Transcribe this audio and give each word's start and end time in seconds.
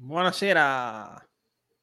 Buonasera. 0.00 1.28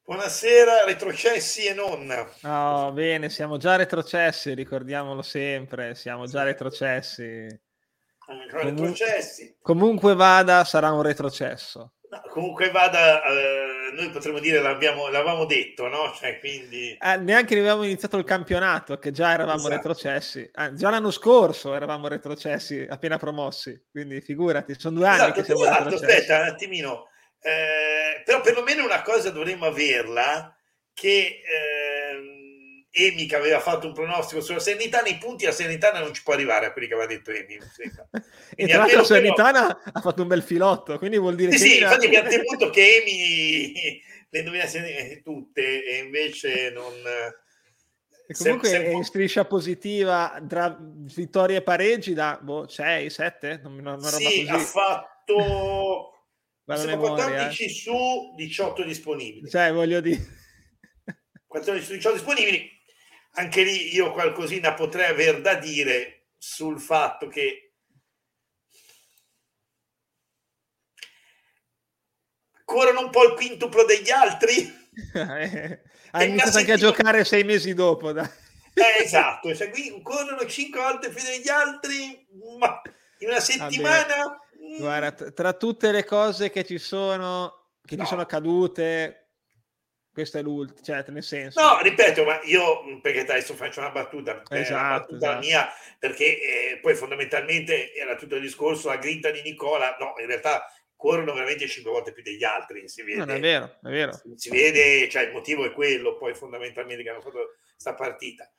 Buonasera, 0.06 0.86
retrocessi 0.86 1.66
e 1.66 1.74
non. 1.74 2.10
Oh, 2.44 2.94
bene, 2.94 3.30
siamo 3.30 3.58
già 3.58 3.76
retrocessi, 3.76 4.54
ricordiamolo 4.54 5.22
sempre, 5.22 5.96
siamo 5.96 6.26
già 6.26 6.44
retrocessi. 6.44 7.46
retrocessi. 8.52 9.58
Comunque 9.62 10.16
vada, 10.16 10.64
sarà 10.64 10.94
un 10.94 11.02
retrocesso. 11.02 11.96
No, 12.10 12.22
comunque 12.30 12.72
vada, 12.72 13.22
eh, 13.26 13.92
noi 13.94 14.10
potremmo 14.12 14.40
dire 14.40 14.62
l'abbiamo, 14.62 15.10
l'avevamo 15.10 15.44
detto, 15.44 15.90
no? 15.90 16.14
Cioè, 16.18 16.40
quindi... 16.40 16.98
Eh, 16.98 17.18
neanche 17.18 17.60
avevamo 17.60 17.84
iniziato 17.84 18.16
il 18.16 18.24
campionato, 18.24 18.98
che 18.98 19.12
già 19.12 19.34
eravamo 19.34 19.58
esatto. 19.58 19.76
retrocessi. 19.76 20.50
Eh, 20.54 20.74
già 20.74 20.90
l'anno 20.90 21.12
scorso 21.12 21.76
eravamo 21.76 22.08
retrocessi, 22.08 22.88
appena 22.90 23.18
promossi. 23.18 23.88
Quindi 23.92 24.22
figurati, 24.22 24.74
sono 24.80 25.00
due 25.00 25.08
anni 25.08 25.16
esatto, 25.18 25.34
che 25.34 25.44
siamo 25.44 25.64
esatto, 25.64 25.84
retrocessi. 25.84 26.12
Aspetta 26.14 26.40
un 26.40 26.48
attimino 26.48 27.10
eh, 27.46 28.24
però 28.26 28.42
perlomeno 28.42 28.84
una 28.84 29.04
cosa 29.04 29.30
dovremmo 29.30 29.66
averla, 29.66 30.58
che 30.96 31.44
eh, 31.46 32.88
Emi 32.90 33.28
che 33.28 33.36
aveva 33.36 33.60
fatto 33.60 33.86
un 33.86 33.94
pronostico 33.94 34.42
sulla 34.42 34.60
Serenità, 34.60 35.02
nei 35.02 35.18
punti 35.18 35.46
la 35.46 35.52
Serenità 35.52 35.92
non 35.92 36.12
ci 36.12 36.24
può 36.24 36.34
arrivare 36.34 36.66
a 36.66 36.72
quelli 36.72 36.88
che 36.88 36.96
aveva 36.96 37.08
detto 37.08 37.30
Emi. 37.30 37.60
e 38.56 38.68
tra 38.68 38.80
l'altro 38.80 38.98
la 38.98 39.04
Serenità 39.04 39.82
ha 39.84 40.02
fatto 40.02 40.24
un 40.24 40.28
bel 40.28 40.42
filotto, 40.42 40.98
quindi 40.98 41.20
vuol 41.20 41.36
dire 41.36 41.52
sì, 41.52 41.58
che... 41.58 41.70
Sì, 41.70 41.82
infatti 41.82 42.06
abbiamo 42.08 42.30
temuto 42.30 42.70
che 42.72 42.96
Emi 42.96 44.02
le 44.28 44.40
indovinasse 44.40 45.22
tutte 45.24 45.86
e 45.86 45.98
invece 45.98 46.72
non... 46.72 46.94
E 48.28 48.34
comunque 48.34 48.70
se, 48.70 48.78
se... 48.78 48.86
in 48.86 49.04
striscia 49.04 49.46
positiva 49.46 50.44
tra 50.50 50.76
vittorie 50.80 51.58
e 51.58 51.62
pareggi 51.62 52.16
da 52.16 52.40
boh, 52.42 52.68
6, 52.68 53.08
7, 53.08 53.60
non, 53.62 53.76
non, 53.76 54.00
non 54.00 54.10
sì, 54.10 54.48
ha 54.50 54.58
fatto 54.58 56.15
sono 56.74 56.90
memoria, 56.90 57.26
14 57.26 57.64
eh. 57.64 57.70
su 57.70 58.34
18 58.36 58.84
disponibili. 58.84 59.50
Cioè, 59.50 59.72
voglio 59.72 60.02
dire. 60.02 60.20
14 61.46 61.86
su 61.86 61.94
18 61.94 62.16
disponibili. 62.16 62.72
Anche 63.34 63.64
lì 63.64 63.94
io 63.94 64.12
qualcosina 64.14 64.74
potrei 64.74 65.10
aver 65.10 65.42
da 65.42 65.56
dire 65.56 66.30
sul 66.38 66.80
fatto 66.80 67.28
che 67.28 67.74
corrono 72.64 73.02
un 73.02 73.10
po' 73.12 73.24
il 73.26 73.34
quintuplo 73.36 73.86
degli 73.86 74.10
altri. 74.10 74.74
Hai 76.12 76.30
iniziato 76.30 76.58
anche 76.58 76.72
a 76.72 76.78
giocare 76.78 77.26
sei 77.26 77.44
mesi 77.44 77.74
dopo. 77.74 78.12
Dai. 78.12 78.28
Eh, 78.74 79.04
esatto, 79.04 79.54
cioè, 79.56 79.70
qui 79.70 80.02
corrono 80.02 80.46
5 80.46 80.80
volte 80.80 81.10
più 81.10 81.24
degli 81.24 81.48
altri, 81.48 82.28
ma 82.58 82.82
in 83.20 83.30
una 83.30 83.40
settimana... 83.40 84.40
Guarda, 84.78 85.12
tra 85.32 85.54
tutte 85.54 85.92
le 85.92 86.04
cose 86.04 86.50
che 86.50 86.66
ci 86.66 86.78
sono, 86.78 87.72
che 87.86 87.96
no. 87.96 88.04
ci 88.04 88.10
sono 88.10 88.22
accadute, 88.22 89.26
questa 90.12 90.40
è 90.40 90.42
l'ultima, 90.42 90.82
cioè 90.82 91.12
nel 91.12 91.24
senso. 91.24 91.62
No, 91.62 91.82
ripeto, 91.82 92.24
ma 92.24 92.40
io 92.44 93.00
perché 93.02 93.22
adesso 93.22 93.54
faccio 93.54 93.82
una 93.82 93.92
battuta, 93.92 94.44
esatto, 94.50 94.74
una 94.74 95.00
battuta 95.00 95.28
esatto. 95.28 95.46
mia, 95.46 95.70
perché 96.00 96.24
eh, 96.26 96.80
poi 96.82 96.96
fondamentalmente 96.96 97.94
era 97.94 98.16
tutto 98.16 98.36
il 98.36 98.42
discorso, 98.42 98.88
la 98.88 98.98
grinta 98.98 99.30
di 99.32 99.42
Nicola, 99.42 99.98
no, 100.00 100.14
in 100.20 100.28
realtà 100.28 100.72
corrono 100.96 101.34
veramente 101.34 101.68
cinque 101.68 101.92
volte 101.92 102.14
più 102.14 102.24
degli 102.24 102.44
altri, 102.44 102.88
si 102.88 103.04
vede. 103.04 103.18
Non 103.18 103.30
è 103.32 103.40
vero, 103.40 103.78
è 103.84 103.90
vero. 103.90 104.14
Si, 104.14 104.34
si 104.36 104.50
vede, 104.50 105.10
cioè 105.10 105.24
il 105.24 105.34
motivo 105.34 105.66
è 105.66 105.72
quello, 105.74 106.16
poi 106.16 106.34
fondamentalmente 106.34 107.04
che 107.04 107.10
hanno 107.10 107.22
fatto 107.22 107.56
questa 107.72 107.94
partita. 107.94 108.50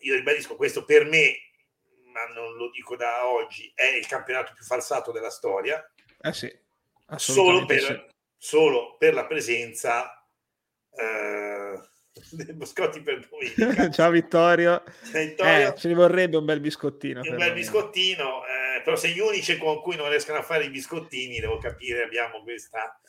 Io 0.00 0.14
ribadisco, 0.14 0.56
questo 0.56 0.84
per 0.84 1.04
me 1.04 1.32
ma 2.16 2.32
non 2.32 2.56
lo 2.56 2.70
dico 2.70 2.96
da 2.96 3.26
oggi, 3.26 3.70
è 3.74 3.84
il 3.84 4.06
campionato 4.06 4.54
più 4.54 4.64
falsato 4.64 5.12
della 5.12 5.28
storia. 5.28 5.86
Eh 6.18 6.32
sì, 6.32 6.50
solo 7.16 7.66
per, 7.66 7.80
sì. 7.80 8.02
solo 8.38 8.96
per 8.96 9.12
la 9.12 9.26
presenza 9.26 10.26
eh, 10.92 11.78
del 12.32 12.54
Boscotti 12.54 13.02
per 13.02 13.28
domenica. 13.28 13.90
Ciao 13.92 14.10
Vittorio. 14.10 14.82
Vittorio. 15.12 15.68
Eh, 15.68 15.74
ce 15.76 15.88
ne 15.88 15.94
vorrebbe 15.94 16.38
un 16.38 16.46
bel 16.46 16.60
biscottino. 16.60 17.20
Un 17.22 17.36
bel 17.36 17.52
biscottino, 17.52 18.46
eh, 18.46 18.65
però 18.86 18.96
se 18.96 19.08
gli 19.08 19.18
unici 19.18 19.58
con 19.58 19.80
cui 19.80 19.96
non 19.96 20.08
riescono 20.08 20.38
a 20.38 20.42
fare 20.42 20.66
i 20.66 20.70
biscottini, 20.70 21.40
devo 21.40 21.58
capire, 21.58 22.04
abbiamo 22.04 22.40
questa, 22.44 23.00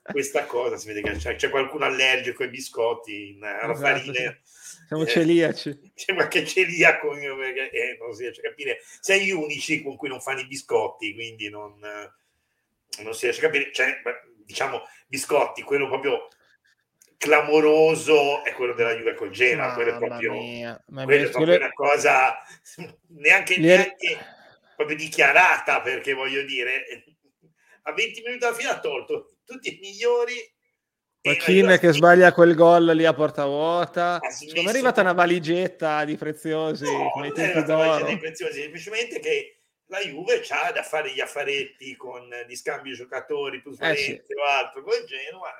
questa 0.00 0.44
cosa, 0.46 0.76
si 0.76 0.86
vede 0.86 1.02
che 1.02 1.16
c'è, 1.16 1.34
c'è 1.34 1.50
qualcuno 1.50 1.86
allergico 1.86 2.44
ai 2.44 2.50
biscotti, 2.50 3.30
in, 3.30 3.42
alla 3.42 3.72
esatto, 3.72 3.80
farina. 3.80 4.14
Sì 4.44 4.86
siamo 4.86 5.04
celiaci. 5.04 5.92
C'è 5.92 6.14
qualche 6.14 6.46
celiaco 6.46 7.16
eh, 7.16 7.96
non 7.98 8.14
si 8.14 8.22
riesce 8.22 8.42
a 8.42 8.50
capire. 8.50 8.78
Sei 9.00 9.24
gli 9.24 9.32
unici 9.32 9.82
con 9.82 9.96
cui 9.96 10.08
non 10.08 10.20
fanno 10.20 10.38
i 10.38 10.46
biscotti, 10.46 11.12
quindi 11.14 11.50
non, 11.50 11.80
non 11.80 13.12
si 13.12 13.24
riesce 13.24 13.44
a 13.44 13.50
capire. 13.50 13.72
Cioè, 13.72 14.02
diciamo, 14.44 14.82
biscotti, 15.08 15.62
quello 15.62 15.88
proprio 15.88 16.28
clamoroso 17.16 18.44
è 18.44 18.52
quello 18.52 18.74
della 18.74 18.94
Juve 18.94 19.16
col 19.16 19.30
Genoa, 19.30 19.72
ah, 19.72 19.74
quello 19.74 19.94
è 19.94 19.98
proprio, 19.98 20.30
quello 20.30 21.24
è 21.24 21.30
proprio 21.30 21.56
una 21.56 21.72
cosa 21.72 22.36
neanche, 23.08 23.56
neanche 23.58 24.40
proprio 24.84 24.96
dichiarata, 24.96 25.80
perché 25.80 26.12
voglio 26.12 26.42
dire, 26.42 26.84
a 27.82 27.92
20 27.92 28.22
minuti 28.22 28.44
alla 28.44 28.54
fine 28.54 28.70
ha 28.70 28.80
tolto 28.80 29.36
tutti 29.44 29.74
i 29.74 29.78
migliori 29.80 30.34
Macchine 31.24 31.78
che 31.78 31.92
sbaglia 31.92 32.32
quel 32.32 32.56
gol 32.56 32.86
lì 32.96 33.04
a 33.04 33.14
porta 33.14 33.46
vuota. 33.46 34.18
Secondo 34.28 34.62
me 34.62 34.66
è 34.66 34.70
arrivata 34.70 35.02
una 35.02 35.12
valigetta 35.12 36.04
di 36.04 36.16
preziosi 36.16 36.84
no, 36.84 37.10
come 37.10 37.28
i 37.28 37.32
tempi 37.32 37.62
d'oro. 37.62 38.06
Di 38.06 38.18
preziosi, 38.18 38.62
semplicemente 38.62 39.20
che 39.20 39.58
la 39.86 40.00
Juve 40.00 40.42
ha 40.48 40.72
da 40.72 40.82
fare 40.82 41.12
gli 41.12 41.20
affaretti 41.20 41.94
con 41.94 42.28
di 42.48 42.56
scambio 42.56 42.94
giocatori 42.94 43.62
più 43.62 43.72
eh 43.78 43.94
sì. 43.94 44.20
o 44.36 44.44
altro 44.44 44.82
con 44.82 44.94
il 45.00 45.06
Genoa. 45.06 45.52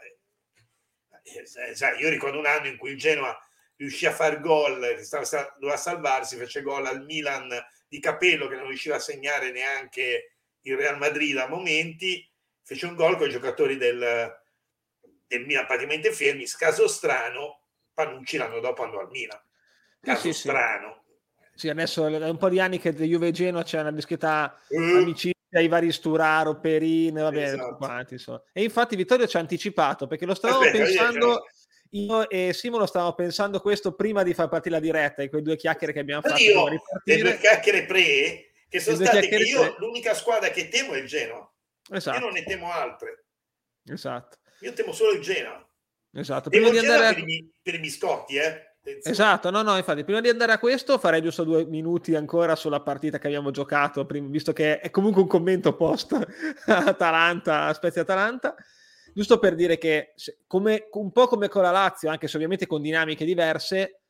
Eh, 1.22 1.46
sai, 1.46 2.00
io 2.00 2.08
ricordo 2.08 2.40
un 2.40 2.46
anno 2.46 2.66
in 2.66 2.76
cui 2.76 2.90
il 2.90 2.98
Genoa 2.98 3.38
riuscì 3.76 4.06
a 4.06 4.12
fare 4.12 4.40
gol, 4.40 4.98
stava, 5.00 5.54
doveva 5.60 5.78
salvarsi, 5.78 6.36
fece 6.36 6.62
gol 6.62 6.86
al 6.86 7.04
Milan 7.04 7.48
di 7.92 8.00
capello 8.00 8.48
che 8.48 8.54
non 8.54 8.68
riusciva 8.68 8.96
a 8.96 9.00
segnare 9.00 9.52
neanche 9.52 10.36
il 10.62 10.78
Real 10.78 10.96
Madrid 10.96 11.36
a 11.36 11.46
momenti, 11.46 12.26
fece 12.62 12.86
un 12.86 12.94
gol 12.94 13.18
con 13.18 13.28
i 13.28 13.30
giocatori 13.30 13.76
del 13.76 14.40
del 15.26 15.44
Milan 15.44 15.66
praticamente 15.66 16.10
fermi, 16.12 16.46
caso 16.58 16.88
strano, 16.88 17.60
Panucci 17.92 18.38
l'anno 18.38 18.60
dopo 18.60 18.82
andò 18.82 19.00
al 19.00 19.10
Milan. 19.10 19.38
Caso 20.00 20.20
sì, 20.20 20.32
strano. 20.32 21.04
Sì. 21.54 21.68
adesso 21.68 22.06
è 22.06 22.28
un 22.28 22.38
po' 22.38 22.48
di 22.48 22.60
anni 22.60 22.78
che 22.78 22.94
da 22.94 23.04
Juve 23.04 23.28
e 23.28 23.30
Genoa 23.32 23.62
c'è 23.62 23.80
una 23.80 23.92
discreta 23.92 24.58
uh. 24.68 24.96
amicizia 24.96 25.32
ai 25.52 25.68
vari 25.68 25.92
Sturaro, 25.92 26.60
Perin, 26.60 27.14
va 27.14 27.30
bene, 27.30 27.52
esatto. 27.52 27.76
quanti, 27.76 28.16
E 28.52 28.62
infatti 28.62 28.96
Vittorio 28.96 29.26
ci 29.26 29.36
ha 29.36 29.40
anticipato 29.40 30.06
perché 30.06 30.24
lo 30.24 30.34
stavamo 30.34 30.64
Aspetta, 30.64 30.84
pensando... 30.84 31.46
Io 31.94 32.28
e 32.30 32.52
Simone 32.54 32.86
stavamo 32.86 33.14
pensando 33.14 33.60
questo 33.60 33.92
prima 33.92 34.22
di 34.22 34.32
far 34.32 34.48
partire 34.48 34.76
la 34.76 34.80
diretta 34.80 35.22
e 35.22 35.28
quei 35.28 35.42
due 35.42 35.56
chiacchiere 35.56 35.92
che 35.92 35.98
abbiamo 35.98 36.22
fatto. 36.22 36.42
Io, 36.42 36.68
le 37.04 37.18
due 37.18 37.38
chiacchiere 37.38 37.84
pre, 37.84 38.52
che 38.68 38.80
sono 38.80 38.96
state 38.96 39.28
che 39.28 39.36
io, 39.36 39.60
pre. 39.60 39.74
l'unica 39.78 40.14
squadra 40.14 40.48
che 40.50 40.68
temo 40.68 40.92
è 40.92 40.98
il 40.98 41.06
Genoa. 41.06 41.50
Esatto. 41.90 42.18
Io 42.18 42.24
non 42.24 42.32
ne 42.32 42.44
temo 42.44 42.72
altre. 42.72 43.24
Esatto. 43.84 44.38
Io 44.60 44.72
temo 44.72 44.92
solo 44.92 45.12
il 45.12 45.20
Genoa. 45.20 45.66
Esatto. 46.14 46.48
Prima 46.48 46.70
di 46.70 46.78
andare 46.78 47.14
per, 47.14 47.28
i, 47.28 47.50
per 47.60 47.74
i 47.74 47.80
biscotti, 47.80 48.36
eh. 48.36 48.70
Esatto, 49.04 49.50
no, 49.50 49.62
no, 49.62 49.76
infatti, 49.76 50.02
prima 50.02 50.20
di 50.20 50.28
andare 50.28 50.50
a 50.50 50.58
questo 50.58 50.98
farei 50.98 51.22
giusto 51.22 51.44
due 51.44 51.64
minuti 51.64 52.16
ancora 52.16 52.56
sulla 52.56 52.80
partita 52.80 53.18
che 53.18 53.28
abbiamo 53.28 53.52
giocato, 53.52 54.04
visto 54.10 54.52
che 54.52 54.80
è 54.80 54.90
comunque 54.90 55.22
un 55.22 55.28
commento 55.28 55.76
post 55.76 56.16
Atalanta, 56.66 57.72
Spezia 57.74 58.02
Atalanta, 58.02 58.56
giusto 59.12 59.38
per 59.38 59.54
dire 59.54 59.78
che 59.78 60.14
come, 60.46 60.88
un 60.92 61.12
po' 61.12 61.26
come 61.26 61.48
con 61.48 61.62
la 61.62 61.70
Lazio, 61.70 62.10
anche 62.10 62.28
se 62.28 62.36
ovviamente 62.36 62.66
con 62.66 62.82
dinamiche 62.82 63.24
diverse, 63.24 64.00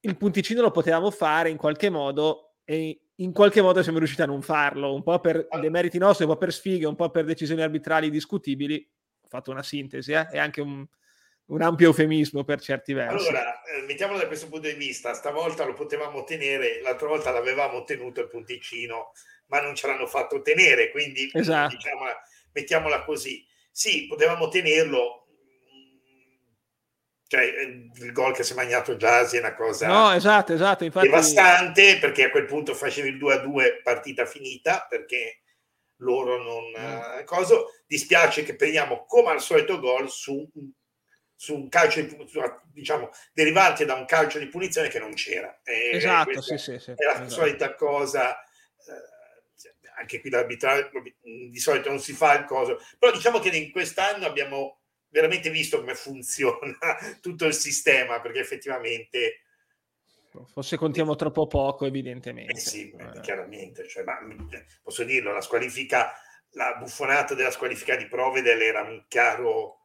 il 0.00 0.16
punticino 0.16 0.62
lo 0.62 0.70
potevamo 0.70 1.10
fare 1.10 1.50
in 1.50 1.56
qualche 1.56 1.90
modo 1.90 2.54
e 2.64 3.00
in 3.16 3.32
qualche 3.32 3.60
modo 3.60 3.82
siamo 3.82 3.98
riusciti 3.98 4.22
a 4.22 4.26
non 4.26 4.42
farlo, 4.42 4.94
un 4.94 5.02
po' 5.02 5.18
per 5.20 5.46
dei 5.60 5.70
meriti 5.70 5.98
nostri, 5.98 6.24
un 6.24 6.32
po' 6.32 6.38
per 6.38 6.52
sfighe, 6.52 6.86
un 6.86 6.96
po' 6.96 7.10
per 7.10 7.24
decisioni 7.24 7.60
arbitrali 7.60 8.10
discutibili, 8.10 8.88
fatto 9.28 9.50
una 9.50 9.62
sintesi, 9.62 10.12
eh? 10.12 10.26
è 10.28 10.38
anche 10.38 10.62
un, 10.62 10.86
un, 11.46 11.62
ampio 11.62 11.88
eufemismo 11.88 12.44
per 12.44 12.60
certi 12.60 12.94
versi. 12.94 13.28
Allora, 13.28 13.62
eh, 13.62 13.82
mettiamolo 13.82 14.18
da 14.18 14.26
questo 14.26 14.48
punto 14.48 14.68
di 14.68 14.74
vista, 14.74 15.12
stavolta 15.12 15.64
lo 15.64 15.74
potevamo 15.74 16.20
ottenere, 16.20 16.80
l'altra 16.80 17.08
volta 17.08 17.30
l'avevamo 17.30 17.78
ottenuto 17.78 18.20
il 18.20 18.28
punticino, 18.28 19.12
ma 19.48 19.60
non 19.60 19.74
ce 19.74 19.86
l'hanno 19.86 20.06
fatto 20.06 20.36
ottenere, 20.36 20.90
quindi 20.90 21.30
esatto. 21.32 21.76
diciamola, 21.76 22.16
mettiamola 22.52 23.04
così. 23.04 23.46
Sì, 23.70 24.06
potevamo 24.06 24.48
tenerlo, 24.48 25.26
cioè 27.26 27.42
il 27.42 28.12
gol 28.12 28.34
che 28.34 28.42
si 28.42 28.52
è 28.52 28.56
mangiato 28.56 28.96
Jasi 28.96 29.36
è 29.36 29.40
una 29.40 29.54
cosa 29.54 29.86
no, 29.86 30.12
esatto, 30.12 30.52
esatto, 30.52 30.82
infatti... 30.82 31.06
devastante 31.06 31.98
perché 31.98 32.24
a 32.24 32.30
quel 32.30 32.44
punto 32.44 32.74
facevi 32.74 33.08
il 33.08 33.18
2 33.18 33.34
a 33.34 33.38
2 33.38 33.80
partita 33.84 34.26
finita 34.26 34.84
perché 34.88 35.40
loro 36.00 36.42
non 36.42 36.64
mm. 36.70 37.18
eh, 37.18 37.24
coso. 37.24 37.74
Dispiace 37.86 38.42
che 38.42 38.56
prendiamo 38.56 39.04
come 39.06 39.30
al 39.30 39.40
solito 39.40 39.78
gol 39.78 40.10
su, 40.10 40.48
su 41.34 41.54
un 41.54 41.68
calcio 41.68 42.06
diciamo 42.72 43.10
derivante 43.32 43.84
da 43.84 43.94
un 43.94 44.04
calcio 44.04 44.38
di 44.38 44.46
punizione 44.46 44.88
che 44.88 44.98
non 44.98 45.14
c'era. 45.14 45.60
E 45.64 45.96
esatto, 45.96 46.40
sì, 46.40 46.58
sì, 46.58 46.78
sì, 46.78 46.90
è 46.92 47.04
la 47.04 47.12
esatto. 47.12 47.30
solita 47.30 47.74
cosa. 47.74 48.36
Eh, 50.00 50.02
anche 50.02 50.20
qui 50.20 50.30
l'arbitraggio 50.30 51.02
di 51.22 51.58
solito 51.58 51.88
non 51.88 52.00
si 52.00 52.12
fa 52.12 52.38
il 52.38 52.44
coso, 52.44 52.80
però 52.98 53.12
diciamo 53.12 53.38
che 53.38 53.48
in 53.50 53.70
quest'anno 53.70 54.26
abbiamo 54.26 54.80
veramente 55.08 55.50
visto 55.50 55.78
come 55.78 55.94
funziona 55.94 56.78
tutto 57.20 57.46
il 57.46 57.54
sistema, 57.54 58.20
perché 58.20 58.40
effettivamente... 58.40 59.44
Forse 60.52 60.76
contiamo 60.76 61.16
troppo 61.16 61.48
poco, 61.48 61.86
evidentemente. 61.86 62.52
Eh 62.52 62.58
sì, 62.58 62.90
eh. 62.90 63.20
chiaramente. 63.20 63.88
Cioè, 63.88 64.04
ma, 64.04 64.18
posso 64.80 65.02
dirlo, 65.02 65.32
la 65.32 65.40
squalifica, 65.40 66.12
la 66.50 66.76
buffonata 66.78 67.34
della 67.34 67.50
squalifica 67.50 67.96
di 67.96 68.06
Provedel 68.06 68.62
era 68.62 68.82
un 68.82 69.04
chiaro 69.08 69.79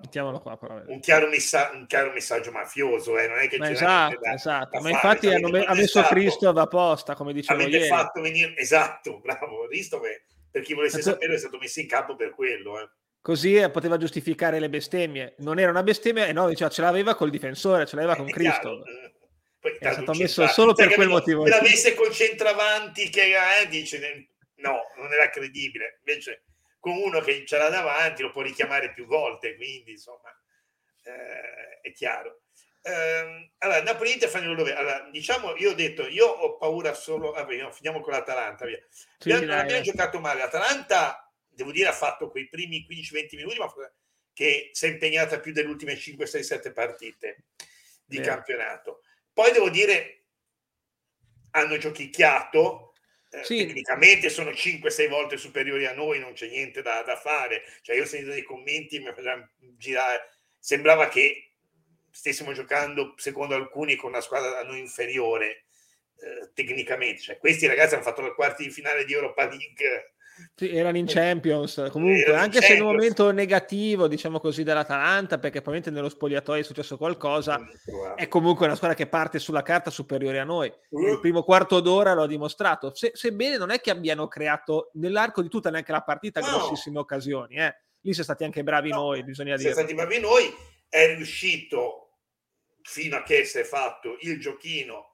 Mettiamolo 0.00 0.40
qua, 0.40 0.56
però. 0.56 0.82
Un 0.86 1.00
chiaro, 1.00 1.28
messa- 1.28 1.70
un 1.72 1.86
chiaro 1.86 2.12
messaggio 2.12 2.50
mafioso, 2.50 3.18
eh? 3.18 3.28
non 3.28 3.38
è 3.38 3.48
che 3.48 3.58
ma 3.58 3.70
esatto, 3.70 4.18
da, 4.20 4.32
esatto. 4.32 4.76
Da 4.76 4.80
ma 4.80 4.90
infatti 4.90 5.28
hanno 5.28 5.48
me- 5.48 5.64
ha 5.64 5.74
messo 5.74 6.02
Cristo 6.02 6.50
da 6.50 6.66
posta, 6.66 7.14
come 7.14 7.32
dicevo 7.32 7.60
avete 7.60 7.76
ieri. 7.76 7.88
fatto 7.88 8.20
venire, 8.20 8.56
esatto, 8.56 9.20
bravo, 9.20 9.66
Cristo 9.68 10.00
per 10.52 10.62
chi 10.62 10.74
volesse 10.74 10.98
esatto. 10.98 11.16
sapere 11.16 11.34
è 11.34 11.38
stato 11.38 11.58
messo 11.58 11.80
in 11.80 11.88
campo 11.88 12.14
per 12.14 12.30
quello. 12.30 12.80
Eh. 12.80 12.88
Così 13.22 13.54
eh, 13.54 13.70
poteva 13.70 13.96
giustificare 13.96 14.58
le 14.58 14.68
bestemmie. 14.68 15.34
Non 15.38 15.58
era 15.58 15.70
una 15.70 15.82
bestemmia, 15.82 16.26
e 16.26 16.32
no, 16.32 16.48
diceva, 16.48 16.70
ce 16.70 16.82
l'aveva 16.82 17.14
col 17.14 17.30
difensore, 17.30 17.86
ce 17.86 17.96
l'aveva 17.96 18.16
con 18.16 18.28
Cristo. 18.28 18.84
Eh. 18.84 19.12
Poi, 19.58 19.76
è 19.78 19.92
stato 19.92 20.12
messo 20.14 20.46
solo 20.48 20.74
per 20.74 20.92
quel 20.92 21.08
motivo. 21.08 21.44
Se 21.44 21.50
l'avesse 21.50 21.94
col 21.94 22.10
centravanti 22.10 23.08
che 23.08 23.32
eh, 23.60 23.68
dice 23.68 24.28
no, 24.56 24.80
non 24.96 25.12
era 25.12 25.30
credibile. 25.30 26.00
Invece 26.04 26.42
con 26.82 26.96
uno 26.96 27.20
che 27.20 27.46
ce 27.46 27.58
l'ha 27.58 27.68
davanti 27.68 28.22
lo 28.22 28.32
può 28.32 28.42
richiamare 28.42 28.92
più 28.92 29.06
volte, 29.06 29.54
quindi 29.54 29.92
insomma 29.92 30.36
eh, 31.04 31.78
è 31.80 31.92
chiaro. 31.92 32.42
Eh, 32.82 33.52
allora, 33.58 33.82
Napoli-Inter 33.82 34.28
fanno 34.28 34.52
dove? 34.56 34.74
Allora, 34.74 35.08
diciamo, 35.08 35.54
io 35.58 35.70
ho 35.70 35.74
detto, 35.74 36.08
io 36.08 36.26
ho 36.26 36.56
paura 36.56 36.92
solo, 36.92 37.30
vabbè, 37.30 37.56
no, 37.60 37.70
finiamo 37.70 38.00
con 38.00 38.12
l'Atalanta, 38.12 38.66
via. 38.66 38.84
Sì, 38.90 39.30
non 39.30 39.50
abbiamo 39.50 39.82
giocato 39.82 40.18
male, 40.18 40.40
l'Atalanta, 40.40 41.32
devo 41.46 41.70
dire, 41.70 41.86
ha 41.88 41.92
fatto 41.92 42.28
quei 42.28 42.48
primi 42.48 42.84
15-20 42.90 43.36
minuti, 43.36 43.58
ma 43.58 43.72
che 44.32 44.70
si 44.72 44.86
è 44.86 44.88
impegnata 44.88 45.38
più 45.38 45.52
delle 45.52 45.68
ultime 45.68 45.96
5, 45.96 46.26
6, 46.26 46.42
7 46.42 46.72
partite 46.72 47.44
di 48.04 48.16
Beh. 48.16 48.24
campionato. 48.24 49.02
Poi 49.32 49.52
devo 49.52 49.70
dire, 49.70 50.24
hanno 51.52 51.78
giochicchiato, 51.78 52.91
eh, 53.32 53.44
sì. 53.44 53.64
tecnicamente 53.66 54.28
sono 54.28 54.50
5-6 54.50 55.08
volte 55.08 55.38
superiori 55.38 55.86
a 55.86 55.94
noi, 55.94 56.18
non 56.18 56.34
c'è 56.34 56.48
niente 56.48 56.82
da, 56.82 57.02
da 57.02 57.16
fare. 57.16 57.62
Cioè, 57.80 57.96
io 57.96 58.02
ho 58.02 58.06
sentito 58.06 58.32
dei 58.32 58.42
commenti, 58.42 59.00
mi 59.00 59.10
girare, 59.78 60.36
sembrava 60.58 61.08
che 61.08 61.52
stessimo 62.10 62.52
giocando, 62.52 63.14
secondo 63.16 63.54
alcuni, 63.54 63.96
con 63.96 64.10
una 64.10 64.20
squadra 64.20 64.58
a 64.58 64.64
noi 64.64 64.80
inferiore 64.80 65.64
eh, 66.16 66.50
tecnicamente. 66.52 67.22
Cioè, 67.22 67.38
questi 67.38 67.66
ragazzi 67.66 67.94
hanno 67.94 68.02
fatto 68.02 68.20
la 68.20 68.34
quarti 68.34 68.64
di 68.64 68.70
finale 68.70 69.06
di 69.06 69.14
Europa 69.14 69.46
League 69.46 70.12
sì, 70.54 70.74
erano 70.74 70.96
in 70.96 71.06
Champions 71.06 71.88
comunque, 71.90 72.24
erano 72.24 72.42
anche 72.42 72.60
se 72.60 72.74
in 72.74 72.82
un 72.82 72.92
momento 72.92 73.30
negativo, 73.30 74.08
diciamo 74.08 74.40
così, 74.40 74.62
dell'Atalanta, 74.62 75.38
perché 75.38 75.60
probabilmente 75.60 75.90
nello 75.90 76.08
spogliatoio 76.08 76.60
è 76.60 76.64
successo 76.64 76.96
qualcosa, 76.96 77.60
è 78.16 78.28
comunque 78.28 78.66
una 78.66 78.74
squadra 78.74 78.96
che 78.96 79.06
parte 79.06 79.38
sulla 79.38 79.62
carta 79.62 79.90
superiore 79.90 80.38
a 80.38 80.44
noi. 80.44 80.72
Il 80.90 81.18
primo 81.20 81.42
quarto 81.42 81.80
d'ora 81.80 82.14
lo 82.14 82.22
ha 82.22 82.26
dimostrato, 82.26 82.94
se, 82.94 83.12
sebbene 83.14 83.56
non 83.56 83.70
è 83.70 83.80
che 83.80 83.90
abbiano 83.90 84.28
creato 84.28 84.90
nell'arco 84.94 85.42
di 85.42 85.48
tutta 85.48 85.70
neanche 85.70 85.92
la 85.92 86.02
partita 86.02 86.40
no. 86.40 86.46
grossissime 86.46 86.98
occasioni, 86.98 87.56
eh. 87.56 87.74
lì 88.00 88.12
siamo 88.12 88.24
stati 88.24 88.44
anche 88.44 88.62
bravi 88.62 88.90
no. 88.90 88.96
noi, 88.96 89.24
bisogna 89.24 89.56
dire. 89.56 89.72
Siamo 89.72 89.88
stati 89.88 89.94
bravi 89.94 90.20
noi, 90.20 90.54
è 90.88 91.14
riuscito 91.14 92.18
fino 92.82 93.16
a 93.16 93.22
che 93.22 93.44
si 93.44 93.58
è 93.58 93.64
fatto 93.64 94.16
il 94.20 94.40
giochino 94.40 95.10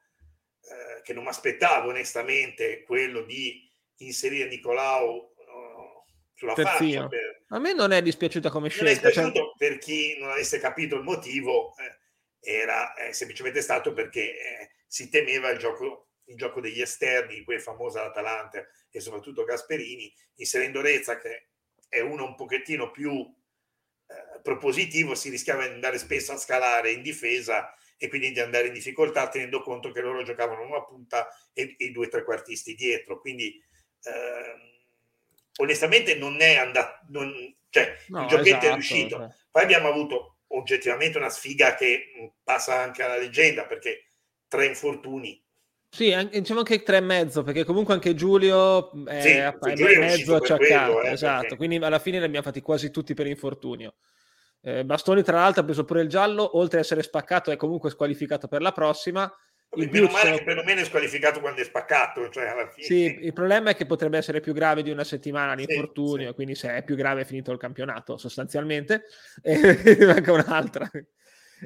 eh, 0.62 1.02
che 1.02 1.12
non 1.12 1.22
mi 1.24 1.30
aspettavo 1.30 1.88
onestamente, 1.88 2.82
quello 2.82 3.22
di 3.22 3.67
inserire 3.98 4.48
Nicolau 4.48 5.14
uh, 5.14 6.04
sulla 6.34 6.54
Terzino. 6.54 7.02
faccia. 7.02 7.08
Per... 7.08 7.44
A 7.48 7.58
me 7.58 7.72
non 7.72 7.92
è 7.92 8.02
dispiaciuta 8.02 8.50
come 8.50 8.68
scelta. 8.68 9.08
È 9.08 9.12
cioè... 9.12 9.32
per 9.56 9.78
chi 9.78 10.16
non 10.18 10.30
avesse 10.30 10.58
capito 10.58 10.96
il 10.96 11.02
motivo, 11.02 11.74
eh, 11.76 11.98
era 12.40 12.94
eh, 12.94 13.12
semplicemente 13.12 13.60
stato 13.60 13.92
perché 13.92 14.20
eh, 14.20 14.70
si 14.86 15.08
temeva 15.08 15.50
il 15.50 15.58
gioco, 15.58 16.10
il 16.24 16.36
gioco 16.36 16.60
degli 16.60 16.80
esterni, 16.80 17.42
quel 17.44 17.60
famoso 17.60 18.00
Atalanta 18.00 18.66
e 18.90 19.00
soprattutto 19.00 19.44
Gasperini, 19.44 20.12
inserendo 20.36 20.80
Rezza 20.80 21.18
che 21.18 21.48
è 21.88 22.00
uno 22.00 22.24
un 22.24 22.34
pochettino 22.34 22.90
più 22.90 23.20
eh, 24.06 24.40
propositivo, 24.42 25.14
si 25.14 25.30
rischiava 25.30 25.66
di 25.66 25.74
andare 25.74 25.98
spesso 25.98 26.32
a 26.32 26.36
scalare 26.36 26.92
in 26.92 27.02
difesa 27.02 27.74
e 27.96 28.08
quindi 28.08 28.30
di 28.30 28.40
andare 28.40 28.68
in 28.68 28.72
difficoltà 28.72 29.28
tenendo 29.28 29.60
conto 29.60 29.90
che 29.90 30.00
loro 30.00 30.22
giocavano 30.22 30.62
una 30.62 30.84
punta 30.84 31.28
e, 31.52 31.74
e 31.76 31.86
i 31.86 31.90
due 31.90 32.08
trequartisti 32.08 32.74
dietro. 32.74 33.20
Quindi 33.20 33.60
eh, 34.02 34.68
onestamente 35.60 36.14
non 36.16 36.40
è 36.40 36.56
andato, 36.56 37.04
non, 37.08 37.32
cioè 37.70 37.96
no, 38.08 38.22
il 38.22 38.28
giochetto 38.28 38.48
esatto, 38.48 38.66
è 38.66 38.72
riuscito. 38.72 39.16
Cioè. 39.16 39.28
Poi 39.50 39.62
abbiamo 39.62 39.88
avuto 39.88 40.38
oggettivamente 40.48 41.18
una 41.18 41.30
sfiga 41.30 41.74
che 41.74 42.32
passa 42.42 42.80
anche 42.80 43.02
alla 43.02 43.18
leggenda 43.18 43.64
perché 43.64 44.12
tre 44.48 44.66
infortuni. 44.66 45.42
Sì, 45.90 46.12
anche, 46.12 46.38
diciamo 46.40 46.60
anche 46.60 46.82
tre 46.82 46.98
e 46.98 47.00
mezzo, 47.00 47.42
perché 47.42 47.64
comunque 47.64 47.94
anche 47.94 48.14
Giulio 48.14 48.90
è, 49.06 49.20
sì, 49.20 49.28
è, 49.28 49.74
Giulio 49.74 50.00
mezzo 50.00 50.34
acciaccato, 50.36 51.02
eh, 51.02 51.12
esatto, 51.12 51.40
perché... 51.40 51.56
quindi 51.56 51.76
alla 51.76 51.98
fine 51.98 52.18
li 52.18 52.24
abbiamo 52.24 52.44
fatti 52.44 52.60
quasi 52.60 52.90
tutti 52.90 53.14
per 53.14 53.26
infortunio. 53.26 53.94
Eh, 54.60 54.84
Bastoni 54.84 55.22
tra 55.22 55.38
l'altro 55.38 55.62
ha 55.62 55.64
preso 55.64 55.84
pure 55.84 56.02
il 56.02 56.08
giallo, 56.08 56.58
oltre 56.58 56.78
ad 56.78 56.84
essere 56.84 57.02
spaccato 57.02 57.50
è 57.50 57.56
comunque 57.56 57.90
squalificato 57.90 58.48
per 58.48 58.60
la 58.60 58.72
prossima 58.72 59.32
il 59.76 59.90
meno 59.90 60.08
male 60.08 60.38
che 60.38 60.44
perlomeno 60.44 60.80
è 60.80 60.84
squalificato 60.84 61.40
quando 61.40 61.60
è 61.60 61.64
spaccato. 61.64 62.28
Cioè 62.30 62.46
alla 62.46 62.68
fine. 62.68 62.86
Sì, 62.86 63.18
il 63.20 63.32
problema 63.32 63.70
è 63.70 63.74
che 63.74 63.86
potrebbe 63.86 64.18
essere 64.18 64.40
più 64.40 64.52
grave 64.52 64.82
di 64.82 64.90
una 64.90 65.04
settimana 65.04 65.54
di 65.54 65.62
infortunio, 65.62 66.22
sì, 66.22 66.26
sì. 66.28 66.34
quindi 66.34 66.54
se 66.54 66.76
è 66.76 66.82
più 66.82 66.96
grave 66.96 67.22
è 67.22 67.24
finito 67.24 67.52
il 67.52 67.58
campionato 67.58 68.16
sostanzialmente, 68.16 69.04
e 69.42 69.96
manca 70.06 70.32
un'altra. 70.32 70.90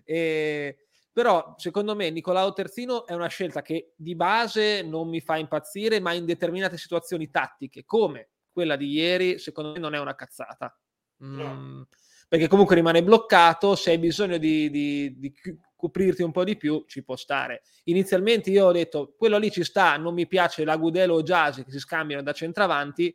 E... 0.05 0.77
Però 1.13 1.55
secondo 1.59 1.95
me 1.95 2.09
Nicolao 2.09 2.55
Terzino 2.55 3.07
è 3.07 3.13
una 3.13 3.29
scelta 3.29 3.61
che 3.61 3.93
di 3.97 4.17
base 4.17 4.81
non 4.83 5.09
mi 5.09 5.21
fa 5.21 5.37
impazzire, 5.37 6.01
ma 6.01 6.15
in 6.15 6.25
determinate 6.25 6.79
situazioni 6.79 7.31
tattiche, 7.31 7.85
come 7.85 8.31
quella 8.51 8.77
di 8.77 8.91
ieri, 8.91 9.39
secondo 9.39 9.73
me 9.73 9.79
non 9.79 9.95
è 9.95 9.99
una 9.99 10.15
cazzata. 10.15 10.75
Mm, 11.23 11.39
no. 11.39 11.87
Perché 12.33 12.49
comunque 12.49 12.77
rimane 12.77 13.03
bloccato, 13.03 13.75
se 13.75 13.91
hai 13.91 13.99
bisogno 13.99 14.39
di, 14.39 14.71
di, 14.71 15.19
di 15.19 15.35
coprirti 15.77 16.23
un 16.23 16.33
po' 16.33 16.45
di 16.45 16.57
più, 16.57 16.83
ci 16.87 17.05
può 17.05 17.15
stare. 17.15 17.61
Inizialmente 17.85 18.49
io 18.49 18.65
ho 18.65 18.73
detto, 18.73 19.13
quello 19.19 19.37
lì 19.37 19.51
ci 19.51 19.63
sta, 19.65 19.99
non 19.99 20.15
mi 20.15 20.27
piace 20.27 20.65
la 20.65 20.79
Gudelo 20.79 21.17
o 21.17 21.23
Jasi 21.23 21.63
che 21.63 21.71
si 21.71 21.79
scambiano 21.79 22.23
da 22.23 22.33
centravanti, 22.33 23.15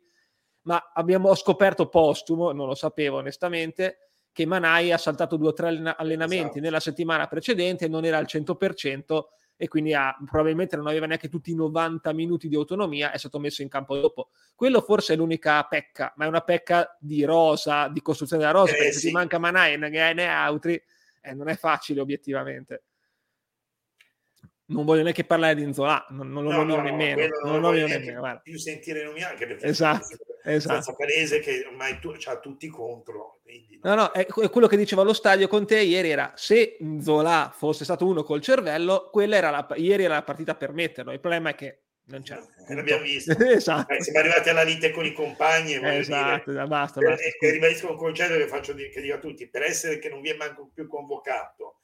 ma 0.66 0.92
abbiamo 0.94 1.34
scoperto 1.34 1.88
postumo, 1.88 2.52
non 2.52 2.68
lo 2.68 2.76
sapevo 2.76 3.16
onestamente, 3.16 4.10
che 4.30 4.46
Manai 4.46 4.92
ha 4.92 4.98
saltato 4.98 5.36
due 5.36 5.48
o 5.48 5.52
tre 5.52 5.66
allenamenti 5.96 6.44
esatto. 6.44 6.60
nella 6.60 6.78
settimana 6.78 7.26
precedente, 7.26 7.88
non 7.88 8.04
era 8.04 8.18
al 8.18 8.26
100% 8.28 9.24
e 9.60 9.66
quindi 9.66 9.92
ha, 9.92 10.16
probabilmente 10.24 10.76
non 10.76 10.86
aveva 10.86 11.06
neanche 11.06 11.28
tutti 11.28 11.50
i 11.50 11.54
90 11.56 12.12
minuti 12.12 12.48
di 12.48 12.54
autonomia, 12.54 13.10
è 13.10 13.18
stato 13.18 13.40
messo 13.40 13.60
in 13.62 13.68
campo 13.68 13.98
dopo. 13.98 14.30
Quello 14.54 14.80
forse 14.80 15.14
è 15.14 15.16
l'unica 15.16 15.62
pecca, 15.64 16.14
ma 16.16 16.26
è 16.26 16.28
una 16.28 16.42
pecca 16.42 16.96
di 17.00 17.24
rosa, 17.24 17.88
di 17.88 18.00
costruzione 18.00 18.42
della 18.42 18.56
rosa, 18.56 18.72
eh, 18.72 18.76
perché 18.76 18.92
sì. 18.92 19.00
se 19.00 19.06
ti 19.08 19.12
manca 19.12 19.38
Manai 19.38 19.74
e 19.74 19.76
ne, 19.76 20.28
altri 20.28 20.80
eh, 21.20 21.34
non 21.34 21.48
è 21.48 21.56
facile 21.56 22.00
obiettivamente. 22.00 22.84
Non 24.66 24.84
voglio 24.84 25.02
neanche 25.02 25.24
parlare 25.24 25.56
di 25.56 25.62
Inzola, 25.62 26.06
non, 26.10 26.30
non 26.30 26.44
lo 26.44 26.50
no, 26.50 26.56
nomino 26.58 26.76
no, 26.76 26.82
nemmeno. 26.82 27.26
Non, 27.42 27.50
non 27.50 27.60
lo 27.60 27.68
nomino 27.68 27.86
nemmeno 27.86 28.40
più 28.40 28.58
sentire 28.58 29.02
nomi 29.02 29.22
anche 29.24 29.46
perché 29.46 29.66
esatto, 29.66 30.16
è 30.48 30.54
esatto. 30.54 30.94
palese 30.94 31.40
che 31.40 31.66
ormai 31.68 31.98
tu, 31.98 32.14
c'ha 32.16 32.38
tutti 32.38 32.68
contro. 32.68 33.40
Quindi, 33.42 33.78
no, 33.82 33.94
no, 33.94 34.10
è, 34.12 34.26
è, 34.26 34.50
quello 34.50 34.66
che 34.66 34.78
diceva 34.78 35.02
allo 35.02 35.12
stadio 35.12 35.46
con 35.46 35.66
te 35.66 35.80
ieri 35.80 36.10
era 36.10 36.32
se 36.36 36.78
Zola 37.00 37.52
fosse 37.54 37.84
stato 37.84 38.06
uno 38.06 38.22
col 38.22 38.40
cervello, 38.40 39.10
quella 39.12 39.36
era 39.36 39.50
la, 39.50 39.68
ieri 39.76 40.04
era 40.04 40.14
la 40.14 40.22
partita 40.22 40.54
per 40.54 40.72
metterlo. 40.72 41.12
Il 41.12 41.20
problema 41.20 41.50
è 41.50 41.54
che 41.54 41.82
non 42.04 42.22
c'è. 42.22 42.40
Eh, 42.66 42.74
l'abbiamo 42.74 43.02
visto. 43.02 43.36
esatto. 43.44 43.92
eh, 43.92 44.02
siamo 44.02 44.20
arrivati 44.20 44.48
alla 44.48 44.62
lite 44.62 44.90
con 44.90 45.04
i 45.04 45.12
compagni. 45.12 45.74
Esatto, 45.74 46.50
dire, 46.50 46.66
basta, 46.66 47.00
basta. 47.00 47.24
E, 47.24 47.36
e 47.38 47.50
ribadisco 47.50 47.90
un 47.90 47.96
concetto 47.98 48.34
che 48.36 48.48
faccio 48.48 48.72
dire, 48.72 48.88
che 48.88 49.02
dico 49.02 49.16
a 49.16 49.18
tutti, 49.18 49.48
per 49.48 49.62
essere 49.62 49.98
che 49.98 50.08
non 50.08 50.22
viene 50.22 50.38
manco 50.38 50.70
più 50.72 50.86
convocato, 50.86 51.82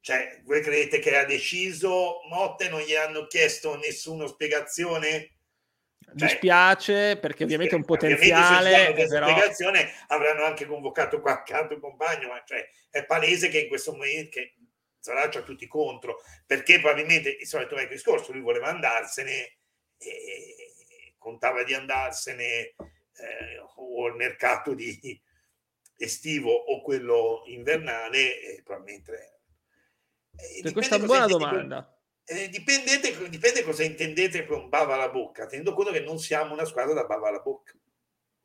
cioè 0.00 0.40
voi 0.44 0.60
credete 0.60 1.00
che 1.00 1.16
ha 1.16 1.24
deciso 1.24 2.20
Motte, 2.28 2.68
non 2.68 2.80
gli 2.80 2.94
hanno 2.94 3.26
chiesto 3.26 3.76
nessuna 3.76 4.28
spiegazione? 4.28 5.32
Cioè, 6.04 6.14
dispiace 6.14 7.16
perché 7.16 7.44
ovviamente 7.44 7.74
è 7.74 7.78
un 7.78 7.84
potenziale 7.86 8.92
però... 8.92 9.28
spiegazione 9.28 9.92
avranno 10.08 10.44
anche 10.44 10.66
convocato 10.66 11.20
qualche 11.20 11.54
altro 11.54 11.78
compagno 11.78 12.28
ma 12.28 12.42
cioè, 12.44 12.68
è 12.90 13.04
palese 13.04 13.48
che 13.48 13.60
in 13.60 13.68
questo 13.68 13.92
momento 13.92 14.30
che 14.30 14.54
Zarà 15.02 15.28
c'ha 15.28 15.42
tutti 15.42 15.66
contro, 15.66 16.22
perché 16.46 16.78
probabilmente 16.78 17.36
il 17.40 17.46
solito 17.46 17.74
vecchio 17.74 17.96
discorso, 17.96 18.32
lui 18.32 18.40
voleva 18.40 18.68
andarsene 18.68 19.56
e 19.98 21.14
contava 21.18 21.64
di 21.64 21.74
andarsene 21.74 22.44
eh, 22.44 23.58
o 23.76 24.06
al 24.06 24.14
mercato 24.14 24.74
di 24.74 25.20
estivo 25.96 26.52
o 26.52 26.80
quello 26.82 27.42
invernale 27.46 28.40
e 28.40 28.62
probabilmente 28.62 29.40
eh, 30.36 30.72
questa 30.72 30.94
è 30.94 30.98
una 30.98 31.06
buona 31.06 31.26
domanda. 31.26 32.01
Eh, 32.36 32.48
dipendete, 32.48 33.28
dipende 33.28 33.62
cosa 33.62 33.82
intendete 33.82 34.44
con 34.46 34.68
bava 34.68 34.94
alla 34.94 35.08
bocca, 35.08 35.46
tenendo 35.46 35.74
conto 35.74 35.92
che 35.92 36.00
non 36.00 36.18
siamo 36.18 36.52
una 36.52 36.64
squadra 36.64 36.94
da 36.94 37.04
bava 37.04 37.28
alla 37.28 37.40
bocca. 37.40 37.72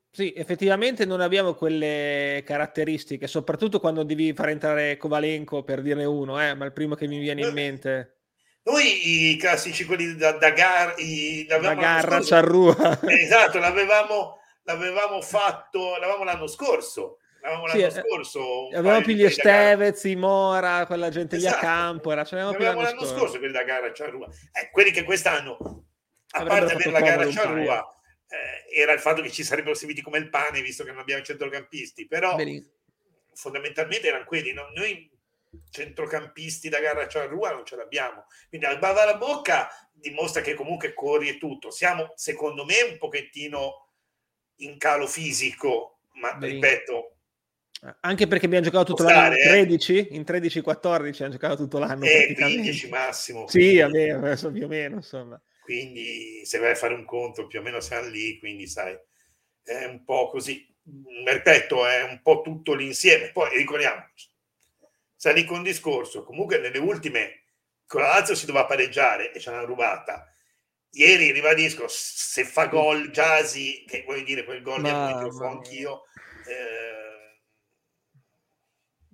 Sì, 0.09 0.33
effettivamente 0.35 1.05
non 1.05 1.21
abbiamo 1.21 1.53
quelle 1.53 2.41
caratteristiche, 2.45 3.27
soprattutto 3.27 3.79
quando 3.79 4.03
devi 4.03 4.33
far 4.33 4.49
entrare 4.49 4.97
Kovalenko 4.97 5.63
per 5.63 5.81
dirne 5.81 6.05
uno, 6.05 6.41
eh, 6.41 6.55
ma 6.55 6.65
il 6.65 6.73
primo 6.73 6.95
che 6.95 7.07
mi 7.07 7.19
viene 7.19 7.45
in 7.45 7.53
mente. 7.53 8.17
Noi 8.63 9.31
i 9.31 9.37
classici 9.37 9.85
quelli 9.85 10.15
da, 10.15 10.31
da, 10.31 10.49
gar, 10.49 10.95
i, 10.97 11.45
da 11.45 11.59
garra 11.75 12.21
ciarrua. 12.21 12.99
esatto, 13.07 13.59
l'avevamo, 13.59 14.39
l'avevamo 14.63 15.21
fatto, 15.21 15.97
l'avevamo 15.97 16.23
l'anno 16.23 16.47
scorso. 16.47 17.19
L'avevamo 17.47 17.67
sì, 17.69 17.79
l'anno 17.79 17.93
eh, 17.93 18.03
scorso. 18.09 18.67
Avevamo 18.73 19.01
più 19.01 19.13
gli 19.13 19.29
Stevez, 19.29 20.03
i 20.03 20.15
Mora, 20.15 20.85
quella 20.85 21.09
gente 21.09 21.37
esatto. 21.37 21.55
lì 21.55 21.65
a 21.65 21.67
esatto. 21.67 21.81
campo. 21.81 22.11
Era, 22.11 22.21
avevamo, 22.21 22.49
avevamo 22.49 22.81
l'anno, 22.81 22.99
scorso. 22.99 23.15
scorso 23.15 23.37
quelli 23.37 23.53
da 23.53 23.63
gara 23.63 23.93
ciarrua. 23.93 24.27
Eh, 24.51 24.69
quelli 24.69 24.91
che 24.91 25.03
quest'anno, 25.03 25.57
a 26.31 26.39
Avrebbero 26.39 26.65
parte 26.65 26.73
avere 26.73 26.91
la 26.91 26.99
gara 26.99 27.31
ciarrua, 27.31 27.97
eh, 28.27 28.81
era 28.81 28.91
il 28.91 28.99
fatto 28.99 29.21
che 29.21 29.31
ci 29.31 29.43
sarebbero 29.43 29.75
serviti 29.75 30.01
come 30.01 30.17
il 30.17 30.29
pane, 30.29 30.61
visto 30.61 30.83
che 30.83 30.91
non 30.91 30.99
abbiamo 30.99 31.23
centrocampisti. 31.23 32.05
Però 32.05 32.35
Benissimo. 32.35 32.73
fondamentalmente 33.33 34.07
erano 34.07 34.25
quelli. 34.25 34.51
No? 34.51 34.69
Noi 34.75 35.09
centrocampisti 35.69 36.67
da 36.67 36.81
gara 36.81 37.07
ciarrua 37.07 37.51
non 37.51 37.65
ce 37.65 37.77
l'abbiamo. 37.77 38.25
Quindi 38.49 38.67
al 38.67 38.77
bava 38.77 39.03
alla 39.03 39.15
bocca 39.15 39.69
dimostra 39.93 40.41
che 40.41 40.53
comunque 40.53 40.93
corri 40.93 41.29
e 41.29 41.37
tutto. 41.37 41.71
Siamo, 41.71 42.11
secondo 42.15 42.65
me, 42.65 42.81
un 42.81 42.97
pochettino 42.97 43.87
in 44.57 44.77
calo 44.77 45.07
fisico, 45.07 45.99
ma 46.15 46.33
Benissimo. 46.33 46.61
ripeto, 46.61 47.16
anche 48.01 48.27
perché 48.27 48.45
abbiamo 48.47 48.65
giocato 48.65 48.93
tutto 48.93 49.03
l'anno 49.03 49.35
in 49.35 49.41
13, 49.41 49.97
eh? 49.97 50.07
in 50.11 50.21
13-14 50.21 51.23
hanno 51.23 51.31
giocato 51.31 51.55
tutto 51.55 51.77
l'anno. 51.77 52.05
Eh, 52.05 52.33
15 52.33 52.89
massimo. 52.89 53.47
Sì, 53.47 53.79
adesso 53.79 54.51
più 54.51 54.65
o 54.65 54.67
meno, 54.67 54.95
insomma. 54.95 55.41
Quindi 55.61 56.41
se 56.45 56.59
vai 56.59 56.71
a 56.71 56.75
fare 56.75 56.93
un 56.93 57.05
conto 57.05 57.45
più 57.45 57.59
o 57.59 57.61
meno 57.61 57.79
siamo 57.79 58.07
lì, 58.07 58.39
quindi 58.39 58.67
sai, 58.67 58.97
è 59.63 59.85
un 59.85 60.03
po' 60.03 60.29
così. 60.29 60.65
Ripeto, 61.25 61.85
è 61.85 62.03
un 62.03 62.21
po' 62.23 62.41
tutto 62.41 62.73
l'insieme. 62.73 63.31
Poi 63.31 63.55
ricordiamoci, 63.57 64.29
salì 65.13 65.43
con 65.43 65.63
discorso, 65.63 66.23
comunque 66.23 66.57
nelle 66.59 66.79
ultime 66.79 67.43
con 67.85 68.01
la 68.01 68.07
Lazio 68.07 68.35
si 68.35 68.45
doveva 68.45 68.65
pareggiare 68.65 69.33
e 69.33 69.39
ce 69.39 69.51
l'hanno 69.51 69.65
rubata. 69.65 70.31
Ieri 70.91 71.31
ribadisco, 71.31 71.85
se 71.87 72.43
fa 72.43 72.67
gol 72.67 73.11
Giasi, 73.11 73.83
che 73.85 74.03
vuoi 74.05 74.23
dire 74.23 74.45
quel 74.45 74.61
gol 74.61 74.81
ma, 74.81 75.21
lo 75.21 75.31
fa 75.31 75.49
anch'io, 75.49 76.03
eh, 76.47 76.86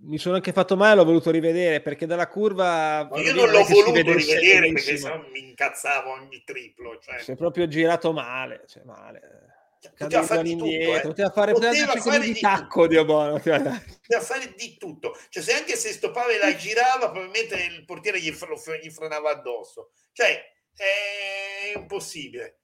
mi 0.06 0.18
sono 0.18 0.36
anche 0.36 0.52
fatto 0.52 0.76
male, 0.76 0.96
l'ho 0.96 1.06
voluto 1.06 1.32
rivedere 1.32 1.82
perché 1.82 2.06
dalla 2.06 2.28
curva. 2.28 3.08
Ma 3.10 3.20
io 3.20 3.34
non 3.34 3.50
l'ho 3.50 3.64
voluto 3.64 4.14
rivedere 4.14 4.72
perché 4.72 4.98
sennò 4.98 5.18
mi 5.32 5.40
incazzavo 5.50 6.12
ogni 6.12 6.44
triplo. 6.46 7.00
Cioè. 7.00 7.20
Si 7.20 7.32
è 7.32 7.36
proprio 7.36 7.68
girato 7.68 8.12
male, 8.12 8.64
cioè 8.68 8.84
male. 8.84 9.44
Cioè, 9.80 9.92
poteva 9.98 10.24
fare 10.24 10.44
di 10.44 10.56
tutto, 10.56 10.66
eh. 10.66 11.02
poteva 11.02 11.30
fare, 11.30 11.52
poteva 11.52 11.96
fare 11.96 12.20
di, 12.20 12.34
di 12.34 12.40
tacco 12.40 12.88
di 12.88 12.96
Obono. 12.96 13.40
Poteva 13.40 14.22
fare 14.22 14.54
di 14.56 14.78
tutto. 14.78 15.18
Cioe, 15.30 15.44
se 15.44 15.54
anche 15.54 15.76
se 15.76 15.92
stoppava 15.92 16.32
e 16.32 16.38
la 16.38 16.56
girava, 16.56 17.10
probabilmente 17.12 17.56
il 17.56 17.84
portiere 17.84 18.20
gli, 18.20 18.32
gli 18.32 18.90
frenava 18.90 19.32
addosso. 19.32 19.92
Cioè, 20.14 20.42
è 20.74 21.78
impossibile. 21.78 22.60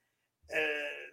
Eh, 0.46 1.09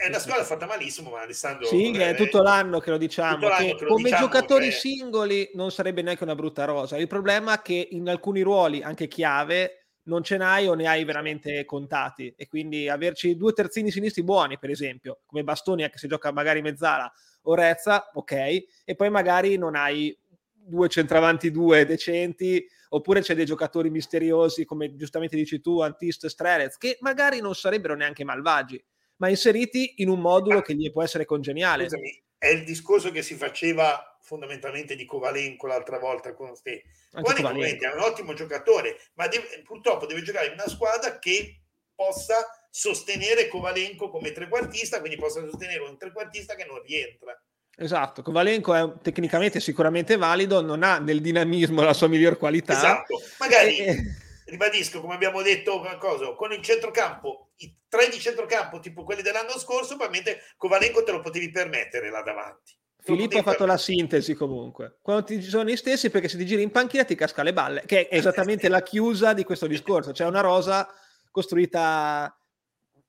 è 0.00 0.08
una 0.08 0.18
squadra 0.18 0.44
fatta 0.44 0.64
malissimo, 0.64 1.10
ma 1.10 1.20
Alessandro... 1.20 1.66
Sì, 1.66 1.90
è 1.90 2.14
tutto 2.14 2.40
l'anno 2.40 2.80
che 2.80 2.90
lo 2.90 2.96
diciamo. 2.96 3.48
Che 3.48 3.76
che 3.76 3.84
lo 3.84 3.90
come 3.90 4.04
diciamo, 4.04 4.24
giocatori 4.24 4.70
cioè... 4.70 4.80
singoli 4.80 5.50
non 5.52 5.70
sarebbe 5.70 6.00
neanche 6.00 6.24
una 6.24 6.34
brutta 6.34 6.64
rosa. 6.64 6.96
Il 6.96 7.06
problema 7.06 7.58
è 7.58 7.62
che 7.62 7.88
in 7.90 8.08
alcuni 8.08 8.40
ruoli, 8.40 8.82
anche 8.82 9.08
chiave, 9.08 9.88
non 10.04 10.22
ce 10.24 10.38
n'hai 10.38 10.66
o 10.68 10.72
ne 10.72 10.88
hai 10.88 11.04
veramente 11.04 11.66
contati. 11.66 12.32
E 12.34 12.48
quindi 12.48 12.88
averci 12.88 13.36
due 13.36 13.52
terzini 13.52 13.90
sinistri 13.90 14.24
buoni, 14.24 14.58
per 14.58 14.70
esempio, 14.70 15.20
come 15.26 15.44
Bastoni, 15.44 15.82
anche 15.82 15.98
se 15.98 16.08
gioca 16.08 16.32
magari 16.32 16.62
mezzala, 16.62 17.12
o 17.42 17.54
Rezza, 17.54 18.10
ok. 18.14 18.32
E 18.32 18.94
poi 18.96 19.10
magari 19.10 19.58
non 19.58 19.76
hai 19.76 20.18
due 20.50 20.88
centravanti 20.88 21.50
due 21.50 21.84
decenti, 21.84 22.66
oppure 22.88 23.20
c'è 23.20 23.34
dei 23.34 23.44
giocatori 23.44 23.90
misteriosi, 23.90 24.64
come 24.64 24.96
giustamente 24.96 25.36
dici 25.36 25.60
tu, 25.60 25.80
Antist, 25.80 26.26
Strelez, 26.26 26.78
che 26.78 26.96
magari 27.00 27.42
non 27.42 27.54
sarebbero 27.54 27.94
neanche 27.94 28.24
malvagi 28.24 28.82
ma 29.20 29.28
inseriti 29.28 29.94
in 29.98 30.08
un 30.08 30.20
modulo 30.20 30.58
ah, 30.58 30.62
che 30.62 30.74
gli 30.74 30.90
può 30.90 31.02
essere 31.02 31.24
congeniale. 31.24 31.84
Scusami, 31.84 32.22
è 32.38 32.48
il 32.48 32.64
discorso 32.64 33.10
che 33.10 33.22
si 33.22 33.34
faceva 33.34 34.18
fondamentalmente 34.22 34.96
di 34.96 35.04
Kovalenko 35.04 35.66
l'altra 35.66 35.98
volta 35.98 36.34
con 36.34 36.52
te. 36.62 36.84
Kovalenko 37.12 37.84
è 37.84 37.92
un 37.92 38.00
ottimo 38.00 38.32
giocatore, 38.32 38.98
ma 39.14 39.28
deve, 39.28 39.62
purtroppo 39.62 40.06
deve 40.06 40.22
giocare 40.22 40.46
in 40.46 40.52
una 40.52 40.68
squadra 40.68 41.18
che 41.18 41.60
possa 41.94 42.36
sostenere 42.70 43.48
Kovalenko 43.48 44.08
come 44.08 44.32
trequartista, 44.32 45.00
quindi 45.00 45.18
possa 45.18 45.40
sostenere 45.40 45.82
un 45.82 45.98
trequartista 45.98 46.54
che 46.54 46.64
non 46.64 46.80
rientra. 46.82 47.38
Esatto, 47.76 48.22
Kovalenko 48.22 48.74
è 48.74 49.02
tecnicamente 49.02 49.60
sicuramente 49.60 50.16
valido, 50.16 50.62
non 50.62 50.82
ha 50.82 50.98
nel 50.98 51.20
dinamismo 51.20 51.82
la 51.82 51.92
sua 51.92 52.08
miglior 52.08 52.38
qualità. 52.38 52.72
Esatto, 52.72 53.20
magari... 53.38 53.76
E 53.76 54.28
ribadisco, 54.50 55.00
come 55.00 55.14
abbiamo 55.14 55.40
detto, 55.42 55.80
cosa, 55.98 56.34
con 56.34 56.52
il 56.52 56.60
centrocampo, 56.60 57.52
i 57.56 57.74
tre 57.88 58.08
di 58.08 58.18
centrocampo, 58.18 58.80
tipo 58.80 59.04
quelli 59.04 59.22
dell'anno 59.22 59.58
scorso, 59.58 59.96
probabilmente 59.96 60.42
Kovalenko 60.56 61.02
te 61.02 61.12
lo 61.12 61.20
potevi 61.20 61.50
permettere 61.50 62.10
là 62.10 62.22
davanti. 62.22 62.76
Filippo 63.02 63.38
ha 63.38 63.42
fatto 63.42 63.64
la 63.64 63.78
sintesi 63.78 64.34
comunque. 64.34 64.98
Quando 65.00 65.24
ti 65.24 65.40
sono 65.40 65.68
gli 65.68 65.76
stessi, 65.76 66.10
perché 66.10 66.28
se 66.28 66.36
ti 66.36 66.44
giri 66.44 66.62
in 66.62 66.70
panchina 66.70 67.04
ti 67.04 67.14
casca 67.14 67.42
le 67.42 67.54
balle, 67.54 67.82
che 67.86 68.08
è 68.08 68.16
esattamente 68.16 68.68
la 68.68 68.82
chiusa 68.82 69.32
di 69.32 69.42
questo 69.42 69.66
discorso. 69.66 70.12
C'è 70.12 70.26
una 70.26 70.40
rosa 70.40 70.86
costruita 71.30 72.34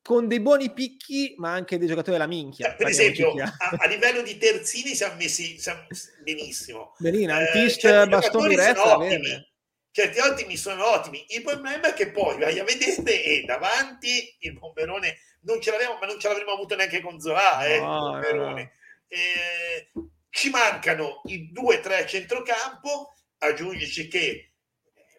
con 0.02 0.28
dei 0.28 0.40
buoni 0.40 0.72
picchi, 0.72 1.36
ma 1.38 1.52
anche 1.52 1.78
dei 1.78 1.88
giocatori 1.88 2.14
della 2.14 2.28
minchia. 2.28 2.74
Per 2.74 2.88
esempio, 2.88 3.34
a, 3.34 3.78
a, 3.78 3.88
livello 3.88 4.22
di 4.22 4.38
terzini 4.38 4.96
siamo 4.96 5.16
messi 5.16 5.60
siamo 5.60 5.82
benissimo. 6.24 6.96
Benino, 6.98 7.34
Antist, 7.34 7.86
eh, 7.86 8.08
Bastoni, 8.08 8.56
Rezza, 8.56 8.98
certi 9.92 10.20
ottimi 10.20 10.58
sono 10.58 10.90
ottimi. 10.90 11.24
Il 11.30 11.44
problema 11.44 11.90
è 11.90 11.94
che 11.94 12.12
poi 12.12 12.38
vai 12.40 12.60
a 12.60 12.64
vedere 12.64 13.24
e 13.24 13.44
davanti 13.46 14.36
il 14.40 14.58
bomberone 14.58 15.20
non 15.42 15.62
ce 15.62 15.72
l'avevamo, 15.72 16.00
ma 16.00 16.06
non 16.06 16.20
ce 16.20 16.28
l'avremmo 16.28 16.52
avuto 16.52 16.76
neanche 16.76 17.02
con 17.02 17.20
Zola. 17.20 17.66
Eh, 17.66 17.80
no, 17.80 18.20
no. 18.20 18.58
eh, 18.58 19.92
ci 20.30 20.50
mancano 20.50 21.22
i 21.26 21.52
due 21.52 21.78
o 21.78 21.80
tre 21.82 22.04
a 22.04 22.06
centrocampo. 22.06 23.16
Aggiungici 23.40 24.08
che 24.08 24.28
eh, 24.28 24.54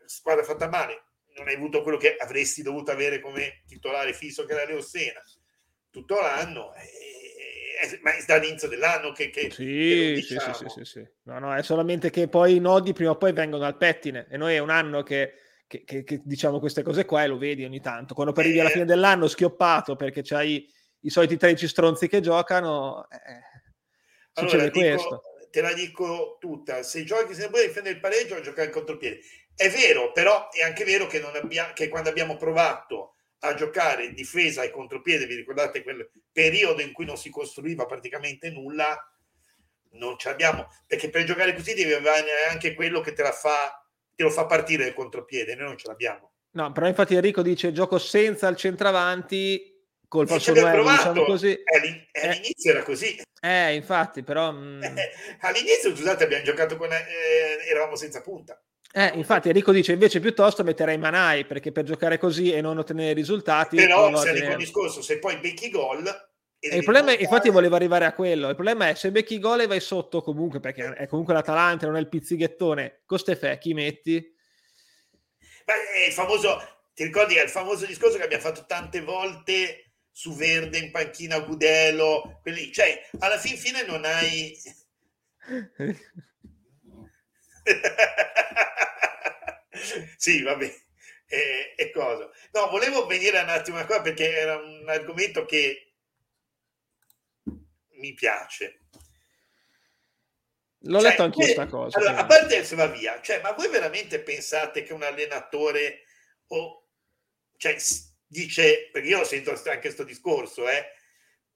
squadra 0.07 0.45
fatta 0.45 0.69
male, 0.69 1.07
non 1.37 1.49
hai 1.49 1.55
avuto 1.55 1.83
quello 1.83 1.99
che 1.99 2.17
avresti 2.17 2.63
dovuto 2.63 2.93
avere 2.93 3.21
come 3.21 3.65
titolare 3.67 4.13
fisso 4.13 4.45
che 4.45 4.53
era 4.53 4.65
Leo 4.65 4.81
Sena 4.81 5.23
tutto 5.91 6.21
l'anno. 6.21 6.75
Eh, 6.75 7.12
ma 8.03 8.15
è 8.15 8.23
dall'inizio 8.27 8.69
dell'anno 8.69 9.13
che, 9.13 9.31
che, 9.31 9.51
sì, 9.51 9.65
che 9.65 10.13
diciamo. 10.15 10.55
sì, 10.55 10.65
sì, 10.69 10.69
sì, 10.69 10.85
sì, 10.85 11.09
No, 11.25 11.39
no, 11.39 11.55
è 11.55 11.63
solamente 11.63 12.11
che 12.11 12.29
poi 12.29 12.57
i 12.57 12.61
nodi 12.61 12.93
prima 12.93 13.11
o 13.11 13.17
poi 13.17 13.33
vengono 13.33 13.65
al 13.65 13.77
pettine 13.77 14.27
e 14.31 14.37
noi 14.37 14.55
è 14.55 14.59
un 14.59 14.71
anno 14.71 15.03
che, 15.03 15.35
che, 15.67 16.05
diciamo 16.25 16.59
queste 16.59 16.83
cose 16.83 17.05
qua 17.05 17.23
e 17.23 17.27
lo 17.29 17.39
vedi 17.39 17.65
ogni 17.65 17.81
tanto. 17.81 18.15
Quando 18.15 18.33
arrivi 18.37 18.59
eh, 18.59 18.61
alla 18.61 18.71
fine 18.71 18.85
dell'anno 18.85 19.27
schioppato 19.27 19.97
perché 19.97 20.23
c'hai 20.23 20.67
i 21.01 21.11
soliti 21.11 21.37
13 21.37 21.69
stronzi 21.69 22.09
che 22.09 22.21
giocano, 22.21 23.07
eh, 23.11 23.19
succede 24.33 24.63
allora, 24.65 24.71
questo. 24.71 25.09
Dico, 25.09 25.49
te 25.51 25.61
la 25.61 25.73
dico 25.73 26.37
tutta, 26.41 26.83
se 26.83 27.05
giochi 27.05 27.35
se 27.35 27.49
vuoi 27.49 27.67
difendere 27.67 27.95
il 27.95 28.01
pareggio, 28.01 28.41
giocare 28.41 28.69
il 28.69 28.73
contropiede. 28.73 29.21
È 29.55 29.69
vero, 29.69 30.13
però 30.13 30.49
è 30.51 30.63
anche 30.63 30.85
vero 30.85 31.07
che, 31.07 31.21
non 31.21 31.35
abbia, 31.35 31.73
che 31.73 31.89
quando 31.89 32.09
abbiamo 32.09 32.37
provato 32.37 33.17
a 33.45 33.55
giocare 33.55 34.13
difesa 34.13 34.63
e 34.63 34.71
contropiede, 34.71 35.27
vi 35.27 35.35
ricordate 35.35 35.83
quel 35.83 36.09
periodo 36.31 36.81
in 36.81 36.93
cui 36.93 37.05
non 37.05 37.17
si 37.17 37.31
costruiva 37.31 37.87
praticamente 37.87 38.51
nulla, 38.51 38.97
non 39.93 40.17
ce 40.19 40.29
l'abbiamo, 40.29 40.69
perché 40.87 41.11
per 41.11 41.25
giocare 41.25 41.55
così 41.55 41.75
devi 41.75 41.93
avere 41.93 42.47
anche 42.49 42.75
quello 42.75 43.01
che 43.01 43.13
te 43.13 43.23
la 43.23 43.33
fa, 43.33 43.85
te 44.15 44.23
lo 44.23 44.31
fa 44.31 44.47
partire 44.47 44.87
il 44.87 44.95
contropiede, 44.95 45.55
noi 45.55 45.67
non 45.67 45.77
ce 45.77 45.89
l'abbiamo. 45.89 46.33
No, 46.53 46.71
però 46.73 46.87
infatti 46.87 47.15
Enrico 47.15 47.43
dice 47.43 47.73
gioco 47.73 47.99
senza 47.99 48.47
il 48.49 48.57
centravanti 48.57 49.73
col 50.07 50.29
falso 50.29 50.53
9, 50.53 50.83
diciamo 50.83 51.25
così. 51.25 51.53
Eh, 51.53 52.09
eh, 52.13 52.29
all'inizio 52.29 52.71
eh, 52.71 52.75
era 52.75 52.85
così. 52.85 53.23
Eh, 53.41 53.75
infatti, 53.75 54.23
però... 54.23 54.53
Mh... 54.53 54.87
Mm. 54.87 54.97
all'inizio, 55.41 55.97
scusate, 55.97 56.25
abbiamo 56.25 56.45
giocato 56.45 56.77
con... 56.77 56.93
Eh, 56.93 57.69
eravamo 57.69 57.97
senza 57.97 58.21
punta. 58.21 58.63
Eh, 58.95 59.13
infatti 59.15 59.49
Enrico 59.49 59.73
dice 59.73 59.93
invece 59.93 60.21
piuttosto 60.21 60.63
metterei 60.63 60.99
Manai 60.99 61.47
perché 61.47 61.73
per 61.73 61.85
giocare 61.85 62.19
così 62.19 62.53
e 62.53 62.61
non 62.61 62.77
ottenere 62.77 63.15
risultati 63.15 63.77
però 63.77 64.15
se 64.17 64.35
tenere... 64.35 64.57
discorso 64.57 65.01
se 65.01 65.19
poi 65.19 65.39
becchi 65.39 65.71
gol 65.71 66.05
e 66.59 66.77
il 66.77 66.85
problema 66.85 67.13
è, 67.13 67.17
infatti 67.19 67.49
volevo 67.49 67.75
arrivare 67.75 68.05
a 68.05 68.13
quello 68.13 68.51
il 68.51 68.55
problema 68.55 68.91
è 68.91 68.95
se 68.95 69.11
becchi 69.11 69.39
gol 69.39 69.63
e 69.63 69.67
vai 69.67 69.81
sotto 69.81 70.21
comunque 70.21 70.61
perché 70.61 70.93
è 70.93 71.07
comunque 71.07 71.33
l'Atalanta 71.33 71.87
non 71.87 71.97
è 71.97 72.01
il 72.01 72.11
pizzighettone 72.11 73.01
Costefè 73.07 73.57
chi 73.57 73.73
metti? 73.73 74.37
Ma 75.65 75.73
è 75.73 76.09
il 76.09 76.13
famoso 76.13 76.61
ti 76.93 77.05
ricordi 77.05 77.37
è 77.37 77.43
il 77.43 77.49
famoso 77.49 77.87
discorso 77.87 78.19
che 78.19 78.25
abbiamo 78.25 78.43
fatto 78.43 78.67
tante 78.67 79.01
volte 79.01 79.93
su 80.11 80.35
Verde 80.35 80.77
in 80.77 80.91
panchina 80.91 81.41
Gudelo 81.41 82.41
quelli, 82.43 82.71
cioè 82.71 83.09
alla 83.21 83.39
fin 83.39 83.57
fine 83.57 83.87
non 83.87 84.05
hai 84.05 84.55
sì, 90.17 90.43
vabbè. 90.43 90.75
e, 91.27 91.75
e 91.77 91.91
cosa. 91.91 92.31
No, 92.53 92.69
volevo 92.69 93.07
venire 93.07 93.41
un 93.41 93.49
attimo 93.49 93.85
qua 93.87 94.03
perché 94.03 94.37
era 94.37 94.57
un 94.57 94.89
argomento 94.89 95.45
che 95.45 95.95
mi 97.93 98.13
piace. 98.13 98.81
L'ho 100.85 101.01
cioè, 101.01 101.11
letto 101.11 101.23
anche 101.23 101.37
questa 101.37 101.67
cosa. 101.67 101.99
Allora, 101.99 102.17
a 102.19 102.27
parte 102.27 102.65
se 102.65 102.75
va 102.75 102.87
via, 102.87 103.21
cioè, 103.23 103.41
ma 103.41 103.53
voi 103.53 103.69
veramente 103.69 104.21
pensate 104.21 104.83
che 104.83 104.93
un 104.93 105.03
allenatore 105.03 106.05
o 106.49 106.89
cioè, 107.57 107.77
dice, 108.27 108.91
perché 108.91 109.09
io 109.09 109.25
sento 109.25 109.51
anche 109.53 109.79
questo 109.79 110.03
discorso, 110.03 110.69
eh, 110.69 110.85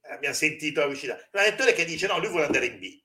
abbiamo 0.02 0.34
sentito 0.34 0.80
la 0.80 0.86
uscita, 0.86 1.14
un 1.14 1.40
allenatore 1.40 1.72
che 1.72 1.84
dice 1.84 2.06
no, 2.06 2.18
lui 2.18 2.28
vuole 2.28 2.46
andare 2.46 2.66
in 2.66 2.78
B, 2.78 3.02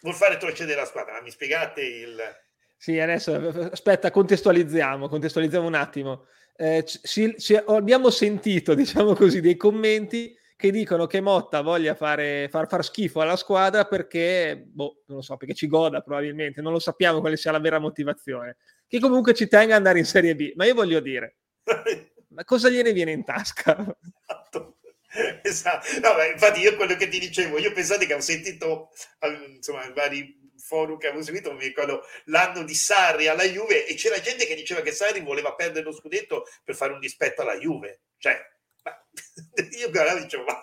vuol 0.00 0.14
fare 0.14 0.36
procedere 0.36 0.80
la 0.80 0.86
squadra, 0.86 1.14
ma 1.14 1.20
mi 1.20 1.30
spiegate 1.30 1.82
il... 1.82 2.44
Sì, 2.76 2.98
adesso 2.98 3.34
aspetta, 3.72 4.10
contestualizziamo, 4.10 5.08
contestualizziamo 5.08 5.66
un 5.66 5.74
attimo. 5.74 6.26
Eh, 6.54 6.84
ci, 6.84 7.34
ci, 7.38 7.54
abbiamo 7.54 8.10
sentito, 8.10 8.74
diciamo 8.74 9.14
così, 9.14 9.40
dei 9.40 9.56
commenti 9.56 10.34
che 10.56 10.70
dicono 10.70 11.06
che 11.06 11.20
Motta 11.20 11.60
voglia 11.60 11.94
fare, 11.94 12.48
far, 12.50 12.66
far 12.66 12.82
schifo 12.82 13.20
alla 13.20 13.36
squadra 13.36 13.84
perché, 13.84 14.62
boh, 14.66 15.02
non 15.06 15.18
lo 15.18 15.22
so, 15.22 15.36
perché 15.36 15.54
ci 15.54 15.66
goda 15.66 16.00
probabilmente, 16.00 16.62
non 16.62 16.72
lo 16.72 16.78
sappiamo 16.78 17.20
quale 17.20 17.36
sia 17.36 17.52
la 17.52 17.60
vera 17.60 17.78
motivazione, 17.78 18.56
che 18.86 18.98
comunque 18.98 19.34
ci 19.34 19.48
tenga 19.48 19.72
ad 19.72 19.78
andare 19.78 19.98
in 19.98 20.06
Serie 20.06 20.34
B. 20.34 20.52
Ma 20.54 20.64
io 20.64 20.74
voglio 20.74 21.00
dire, 21.00 21.36
ma 22.28 22.44
cosa 22.44 22.70
gliene 22.70 22.92
viene 22.92 23.12
in 23.12 23.24
tasca? 23.24 23.76
Esatto. 24.22 24.78
esatto. 25.42 25.86
No, 26.00 26.14
beh, 26.14 26.32
infatti 26.32 26.60
io 26.60 26.76
quello 26.76 26.96
che 26.96 27.08
ti 27.08 27.18
dicevo, 27.18 27.58
io 27.58 27.72
pensate 27.72 28.06
che 28.06 28.14
ho 28.14 28.20
sentito 28.20 28.90
insomma 29.54 29.90
vari 29.94 30.45
forum 30.66 30.98
che 30.98 31.06
avevo 31.06 31.22
seguito, 31.22 31.52
mi 31.52 31.64
ricordo 31.64 32.02
l'anno 32.24 32.64
di 32.64 32.74
Sarri 32.74 33.28
alla 33.28 33.44
Juve 33.44 33.86
e 33.86 33.94
c'era 33.94 34.20
gente 34.20 34.46
che 34.46 34.54
diceva 34.54 34.80
che 34.80 34.92
Sarri 34.92 35.20
voleva 35.20 35.54
perdere 35.54 35.84
lo 35.84 35.92
scudetto 35.92 36.44
per 36.64 36.74
fare 36.74 36.92
un 36.92 36.98
dispetto 36.98 37.42
alla 37.42 37.56
Juve. 37.56 38.02
Cioè, 38.18 38.36
ma 38.82 39.06
io 39.78 39.90
guardavo 39.90 40.20
dicevo, 40.20 40.44
ma, 40.44 40.60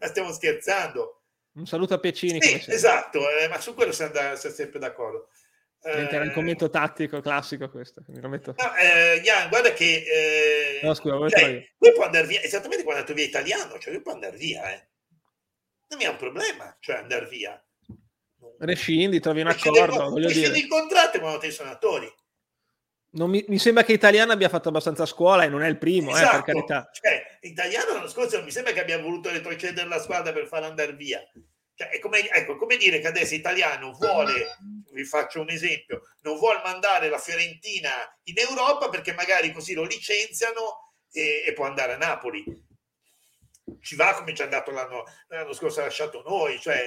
ma 0.00 0.06
stiamo 0.06 0.32
scherzando. 0.32 1.22
Un 1.52 1.66
saluto 1.66 1.94
a 1.94 1.98
Pecini. 1.98 2.40
Sì, 2.40 2.64
esatto, 2.70 3.28
eh, 3.30 3.46
ma 3.48 3.60
su 3.60 3.74
quello 3.74 3.92
siamo, 3.92 4.12
da, 4.12 4.34
siamo 4.34 4.56
sempre 4.56 4.78
d'accordo. 4.78 5.28
Era 5.86 6.22
un 6.22 6.30
eh, 6.30 6.32
commento 6.32 6.70
tattico 6.70 7.20
classico 7.20 7.68
questo. 7.68 8.02
Mi 8.08 8.28
metto... 8.28 8.54
No, 8.56 8.74
eh, 8.74 9.20
Jan, 9.22 9.50
guarda 9.50 9.74
che... 9.74 10.02
Eh, 10.06 10.80
no, 10.82 10.94
scusa, 10.94 11.28
cioè, 11.28 11.72
lui 11.76 11.92
può 11.92 12.04
andare 12.04 12.26
via, 12.26 12.40
esattamente 12.40 12.82
quando 12.82 13.00
è 13.00 13.04
andato 13.04 13.14
via 13.14 13.26
italiano, 13.26 13.78
cioè 13.78 13.92
lui 13.92 14.00
può 14.00 14.12
andare 14.12 14.36
via, 14.38 14.72
eh. 14.72 14.88
Non 15.88 16.00
è 16.00 16.06
un 16.06 16.16
problema, 16.16 16.74
cioè 16.80 16.96
andare 16.96 17.26
via. 17.26 17.62
Rescindi, 18.58 19.20
trovi 19.20 19.40
un 19.40 19.48
accordo. 19.48 20.10
Voglio 20.10 20.28
rescindi 20.28 20.60
il 20.60 20.68
contratto 20.68 21.18
quando 21.18 21.38
te 21.38 21.48
i 21.48 21.52
suonatori. 21.52 22.12
Mi, 23.14 23.44
mi, 23.46 23.58
sembra 23.58 23.84
che 23.84 23.92
Italiano 23.92 24.32
abbia 24.32 24.48
fatto 24.48 24.68
abbastanza 24.68 25.06
scuola 25.06 25.44
e 25.44 25.48
non 25.48 25.62
è 25.62 25.68
il 25.68 25.78
primo, 25.78 26.10
esatto. 26.10 26.24
eh, 26.24 26.42
per 26.42 26.56
esatto. 26.56 26.66
carità. 26.66 26.90
Cioè, 26.92 27.38
Italiano 27.42 27.92
l'anno 27.92 28.08
scorso 28.08 28.36
non 28.36 28.44
mi 28.44 28.50
sembra 28.50 28.72
che 28.72 28.80
abbia 28.80 28.98
voluto 28.98 29.30
retrocedere 29.30 29.86
la 29.86 30.00
squadra 30.00 30.32
per 30.32 30.48
farla 30.48 30.66
andare 30.66 30.94
via. 30.94 31.22
Cioè, 31.76 31.90
è 31.90 31.98
come, 32.00 32.28
ecco, 32.28 32.56
come 32.56 32.76
dire 32.76 32.98
che 32.98 33.06
adesso 33.06 33.34
Italiano 33.34 33.92
vuole, 33.92 34.56
vi 34.92 35.04
faccio 35.04 35.40
un 35.40 35.50
esempio, 35.50 36.02
non 36.22 36.38
vuole 36.38 36.60
mandare 36.64 37.08
la 37.08 37.18
Fiorentina 37.18 37.90
in 38.24 38.34
Europa 38.38 38.88
perché 38.88 39.12
magari 39.12 39.52
così 39.52 39.74
lo 39.74 39.84
licenziano 39.84 40.92
e, 41.12 41.44
e 41.46 41.52
può 41.52 41.66
andare 41.66 41.94
a 41.94 41.98
Napoli. 41.98 42.44
Ci 43.80 43.96
va 43.96 44.14
come 44.14 44.34
ci 44.34 44.42
è 44.42 44.44
andato 44.44 44.72
l'anno, 44.72 45.04
l'anno 45.28 45.52
scorso, 45.52 45.80
ha 45.80 45.84
lasciato 45.84 46.22
noi. 46.26 46.60
Cioè, 46.60 46.84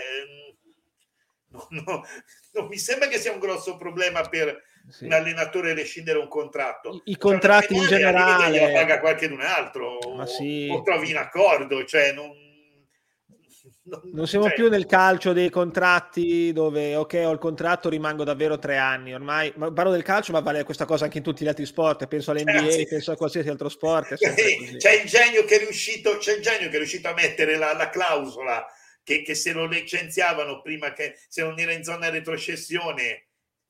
no, 1.52 1.68
no, 1.70 2.06
non 2.54 2.68
mi 2.68 2.78
sembra 2.78 3.08
che 3.08 3.18
sia 3.18 3.32
un 3.32 3.40
grosso 3.40 3.78
problema 3.78 4.22
per 4.22 4.64
sì. 4.90 5.06
un 5.06 5.14
allenatore 5.14 5.74
rescindere 5.74 6.20
un 6.20 6.28
contratto. 6.28 6.92
I, 6.92 7.02
i 7.06 7.12
cioè, 7.14 7.18
contratti 7.18 7.76
in 7.76 7.86
generale 7.88 8.72
paga 8.72 9.00
qualche 9.00 9.28
un 9.28 9.42
altro 9.42 9.98
o, 9.98 10.26
sì. 10.26 10.70
o, 10.72 10.82
trovi 10.82 11.10
in 11.10 11.18
accordo, 11.18 11.84
cioè 11.86 12.12
non, 12.12 12.28
non, 13.84 14.02
non 14.14 14.28
siamo 14.28 14.48
cioè... 14.48 14.56
più 14.56 14.70
nel 14.70 14.86
calcio 14.86 15.32
dei 15.34 15.50
contratti 15.50 16.52
dove 16.52 16.96
ok 16.96 17.22
ho 17.26 17.32
il 17.32 17.40
contratto 17.40 17.90
rimango 17.90 18.24
davvero 18.24 18.60
tre 18.60 18.78
anni 18.78 19.14
ormai 19.14 19.52
ma 19.56 19.72
parlo 19.72 19.92
del 19.92 20.04
calcio 20.04 20.34
ma 20.34 20.42
vale 20.42 20.64
questa 20.64 20.86
cosa 20.86 21.06
anche 21.06 21.18
in 21.18 21.24
tutti 21.24 21.44
gli 21.44 21.48
altri 21.48 21.66
sport 21.66 22.08
penso 22.08 22.32
all'NBA 22.32 22.68
eh, 22.68 22.88
penso 22.90 23.12
a 23.12 23.16
qualsiasi 23.16 23.50
altro 23.50 23.70
sport 23.70 24.16
c'è 24.78 24.94
il 25.02 25.08
genio 25.08 25.46
che 25.46 25.56
è 25.56 25.60
riuscito 25.60 26.18
c'è 26.18 26.36
il 26.36 26.42
genio 26.42 26.70
che 26.70 26.76
è 26.76 26.80
riuscito 26.80 27.08
a 27.08 27.14
mettere 27.14 27.56
la, 27.56 27.74
la 27.74 27.90
clausola 27.90 28.66
che, 29.08 29.22
che, 29.22 29.36
se 29.36 29.54
lo 29.54 29.66
licenziavano 29.68 30.62
prima 30.62 30.92
che 30.92 31.18
se 31.30 31.42
non 31.42 31.58
era 31.58 31.72
in 31.72 31.82
zona 31.82 32.10
retrocessione 32.10 33.28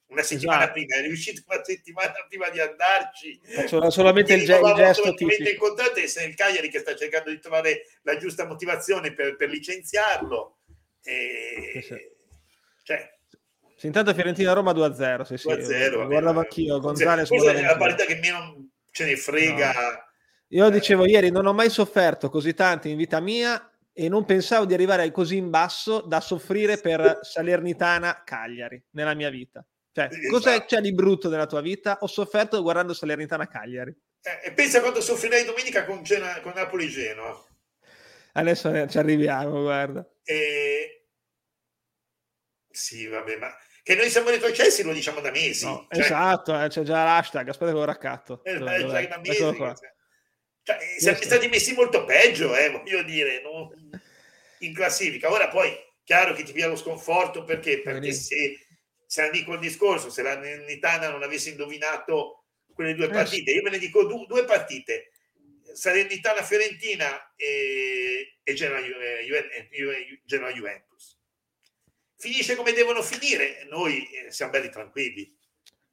una 0.07 0.23
settimana 0.23 0.63
esatto. 0.63 0.73
prima, 0.73 0.95
è 0.95 1.01
riuscito 1.01 1.43
una 1.45 1.63
settimana 1.63 2.13
prima 2.27 2.49
di 2.49 2.59
andarci. 2.59 3.39
Faccio 3.43 3.87
solamente 3.91 4.33
il, 4.33 4.45
ge- 4.45 4.57
il 4.57 4.73
gesto 4.73 5.13
tipico. 5.13 5.47
Il 5.47 5.57
contratto 5.57 5.99
è 5.99 6.23
il 6.23 6.33
Cagliari 6.33 6.69
che 6.69 6.79
sta 6.79 6.95
cercando 6.95 7.29
di 7.29 7.39
trovare 7.39 7.83
la 8.01 8.17
giusta 8.17 8.47
motivazione 8.47 9.13
per, 9.13 9.35
per 9.35 9.49
licenziarlo. 9.49 10.57
E... 11.03 11.83
Sì, 11.83 11.95
Cioè, 12.81 13.17
sì, 13.75 13.85
intanto 13.85 14.15
Fiorentina-Roma 14.15 14.71
2-0. 14.71 15.21
Sì, 15.21 15.37
sì, 15.37 15.47
2-0 15.49 16.07
guardavo 16.07 16.39
anch'io. 16.39 16.79
Gonzales 16.79 17.29
è 17.29 17.61
la 17.61 17.77
partita 17.77 18.05
che 18.05 18.15
meno 18.15 18.69
ce 18.89 19.05
ne 19.05 19.15
frega. 19.15 19.71
No. 19.71 20.05
Io 20.47 20.69
dicevo 20.69 21.05
ieri, 21.05 21.29
non 21.29 21.45
ho 21.45 21.53
mai 21.53 21.69
sofferto 21.69 22.31
così 22.31 22.55
tanto 22.55 22.87
in 22.87 22.97
vita 22.97 23.19
mia 23.19 23.71
e 23.99 24.09
non 24.09 24.25
pensavo 24.25 24.65
di 24.65 24.75
arrivare 24.75 25.09
così 25.09 25.37
in 25.37 25.49
basso 25.49 26.01
da 26.01 26.21
soffrire 26.21 26.77
per 26.77 27.17
Salernitana 27.23 28.21
Cagliari 28.23 28.79
nella 28.91 29.15
mia 29.15 29.31
vita. 29.31 29.65
Cioè, 29.91 30.05
esatto. 30.11 30.29
cosa 30.29 30.65
c'è 30.65 30.81
di 30.81 30.93
brutto 30.93 31.29
nella 31.29 31.47
tua 31.47 31.61
vita? 31.61 31.97
Ho 32.01 32.07
sofferto 32.07 32.61
guardando 32.61 32.93
Salernitana 32.93 33.47
Cagliari. 33.47 33.91
Eh, 34.21 34.49
e 34.49 34.53
pensa 34.53 34.81
quanto 34.81 35.01
soffrirai 35.01 35.45
domenica 35.45 35.83
con, 35.83 36.03
Gena, 36.03 36.39
con 36.41 36.51
Napoli 36.53 36.87
Genoa. 36.89 37.43
Adesso 38.33 38.87
ci 38.87 38.99
arriviamo, 38.99 39.63
guarda. 39.63 40.07
E... 40.23 41.07
Sì, 42.69 43.07
vabbè, 43.07 43.37
ma 43.37 43.51
che 43.81 43.95
noi 43.95 44.11
siamo 44.11 44.29
retrocessi 44.29 44.83
lo 44.83 44.93
diciamo 44.93 45.21
da 45.21 45.31
mesi. 45.31 45.65
No, 45.65 45.87
cioè... 45.89 46.03
Esatto, 46.03 46.61
eh, 46.61 46.67
c'è 46.67 46.83
già 46.83 47.03
l'hashtag, 47.03 47.49
aspetta 47.49 47.71
che 47.71 47.77
lo 47.77 47.83
raccatto. 47.83 48.43
Eh, 48.43 48.59
dove, 48.59 48.77
dove, 48.77 49.07
da 49.07 49.17
mesi. 49.17 49.43
Cioè, 50.67 50.77
siamo 50.97 51.17
stati 51.21 51.47
messi 51.47 51.73
molto 51.73 52.03
peggio, 52.03 52.53
eh, 52.53 52.69
voglio 52.69 53.01
dire, 53.03 53.41
no? 53.41 53.71
In 54.59 54.73
classifica. 54.73 55.31
Ora 55.31 55.47
poi, 55.49 55.75
chiaro 56.03 56.33
che 56.33 56.43
ti 56.43 56.51
via 56.51 56.67
lo 56.67 56.75
sconforto 56.75 57.43
perché, 57.43 57.81
perché 57.81 58.11
se, 58.13 58.59
se 59.05 59.29
dico 59.29 59.53
il 59.53 59.59
discorso, 59.59 60.09
se 60.09 60.21
la 60.21 60.35
Nitana 60.39 61.09
non 61.09 61.23
avesse 61.23 61.49
indovinato 61.49 62.45
quelle 62.73 62.93
due 62.93 63.05
eh, 63.05 63.09
partite, 63.09 63.51
io 63.51 63.61
ve 63.63 63.71
ne 63.71 63.79
dico 63.79 64.05
due, 64.05 64.25
due 64.27 64.45
partite, 64.45 65.11
Salernitana 65.73 66.43
Fiorentina 66.43 67.33
e, 67.35 68.37
e 68.43 68.53
Genoa, 68.53 68.79
eh, 68.79 70.21
Genoa 70.25 70.51
Juventus. 70.51 71.17
Finisce 72.17 72.55
come 72.55 72.73
devono 72.73 73.03
finire, 73.03 73.65
noi 73.69 74.07
eh, 74.11 74.31
siamo 74.31 74.51
belli 74.51 74.69
tranquilli. 74.69 75.35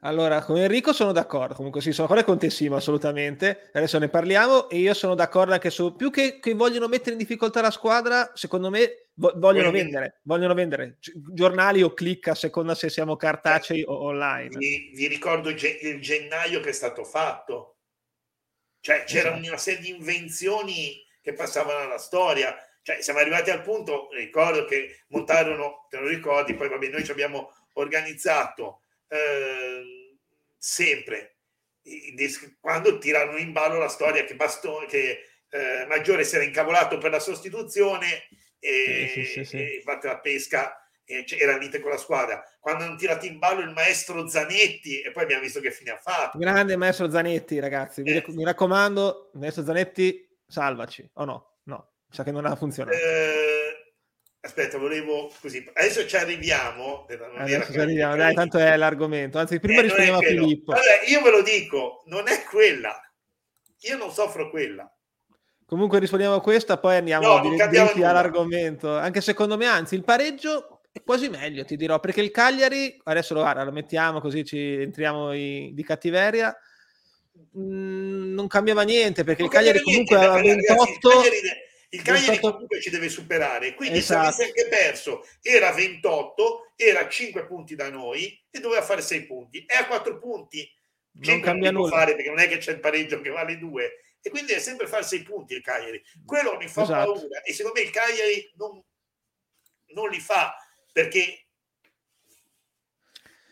Allora, 0.05 0.43
con 0.43 0.59
Enrico 0.59 0.93
sono 0.93 1.12
d'accordo, 1.12 1.55
comunque 1.55 1.81
sì, 1.81 1.90
sono 1.90 2.07
d'accordo 2.07 2.29
con 2.29 2.38
te 2.38 2.51
Simo, 2.51 2.77
assolutamente, 2.77 3.71
adesso 3.73 3.99
ne 3.99 4.11
parliamo 4.11 4.69
e 4.69 4.77
io 4.77 4.93
sono 4.93 5.14
d'accordo 5.14 5.55
anche 5.55 5.71
su, 5.71 5.97
più 5.97 6.11
che, 6.11 6.38
che 6.40 6.53
vogliono 6.53 6.88
mettere 6.88 7.12
in 7.12 7.19
difficoltà 7.19 7.62
la 7.62 7.71
squadra, 7.71 8.31
secondo 8.35 8.69
me 8.69 9.09
vo- 9.14 9.33
vogliono 9.37 9.71
Quindi, 9.71 9.93
vendere, 9.93 10.21
vogliono 10.25 10.53
vendere 10.53 10.99
giornali 11.33 11.83
o 11.83 11.95
click 11.95 12.29
a 12.29 12.35
seconda 12.35 12.75
se 12.75 12.90
siamo 12.90 13.17
cartacei 13.17 13.83
o 13.83 14.03
online. 14.03 14.59
Vi, 14.59 14.93
vi 14.95 15.07
ricordo 15.07 15.49
il 15.49 16.01
gennaio 16.01 16.61
che 16.61 16.69
è 16.69 16.73
stato 16.73 17.03
fatto, 17.05 17.79
cioè 18.81 19.05
c'era 19.05 19.31
esatto. 19.31 19.49
una 19.49 19.57
serie 19.57 19.81
di 19.81 19.88
invenzioni 19.88 21.03
che 21.23 21.33
passavano 21.33 21.79
alla 21.79 21.99
storia, 21.99 22.55
cioè 22.83 23.01
siamo 23.01 23.21
arrivati 23.21 23.49
al 23.49 23.62
punto, 23.62 24.09
ricordo 24.12 24.67
che 24.67 25.05
montarono, 25.09 25.87
te 25.88 25.97
lo 25.97 26.09
ricordi, 26.09 26.53
poi 26.53 26.69
vabbè 26.69 26.88
noi 26.88 27.05
ci 27.05 27.11
abbiamo 27.11 27.55
organizzato 27.77 28.81
Ehm, 29.14 30.18
sempre. 30.57 31.37
Quando 32.61 32.98
tirano 32.98 33.37
in 33.37 33.53
ballo 33.53 33.79
la 33.79 33.88
storia 33.88 34.24
che, 34.24 34.35
Bastone, 34.35 34.87
che 34.87 35.20
eh, 35.50 35.87
Maggiore 35.87 36.24
si 36.24 36.35
era 36.35 36.44
incavolato 36.44 36.98
per 36.98 37.11
la 37.11 37.20
sostituzione 37.20 38.27
e, 38.59 39.11
sì, 39.12 39.24
sì, 39.24 39.44
sì, 39.44 39.57
e 39.57 39.83
fatte 39.85 40.07
la 40.07 40.18
pesca 40.18 40.79
e 41.05 41.27
era 41.38 41.59
lite 41.59 41.81
con 41.81 41.90
la 41.90 41.98
squadra. 41.98 42.42
Quando 42.59 42.85
hanno 42.85 42.96
tirato 42.96 43.27
in 43.27 43.38
ballo 43.38 43.61
il 43.61 43.70
maestro 43.70 44.27
Zanetti 44.27 45.03
e 45.03 45.11
poi 45.11 45.24
abbiamo 45.24 45.42
visto 45.42 45.61
che 45.61 45.70
fine 45.70 45.90
ha 45.90 45.98
fatto. 45.98 46.38
Grande 46.38 46.77
maestro 46.77 47.11
Zanetti 47.11 47.59
ragazzi. 47.59 48.00
Eh. 48.00 48.24
mi, 48.29 48.44
raccomando 48.44 49.31
maestro 49.35 49.64
Zanetti 49.64 50.27
salvaci. 50.46 51.11
O 51.14 51.24
no? 51.27 51.59
No 51.64 51.94
sa 52.14 52.22
che 52.22 52.31
non 52.31 52.46
ha 52.46 52.55
funzionato. 52.55 52.96
Eh, 52.96 53.54
Aspetta, 54.45 54.77
volevo 54.77 55.33
così. 55.41 55.67
Adesso 55.73 56.07
ci 56.07 56.17
arriviamo. 56.17 57.07
Adesso 57.39 57.73
ci 57.73 57.79
arriviamo, 57.79 58.15
dai, 58.15 58.35
tanto 58.35 58.59
è 58.59 58.77
l'argomento. 58.77 59.39
Anzi, 59.39 59.59
prima 59.59 59.79
eh, 59.79 59.85
rispondiamo 59.85 60.19
a 60.19 60.21
Filippo. 60.21 60.73
Allora, 60.73 61.03
io 61.07 61.23
ve 61.23 61.31
lo 61.31 61.43
dico, 61.43 62.03
non 62.07 62.29
è 62.29 62.43
quella. 62.45 62.95
Io 63.81 63.97
non 63.97 64.11
soffro 64.13 64.51
quella. 64.51 64.87
Comunque 65.65 65.99
rispondiamo 65.99 66.35
a 66.35 66.43
questa, 66.43 66.77
poi 66.77 66.97
andiamo 66.97 67.39
no, 67.39 67.51
diretti 67.57 68.03
all'argomento. 68.03 68.95
Anche 68.95 69.23
secondo 69.23 69.57
me, 69.57 69.65
anzi, 69.65 69.95
il 69.95 70.05
pareggio 70.05 70.83
è 70.93 71.03
quasi 71.03 71.31
meglio, 71.31 71.65
ti 71.65 71.77
dirò, 71.77 71.99
perché 71.99 72.21
il 72.21 72.31
Cagliari, 72.31 73.01
adesso 73.05 73.33
lo, 73.33 73.41
guarda, 73.41 73.65
lo 73.65 73.73
mettiamo 73.73 74.21
così 74.21 74.45
ci 74.45 74.83
entriamo 74.83 75.33
i, 75.33 75.71
di 75.73 75.83
cattiveria. 75.83 76.55
mh, 77.53 78.35
non 78.35 78.47
cambiava 78.47 78.83
niente 78.83 79.25
perché 79.25 79.41
non 79.41 79.51
il 79.51 79.57
Cagliari 79.57 79.81
comunque 79.81 80.17
aveva 80.17 80.35
28 80.35 81.09
ragazzi, 81.09 81.73
il 81.95 82.03
Cagliari, 82.03 82.27
28... 82.27 82.53
comunque 82.53 82.81
ci 82.81 82.91
deve 82.91 83.09
superare 83.09 83.75
quindi 83.75 83.99
esatto. 83.99 84.33
se 84.33 84.43
avesse 84.43 84.45
anche 84.45 84.69
perso 84.69 85.27
era 85.43 85.73
28 85.73 86.73
era 86.77 87.09
5 87.09 87.47
punti 87.47 87.75
da 87.75 87.91
noi 87.91 88.39
e 88.51 88.61
doveva 88.61 88.83
fare 88.83 89.01
6 89.01 89.27
punti. 89.27 89.65
È 89.67 89.77
a 89.77 89.87
4 89.87 90.19
punti. 90.19 90.69
Non 91.17 91.41
cambia 91.41 91.71
nulla. 91.71 91.91
fare 91.91 92.15
perché 92.17 92.29
non 92.29 92.41
è 92.41 92.49
che 92.49 92.59
c'è 92.59 92.73
il 92.73 92.81
pareggio 92.81 93.21
che 93.21 93.31
vale 93.31 93.57
2 93.57 93.93
e 94.21 94.31
quindi 94.31 94.49
deve 94.49 94.61
sempre 94.61 94.87
fare 94.87 95.05
6 95.05 95.23
punti 95.23 95.55
il 95.55 95.63
Cagliari. 95.63 96.03
Quello 96.25 96.57
mi 96.57 96.67
fa 96.67 96.83
esatto. 96.83 97.13
paura 97.13 97.43
e 97.43 97.53
secondo 97.53 97.79
me 97.79 97.87
il 97.87 97.93
Cagliari 97.93 98.53
non, 98.57 98.83
non 99.95 100.09
li 100.09 100.19
fa 100.19 100.57
perché 100.93 101.39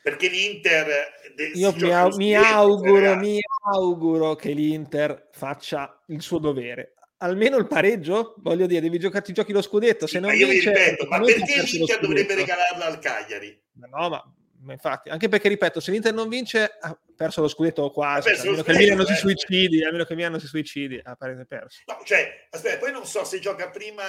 perché 0.02 0.26
l'Inter 0.26 1.12
io 1.54 1.72
mi, 1.76 1.92
au- 1.92 2.16
mi 2.16 2.34
auguro, 2.34 3.14
mi 3.16 3.38
auguro 3.72 4.34
che 4.34 4.50
l'Inter 4.50 5.28
faccia 5.30 6.02
il 6.08 6.20
suo 6.20 6.38
dovere 6.38 6.94
almeno 7.22 7.56
il 7.56 7.66
pareggio? 7.66 8.34
Voglio 8.38 8.66
dire 8.66 8.80
devi 8.80 8.98
giocarti 8.98 9.32
giochi 9.32 9.52
lo 9.52 9.62
scudetto 9.62 10.06
se 10.06 10.20
non 10.20 10.34
io 10.34 10.48
vince, 10.48 10.72
ripeto 10.72 11.06
ma 11.06 11.20
perché 11.20 11.62
l'Inter 11.62 12.00
dovrebbe 12.00 12.34
regalarla 12.34 12.86
al 12.86 12.98
Cagliari? 12.98 13.62
No 13.72 14.08
ma, 14.08 14.34
ma, 14.60 14.72
infatti 14.72 15.08
anche 15.08 15.28
perché 15.28 15.48
ripeto 15.48 15.80
se 15.80 15.90
l'Inter 15.90 16.12
non 16.12 16.28
vince 16.28 16.76
ha 16.80 16.98
perso 17.16 17.40
lo 17.40 17.48
scudetto 17.48 17.90
quasi 17.90 18.30
a 18.30 18.42
meno 18.42 18.62
che 18.62 18.72
il 18.72 18.78
Milan 18.78 18.96
non 18.96 19.06
si 19.06 19.12
eh. 19.12 19.16
suicidi 19.16 19.84
a 19.84 19.90
meno 19.90 20.04
che 20.04 20.12
il 20.12 20.16
Milan 20.16 20.32
non 20.32 20.40
si 20.40 20.46
suicidi 20.46 21.00
ha 21.02 21.16
perso. 21.16 21.82
No, 21.86 22.00
cioè 22.04 22.48
aspetta 22.50 22.78
poi 22.78 22.92
non 22.92 23.06
so 23.06 23.24
se 23.24 23.38
gioca 23.38 23.70
prima 23.70 24.04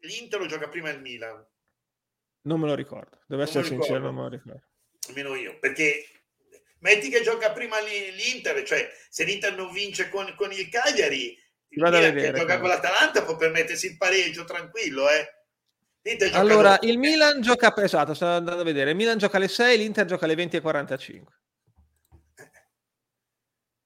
l'Inter 0.00 0.40
o 0.40 0.46
gioca 0.46 0.68
prima 0.68 0.90
il 0.90 1.00
Milan. 1.00 1.44
Non 2.42 2.60
me 2.60 2.66
lo 2.66 2.74
ricordo 2.74 3.22
devo 3.26 3.42
essere 3.42 3.64
sincero 3.64 3.98
non 3.98 4.14
me 4.14 4.22
lo 4.22 4.28
ricordo. 4.28 4.62
Almeno 5.08 5.34
io, 5.34 5.58
perché 5.58 6.06
metti 6.78 7.10
che 7.10 7.22
gioca 7.22 7.52
prima 7.52 7.76
l'Inter, 7.80 8.62
cioè 8.62 8.90
se 9.08 9.24
l'Inter 9.24 9.54
non 9.54 9.72
vince 9.72 10.08
con, 10.08 10.32
con 10.36 10.52
il 10.52 10.68
Cagliari, 10.68 11.36
il 11.74 11.82
Milan 11.82 12.14
che 12.14 12.32
gioca 12.32 12.58
con 12.58 12.68
l'Atalanta 12.68 13.22
può 13.22 13.36
permettersi 13.36 13.86
il 13.86 13.96
pareggio 13.96 14.44
tranquillo, 14.44 15.08
eh. 15.08 15.28
Allora, 16.32 16.72
dopo. 16.72 16.86
il 16.86 16.98
Milan 16.98 17.40
gioca, 17.40 17.74
esatto, 17.76 18.12
sto 18.12 18.26
andando 18.26 18.60
a 18.60 18.64
vedere, 18.64 18.90
il 18.90 18.96
Milan 18.96 19.16
gioca 19.16 19.38
alle 19.38 19.48
6, 19.48 19.78
l'Inter 19.78 20.04
gioca 20.04 20.26
alle 20.26 20.34
20 20.34 20.56
e 20.56 20.60
45. 20.60 21.32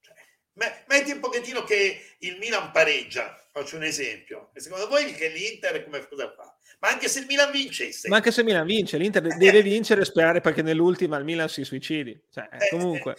Cioè, 0.01 0.85
metti 0.89 1.13
un 1.13 1.21
pochettino 1.21 1.63
che 1.63 2.17
il 2.19 2.39
Milan 2.39 2.73
pareggia, 2.73 3.47
faccio 3.53 3.77
un 3.77 3.85
esempio, 3.85 4.51
e 4.53 4.61
secondo 4.61 4.89
voi 4.89 5.13
che 5.15 5.29
l'Inter 5.29 5.85
come 5.85 6.09
cosa 6.09 6.33
fa? 6.37 6.59
Ma 6.81 6.89
anche 6.89 7.09
se 7.09 7.21
il 7.21 7.27
Milan 7.27 7.53
vincesse. 7.53 8.09
Ma 8.09 8.17
anche 8.17 8.33
se 8.33 8.41
il 8.41 8.47
Milan 8.47 8.67
vince, 8.67 8.99
l'Inter 8.99 9.27
eh. 9.27 9.37
deve 9.37 9.63
vincere 9.63 10.01
e 10.01 10.05
sperare 10.05 10.41
perché 10.41 10.63
nell'ultima 10.63 11.17
il 11.19 11.25
Milan 11.25 11.49
si 11.49 11.65
suicidi. 11.65 12.21
Cioè, 12.33 12.49
eh, 12.53 12.69
comunque. 12.71 13.17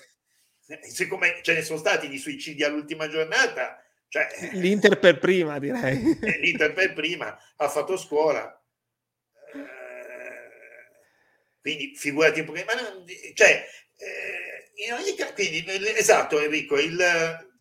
Eh, 0.68 0.80
siccome 0.90 1.40
ce 1.42 1.54
ne 1.54 1.62
sono 1.62 1.80
stati 1.80 2.08
di 2.08 2.18
suicidi 2.18 2.64
all'ultima 2.64 3.08
giornata, 3.08 3.82
cioè, 4.10 4.28
l'Inter 4.54 5.00
per 5.00 5.20
prima 5.20 5.60
direi. 5.60 6.18
Eh, 6.22 6.40
L'Inter 6.40 6.74
per 6.74 6.94
prima 6.94 7.38
ha 7.56 7.70
fatto 7.70 7.96
scuola. 7.96 8.54
quindi 11.62 11.96
figurati 11.96 12.40
un 12.40 12.46
po'. 12.48 12.54
Ma 12.54 12.74
non, 12.74 13.06
cioè, 13.36 13.66
in 14.86 14.94
ogni 14.94 15.16
caso, 15.16 15.34
quindi, 15.34 15.64
esatto 15.96 16.42
Enrico, 16.42 16.78
il, 16.78 16.98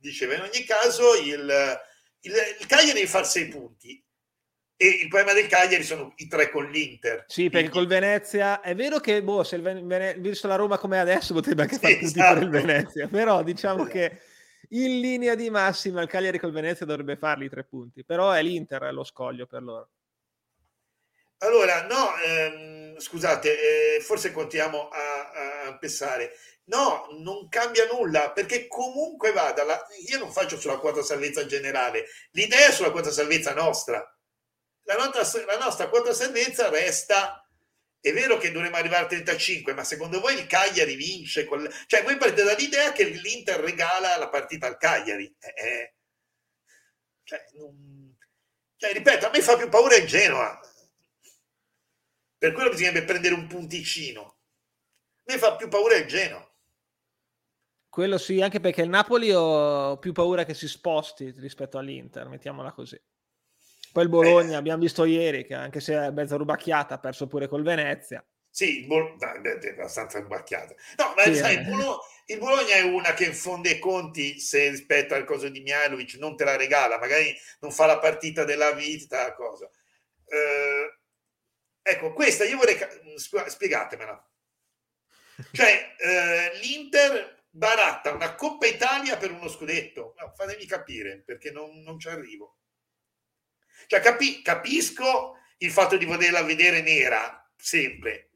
diceva 0.00 0.34
in 0.34 0.40
ogni 0.40 0.64
caso 0.64 1.14
il, 1.16 1.80
il, 2.20 2.32
il 2.60 2.66
Cagliari 2.66 2.92
deve 2.92 3.06
fare 3.06 3.24
sei 3.24 3.48
punti 3.48 4.02
e 4.80 4.86
il 4.86 5.08
problema 5.08 5.32
del 5.32 5.48
Cagliari 5.48 5.82
sono 5.82 6.12
i 6.16 6.28
tre 6.28 6.50
con 6.50 6.70
l'Inter. 6.70 7.24
Sì, 7.26 7.50
perché 7.50 7.68
col 7.68 7.88
Venezia 7.88 8.60
è 8.60 8.76
vero 8.76 9.00
che, 9.00 9.24
boh, 9.24 9.42
se 9.42 9.56
il 9.56 9.62
Vene... 9.62 10.14
visto 10.18 10.46
la 10.46 10.54
Roma 10.54 10.78
come 10.78 11.00
adesso, 11.00 11.34
potrebbe 11.34 11.62
anche 11.62 11.78
fare 11.78 11.94
sì, 11.94 11.98
tutti 11.98 12.18
esatto. 12.20 12.34
per 12.34 12.42
il 12.44 12.50
Venezia, 12.50 13.08
però 13.08 13.42
diciamo 13.42 13.88
esatto. 13.88 13.90
che 13.90 14.20
in 14.70 15.00
linea 15.00 15.34
di 15.34 15.50
massima 15.50 16.02
il 16.02 16.08
Cagliari 16.08 16.38
col 16.38 16.52
Venezia 16.52 16.86
dovrebbe 16.86 17.16
farli 17.16 17.46
i 17.46 17.48
tre 17.48 17.64
punti, 17.64 18.04
però 18.04 18.30
è 18.30 18.42
l'Inter 18.42 18.92
lo 18.92 19.04
scoglio 19.04 19.46
per 19.46 19.62
loro. 19.62 19.88
Allora, 21.38 21.86
no, 21.86 22.16
ehm, 22.16 22.98
scusate, 22.98 23.96
eh, 23.96 24.00
forse 24.00 24.32
continuiamo 24.32 24.88
a, 24.88 25.66
a, 25.66 25.78
pensare. 25.78 26.32
No, 26.64 27.06
non 27.20 27.48
cambia 27.48 27.86
nulla, 27.86 28.32
perché 28.32 28.66
comunque 28.66 29.32
vada, 29.32 29.64
la... 29.64 29.80
io 30.08 30.18
non 30.18 30.32
faccio 30.32 30.58
sulla 30.58 30.78
quota 30.78 31.02
salvezza 31.02 31.46
generale, 31.46 32.06
l'idea 32.32 32.68
è 32.68 32.72
sulla 32.72 32.90
quota 32.90 33.10
salvezza 33.10 33.54
nostra 33.54 34.04
la 34.96 35.10
nostra, 35.12 35.44
la 35.44 35.58
nostra 35.58 35.88
quota 35.88 36.14
salvezza 36.14 36.70
resta 36.70 37.46
è 38.00 38.12
vero 38.12 38.38
che 38.38 38.52
dovremmo 38.52 38.76
arrivare 38.76 39.02
al 39.02 39.08
35, 39.08 39.72
ma 39.74 39.82
secondo 39.82 40.20
voi 40.20 40.34
il 40.34 40.46
Cagliari 40.46 40.94
vince? 40.94 41.44
Quel... 41.44 41.72
Cioè, 41.86 42.04
voi 42.04 42.16
partite 42.16 42.44
dall'idea 42.44 42.92
che 42.92 43.04
l'Inter 43.04 43.60
regala 43.60 44.16
la 44.16 44.28
partita 44.28 44.66
al 44.66 44.76
Cagliari. 44.76 45.34
Eh, 45.38 45.66
eh. 45.66 45.94
Cioè, 47.24 47.44
non... 47.54 48.16
cioè, 48.76 48.92
ripeto, 48.92 49.26
a 49.26 49.30
me 49.30 49.40
fa 49.40 49.56
più 49.56 49.68
paura 49.68 49.96
il 49.96 50.06
Genoa. 50.06 50.60
Per 52.38 52.52
quello 52.52 52.70
bisognerebbe 52.70 53.04
prendere 53.04 53.34
un 53.34 53.48
punticino. 53.48 54.22
A 54.22 55.32
me 55.32 55.38
fa 55.38 55.56
più 55.56 55.66
paura 55.68 55.96
il 55.96 56.06
Genoa. 56.06 56.48
Quello 57.88 58.16
sì, 58.16 58.40
anche 58.40 58.60
perché 58.60 58.82
il 58.82 58.90
Napoli 58.90 59.32
ho 59.32 59.98
più 59.98 60.12
paura 60.12 60.44
che 60.44 60.54
si 60.54 60.68
sposti 60.68 61.34
rispetto 61.36 61.78
all'Inter, 61.78 62.28
mettiamola 62.28 62.70
così. 62.70 63.00
Poi 63.92 64.02
il 64.02 64.08
Bologna, 64.08 64.52
eh. 64.52 64.56
abbiamo 64.56 64.82
visto 64.82 65.04
ieri 65.04 65.44
che 65.44 65.54
anche 65.54 65.80
se 65.80 65.94
è 65.94 66.10
mezza 66.10 66.36
rubacchiata 66.36 66.94
ha 66.94 66.98
perso 66.98 67.26
pure 67.26 67.48
col 67.48 67.62
Venezia. 67.62 68.24
Sì, 68.50 68.86
Bologna 68.86 69.40
è 69.40 69.68
abbastanza 69.70 70.18
rubacchiata. 70.20 70.74
No, 70.96 71.14
ma 71.16 71.22
sì, 71.22 71.34
sai, 71.34 71.56
eh. 71.56 71.60
il, 71.60 71.66
Bologna, 71.68 71.96
il, 72.26 72.38
Bologna, 72.38 72.74
è 72.74 72.82
una 72.82 73.14
che 73.14 73.26
in 73.26 73.34
fondo 73.34 73.68
i 73.68 73.78
conti, 73.78 74.40
se 74.40 74.70
rispetto 74.70 75.14
al 75.14 75.24
coso 75.24 75.48
di 75.48 75.60
Mihailovic, 75.60 76.14
non 76.14 76.36
te 76.36 76.44
la 76.44 76.56
regala, 76.56 76.98
magari 76.98 77.34
non 77.60 77.70
fa 77.70 77.86
la 77.86 77.98
partita 77.98 78.44
della 78.44 78.72
vita, 78.72 79.32
cosa. 79.34 79.70
Eh, 80.26 80.98
ecco, 81.82 82.12
questa 82.12 82.44
io 82.44 82.56
vorrei... 82.56 82.76
Spiegatemela. 83.16 84.28
Cioè, 85.52 85.94
eh, 85.98 86.58
l'Inter 86.60 87.44
baratta 87.50 88.12
una 88.12 88.34
Coppa 88.34 88.66
Italia 88.66 89.16
per 89.16 89.30
uno 89.30 89.48
scudetto. 89.48 90.14
No, 90.18 90.32
fatemi 90.34 90.66
capire, 90.66 91.22
perché 91.24 91.50
non, 91.50 91.80
non 91.82 91.98
ci 91.98 92.08
arrivo. 92.08 92.58
Cioè, 93.86 94.00
capi- 94.00 94.42
capisco 94.42 95.36
il 95.58 95.70
fatto 95.70 95.96
di 95.96 96.04
volerla 96.04 96.42
vedere 96.42 96.82
nera, 96.82 97.50
sempre. 97.56 98.30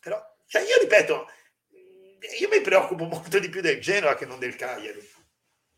Però, 0.00 0.20
cioè, 0.46 0.62
io 0.62 0.78
ripeto, 0.80 1.26
io 2.40 2.48
mi 2.50 2.60
preoccupo 2.60 3.04
molto 3.04 3.38
di 3.38 3.48
più 3.48 3.60
del 3.60 3.80
Genoa 3.80 4.14
che 4.14 4.26
non 4.26 4.38
del 4.38 4.56
Cagliari. 4.56 5.00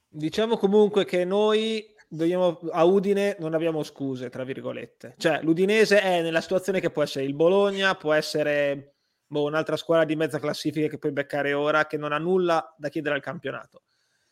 Diciamo 0.09 0.57
comunque 0.57 1.05
che 1.05 1.25
noi 1.25 1.95
dobbiamo, 2.09 2.61
a 2.71 2.85
Udine 2.85 3.37
non 3.39 3.55
abbiamo 3.55 3.83
scuse, 3.83 4.31
tra 4.31 4.45
virgolette. 4.45 5.15
Cioè, 5.19 5.43
l'Udinese 5.43 6.01
è 6.01 6.23
nella 6.23 6.41
situazione 6.41 6.81
che 6.81 6.91
può 6.91 7.03
essere 7.03 7.25
il 7.25 7.35
Bologna, 7.35 7.95
può 7.97 8.13
essere 8.13 8.97
boh, 9.27 9.45
un'altra 9.45 9.77
squadra 9.77 10.05
di 10.05 10.17
mezza 10.17 10.39
classifica 10.39 10.89
che 10.89 10.99
puoi 10.99 11.13
beccare 11.13 11.53
ora, 11.53 11.87
che 11.87 11.97
non 11.97 12.13
ha 12.13 12.19
nulla 12.19 12.75
da 12.77 12.89
chiedere 12.89 13.15
al 13.15 13.23
campionato 13.23 13.86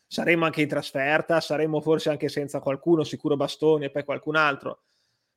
saremo 0.07 0.45
anche 0.45 0.61
in 0.61 0.67
trasferta, 0.67 1.41
saremo 1.41 1.81
forse 1.81 2.09
anche 2.09 2.29
senza 2.29 2.59
qualcuno, 2.59 3.03
sicuro 3.03 3.35
Bastoni 3.35 3.85
e 3.85 3.91
poi 3.91 4.03
qualcun 4.03 4.35
altro, 4.35 4.83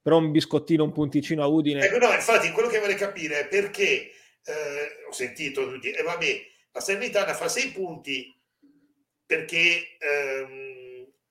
però 0.01 0.19
un 0.19 0.31
biscottino, 0.31 0.85
un 0.85 0.93
punticino 0.93 1.43
a 1.43 1.47
Udine. 1.47 1.85
Ecco, 1.85 1.99
no, 1.99 2.13
infatti 2.13 2.51
quello 2.53 2.69
che 2.69 2.79
vorrei 2.79 2.97
capire 2.97 3.41
è 3.41 3.49
perché, 3.49 4.11
eh, 4.45 5.05
ho 5.09 5.13
sentito 5.13 5.69
tutti, 5.69 5.91
e 5.91 6.01
eh, 6.01 6.03
vabbè, 6.03 6.41
la 6.73 6.81
Salernitana 6.81 7.35
fa 7.35 7.49
sei 7.49 7.71
punti 7.71 8.35
perché 9.25 9.97
ehm, 9.99 10.77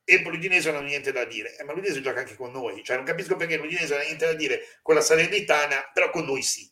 Empoli 0.09 0.37
l'Udinese 0.37 0.71
non 0.71 0.83
ha 0.83 0.87
niente 0.87 1.11
da 1.11 1.25
dire, 1.25 1.57
eh, 1.57 1.63
ma 1.63 1.73
l'Udinese 1.73 2.01
gioca 2.01 2.19
anche 2.19 2.35
con 2.35 2.51
noi, 2.51 2.83
cioè 2.83 2.95
non 2.95 3.05
capisco 3.05 3.35
perché 3.35 3.57
l'Udinese 3.57 3.93
non 3.93 4.01
ha 4.01 4.05
niente 4.05 4.25
da 4.25 4.33
dire 4.33 4.61
con 4.81 4.95
la 4.95 5.01
Salernitana, 5.01 5.91
però 5.93 6.09
con 6.09 6.25
noi 6.25 6.41
sì. 6.41 6.69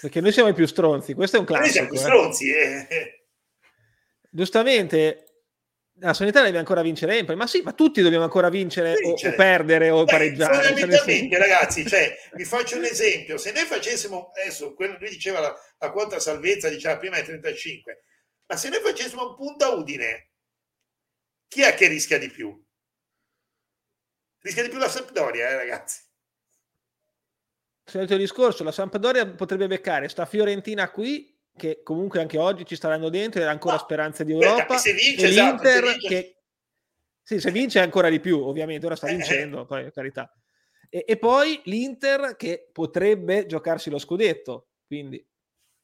Perché 0.00 0.20
noi 0.20 0.30
siamo 0.30 0.48
i 0.48 0.54
più 0.54 0.66
stronzi, 0.66 1.14
questo 1.14 1.36
è 1.36 1.40
un 1.40 1.46
classico. 1.46 1.64
Noi 1.64 1.72
siamo 1.72 1.88
più 1.88 1.98
eh. 1.98 2.00
stronzi, 2.00 2.50
eh 2.52 3.19
giustamente 4.30 5.30
la 6.00 6.14
sanità 6.14 6.42
deve 6.42 6.58
ancora 6.58 6.80
vincere 6.82 7.18
Empoli, 7.18 7.36
ma 7.36 7.46
sì, 7.46 7.60
ma 7.60 7.72
tutti 7.72 8.00
dobbiamo 8.00 8.24
ancora 8.24 8.48
vincere, 8.48 8.94
vincere. 8.94 9.30
O, 9.30 9.32
o, 9.32 9.36
perdere 9.36 9.90
o 9.90 10.04
Beh, 10.04 10.10
pareggiare. 10.10 10.54
Cioè, 10.54 10.64
fondamentalmente, 10.64 11.38
ragazzi, 11.38 11.86
cioè, 11.86 12.16
vi 12.34 12.44
faccio 12.44 12.76
un 12.76 12.84
esempio: 12.84 13.36
se 13.36 13.52
noi 13.52 13.64
facessimo 13.64 14.30
adesso, 14.34 14.74
quello 14.74 14.96
lui 14.98 15.10
diceva 15.10 15.40
la, 15.40 15.54
la 15.78 15.90
quota 15.90 16.18
salvezza, 16.18 16.68
diceva 16.68 16.96
prima 16.96 17.16
è 17.16 17.24
35, 17.24 18.02
ma 18.46 18.56
se 18.56 18.68
noi 18.70 18.80
facessimo 18.80 19.28
un 19.28 19.36
punto 19.36 19.64
a 19.64 19.74
Udine, 19.74 20.30
chi 21.48 21.62
è 21.62 21.74
che 21.74 21.88
rischia 21.88 22.18
di 22.18 22.30
più? 22.30 22.58
Rischia 24.38 24.62
di 24.62 24.70
più 24.70 24.78
la 24.78 24.88
Sampdoria, 24.88 25.50
eh, 25.50 25.56
ragazzi. 25.56 26.00
Solito 27.84 28.16
discorso, 28.16 28.64
la 28.64 28.72
Sampdoria 28.72 29.26
potrebbe 29.26 29.66
beccare 29.66 30.08
sta 30.08 30.24
Fiorentina 30.24 30.90
qui 30.90 31.38
che 31.56 31.82
comunque 31.82 32.20
anche 32.20 32.38
oggi 32.38 32.64
ci 32.64 32.76
staranno 32.76 33.08
dentro 33.08 33.40
e 33.40 33.44
ha 33.44 33.50
ancora 33.50 33.74
no. 33.74 33.80
speranze 33.80 34.24
di 34.24 34.32
Europa. 34.32 34.78
Se 34.78 34.92
vince, 34.92 35.26
esatto, 35.26 35.62
l'Inter 35.62 35.84
se 35.84 35.92
vince. 35.92 36.08
che 36.08 36.34
sì, 37.30 37.38
se 37.38 37.52
vince 37.52 37.78
ancora 37.78 38.08
di 38.08 38.18
più, 38.18 38.42
ovviamente, 38.42 38.86
ora 38.86 38.96
sta 38.96 39.06
eh, 39.06 39.14
vincendo, 39.14 39.64
poi 39.64 39.92
carità. 39.92 40.34
E, 40.88 41.04
e, 41.06 41.16
poi 41.16 41.60
l'Inter 41.66 42.34
che 42.36 42.68
potrebbe 42.72 43.46
giocarsi 43.46 43.88
lo 43.88 43.98
scudetto, 43.98 44.70
quindi 44.84 45.24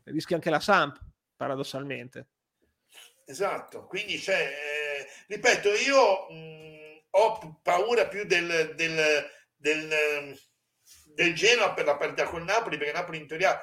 rischia 0.05 0.35
anche 0.35 0.51
la 0.51 0.59
Samp, 0.59 0.99
paradossalmente. 1.37 2.31
Esatto, 3.25 3.87
quindi 3.87 4.19
c'è, 4.19 4.41
eh, 4.41 5.07
ripeto, 5.29 5.69
io 5.69 6.27
mh, 6.33 7.03
ho 7.11 7.61
paura 7.63 8.09
più 8.09 8.25
del, 8.25 8.73
del, 8.75 9.31
del, 9.55 10.39
del 11.15 11.35
Genoa 11.35 11.75
per 11.75 11.85
la 11.85 11.97
partita 11.97 12.25
con 12.25 12.43
Napoli, 12.43 12.77
perché 12.77 12.93
Napoli 12.93 13.19
in 13.19 13.27
teoria 13.29 13.57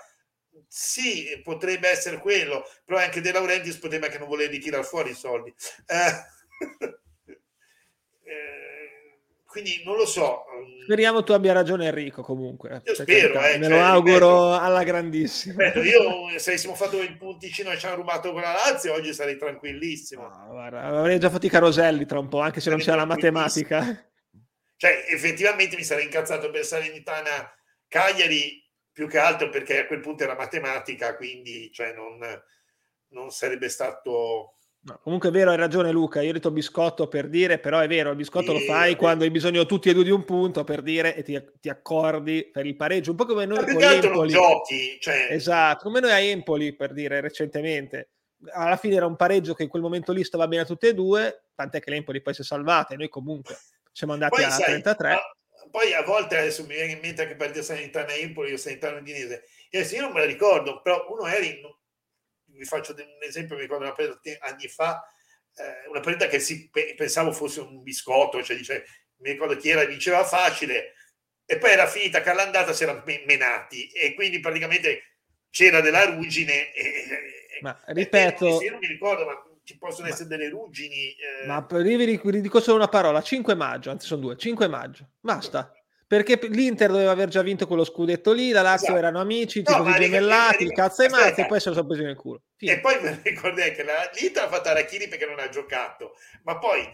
sì, 0.68 1.40
potrebbe 1.44 1.90
essere 1.90 2.18
quello, 2.18 2.66
però 2.86 3.00
anche 3.00 3.22
De 3.22 3.32
Laurentiis 3.32 3.78
potrebbe 3.78 4.08
anche 4.08 4.20
non 4.20 4.28
voler 4.28 4.50
ritirare 4.50 4.84
fuori 4.84 5.12
i 5.12 5.16
soldi. 5.16 5.54
Eh, 5.86 5.96
eh, 8.24 8.64
quindi 9.46 9.84
non 9.86 9.96
lo 9.96 10.06
so. 10.06 10.46
Speriamo 10.84 11.24
tu 11.24 11.32
abbia 11.32 11.54
ragione 11.54 11.88
Enrico 11.88 12.24
comunque. 12.24 12.82
Io 12.86 12.96
spero, 12.96 13.40
eh, 13.42 13.58
me 13.58 13.68
cioè, 13.68 13.78
lo 13.78 13.84
auguro 13.84 14.52
ripeto, 14.52 14.66
alla 14.66 14.84
grandissima. 14.84 15.64
Ripeto, 15.66 15.84
io 15.84 16.40
se 16.40 16.50
avessimo 16.52 16.76
fatto 16.76 17.02
il 17.02 17.18
punticino 17.18 17.72
e 17.72 17.78
ci 17.78 17.86
hanno 17.86 17.96
rubato 17.96 18.32
con 18.32 18.42
la 18.42 18.52
Lazio 18.52 18.94
oggi 18.94 19.14
sarei 19.14 19.38
tranquillissimo. 19.38 20.28
No, 20.28 20.48
guarda, 20.50 20.82
avrei 20.82 21.20
già 21.20 21.30
fatto 21.30 21.46
i 21.46 21.50
caroselli 21.50 22.06
tra 22.06 22.20
un 22.20 22.28
po', 22.28 22.40
anche 22.40 22.62
se 22.62 22.70
non 22.70 22.80
c'è 22.80 22.96
la 22.96 23.06
matematica. 23.06 24.10
Cioè, 24.76 25.06
effettivamente 25.10 25.76
mi 25.76 25.84
sarei 25.84 26.06
incazzato 26.06 26.50
per 26.50 26.66
Salernitana 26.66 27.50
Cagliari 27.88 28.63
più 28.94 29.08
che 29.08 29.18
altro 29.18 29.50
perché 29.50 29.80
a 29.80 29.88
quel 29.88 30.00
punto 30.00 30.24
era 30.24 30.36
matematica, 30.36 31.16
quindi 31.16 31.72
cioè, 31.74 31.94
non, 31.94 32.20
non 33.10 33.32
sarebbe 33.32 33.68
stato... 33.68 34.58
No, 34.86 35.00
comunque 35.02 35.30
è 35.30 35.32
vero, 35.32 35.50
hai 35.52 35.58
ragione 35.58 35.92
Luca, 35.92 36.22
io 36.22 36.30
ho 36.30 36.34
detto 36.34 36.52
biscotto 36.52 37.08
per 37.08 37.30
dire, 37.30 37.58
però 37.58 37.80
è 37.80 37.88
vero, 37.88 38.10
il 38.10 38.18
biscotto 38.18 38.52
sì, 38.52 38.66
lo 38.68 38.74
fai 38.74 38.96
quando 38.98 39.24
hai 39.24 39.32
bisogno 39.32 39.66
tutti 39.66 39.90
e 39.90 39.94
due 39.94 40.04
di 40.04 40.12
un 40.12 40.26
punto 40.26 40.66
per 40.66 40.82
dire 40.82 41.16
e 41.16 41.24
ti, 41.24 41.42
ti 41.62 41.70
accordi 41.70 42.50
per 42.52 42.66
il 42.66 42.76
pareggio, 42.76 43.12
un 43.12 43.18
po' 43.18 43.26
come 43.26 43.46
noi 43.46 43.64
con 43.64 43.82
Empoli. 43.82 44.32
giochi, 44.32 44.98
cioè... 45.00 45.28
Esatto, 45.32 45.84
come 45.84 46.02
noi 46.02 46.12
a 46.12 46.20
Empoli 46.20 46.76
per 46.76 46.92
dire 46.92 47.22
recentemente. 47.22 48.10
Alla 48.52 48.76
fine 48.76 48.96
era 48.96 49.06
un 49.06 49.16
pareggio 49.16 49.54
che 49.54 49.64
in 49.64 49.70
quel 49.70 49.82
momento 49.82 50.12
lì 50.12 50.22
stava 50.26 50.50
bene 50.50 50.64
a 50.64 50.66
tutte 50.66 50.90
e 50.90 50.94
due, 50.94 51.46
tant'è 51.56 51.80
che 51.80 51.90
l'Empoli 51.90 52.22
poi 52.22 52.34
si 52.34 52.42
è 52.42 52.44
salvata 52.44 52.94
e 52.94 52.98
noi 52.98 53.08
comunque 53.08 53.58
siamo 53.90 54.12
andati 54.12 54.36
poi, 54.36 54.44
a 54.44 54.50
sai, 54.50 54.66
33 54.66 55.18
poi 55.74 55.92
a 55.92 56.04
volte 56.04 56.38
adesso 56.38 56.62
mi 56.68 56.76
viene 56.76 56.92
in 56.92 57.00
mente 57.00 57.24
anche 57.24 57.36
per 57.36 57.50
il 57.50 57.64
Sanitana 57.64 58.14
Empoli 58.14 58.54
o 58.54 58.58
Sanitana 58.58 59.00
Udinese. 59.00 59.48
Io 59.72 60.02
non 60.02 60.12
me 60.12 60.20
la 60.20 60.28
ricordo, 60.28 60.84
però 60.84 61.08
uno 61.10 61.26
era 61.26 61.44
in, 61.44 61.62
vi 62.46 62.64
faccio 62.64 62.94
un 62.94 63.24
esempio, 63.28 63.56
mi 63.56 63.64
ricordo 63.64 63.86
una 63.86 63.94
partita 63.94 64.46
anni 64.46 64.68
fa, 64.68 65.04
eh, 65.56 65.90
una 65.90 66.00
partita 66.00 66.28
che 66.28 66.38
si, 66.38 66.70
pensavo 66.70 67.32
fosse 67.32 67.62
un 67.62 67.82
biscotto, 67.82 68.44
cioè 68.44 68.56
dice, 68.56 68.86
mi 69.22 69.32
ricordo 69.32 69.56
chi 69.56 69.70
era, 69.70 69.84
diceva 69.86 70.24
facile, 70.24 70.94
e 71.44 71.58
poi 71.58 71.72
era 71.72 71.88
finita 71.88 72.22
che 72.22 72.30
all'andata 72.30 72.72
si 72.72 72.84
erano 72.84 73.02
menati 73.26 73.90
e 73.90 74.14
quindi 74.14 74.40
praticamente 74.42 75.16
c'era 75.50 75.82
della 75.82 76.06
ruggine. 76.06 76.72
E, 76.72 77.58
ma 77.62 77.82
ripeto, 77.88 78.62
e, 78.62 78.70
non 78.70 78.78
mi 78.78 78.86
ricordo, 78.86 79.26
ma 79.26 79.44
ci 79.64 79.78
possono 79.78 80.08
ma, 80.08 80.14
essere 80.14 80.28
delle 80.28 80.50
ruggini. 80.50 81.16
Eh... 81.16 81.48
Ma 81.48 81.66
vi 81.70 82.42
dico 82.42 82.60
solo 82.60 82.78
una 82.78 82.88
parola: 82.88 83.22
5 83.22 83.56
maggio, 83.56 83.92
anzi 83.92 84.08
sono 84.08 84.22
due, 84.22 84.38
5 84.38 84.68
maggio, 84.68 85.10
basta. 85.20 85.74
Perché 86.06 86.38
l'Inter 86.48 86.92
doveva 86.92 87.10
aver 87.10 87.30
già 87.30 87.42
vinto 87.42 87.66
quello 87.66 87.84
scudetto 87.84 88.34
lì, 88.34 88.52
la 88.52 88.62
Lazio 88.62 88.88
esatto. 88.90 89.00
erano 89.00 89.20
amici, 89.20 89.64
no, 89.66 89.78
così 89.78 90.00
gemellati, 90.00 90.64
il 90.64 90.72
cazzo 90.72 91.02
ai 91.02 91.10
mazzi 91.10 91.42
e 91.42 91.48
poi 91.48 91.60
se 91.60 91.70
lo 91.70 91.76
sono 91.76 91.88
presi 91.88 92.04
nel 92.04 92.16
culo. 92.16 92.44
Fine. 92.56 92.74
E 92.74 92.80
poi 92.82 93.00
mi 93.02 93.20
ricordai 93.24 93.74
che 93.74 93.84
la, 93.84 94.12
l'Inter 94.14 94.44
ha 94.44 94.50
fatto 94.50 94.70
Arachini 94.70 95.08
perché 95.08 95.26
non 95.26 95.40
ha 95.40 95.50
giocato, 95.50 96.16
ma 96.44 96.60
poi 96.60 96.88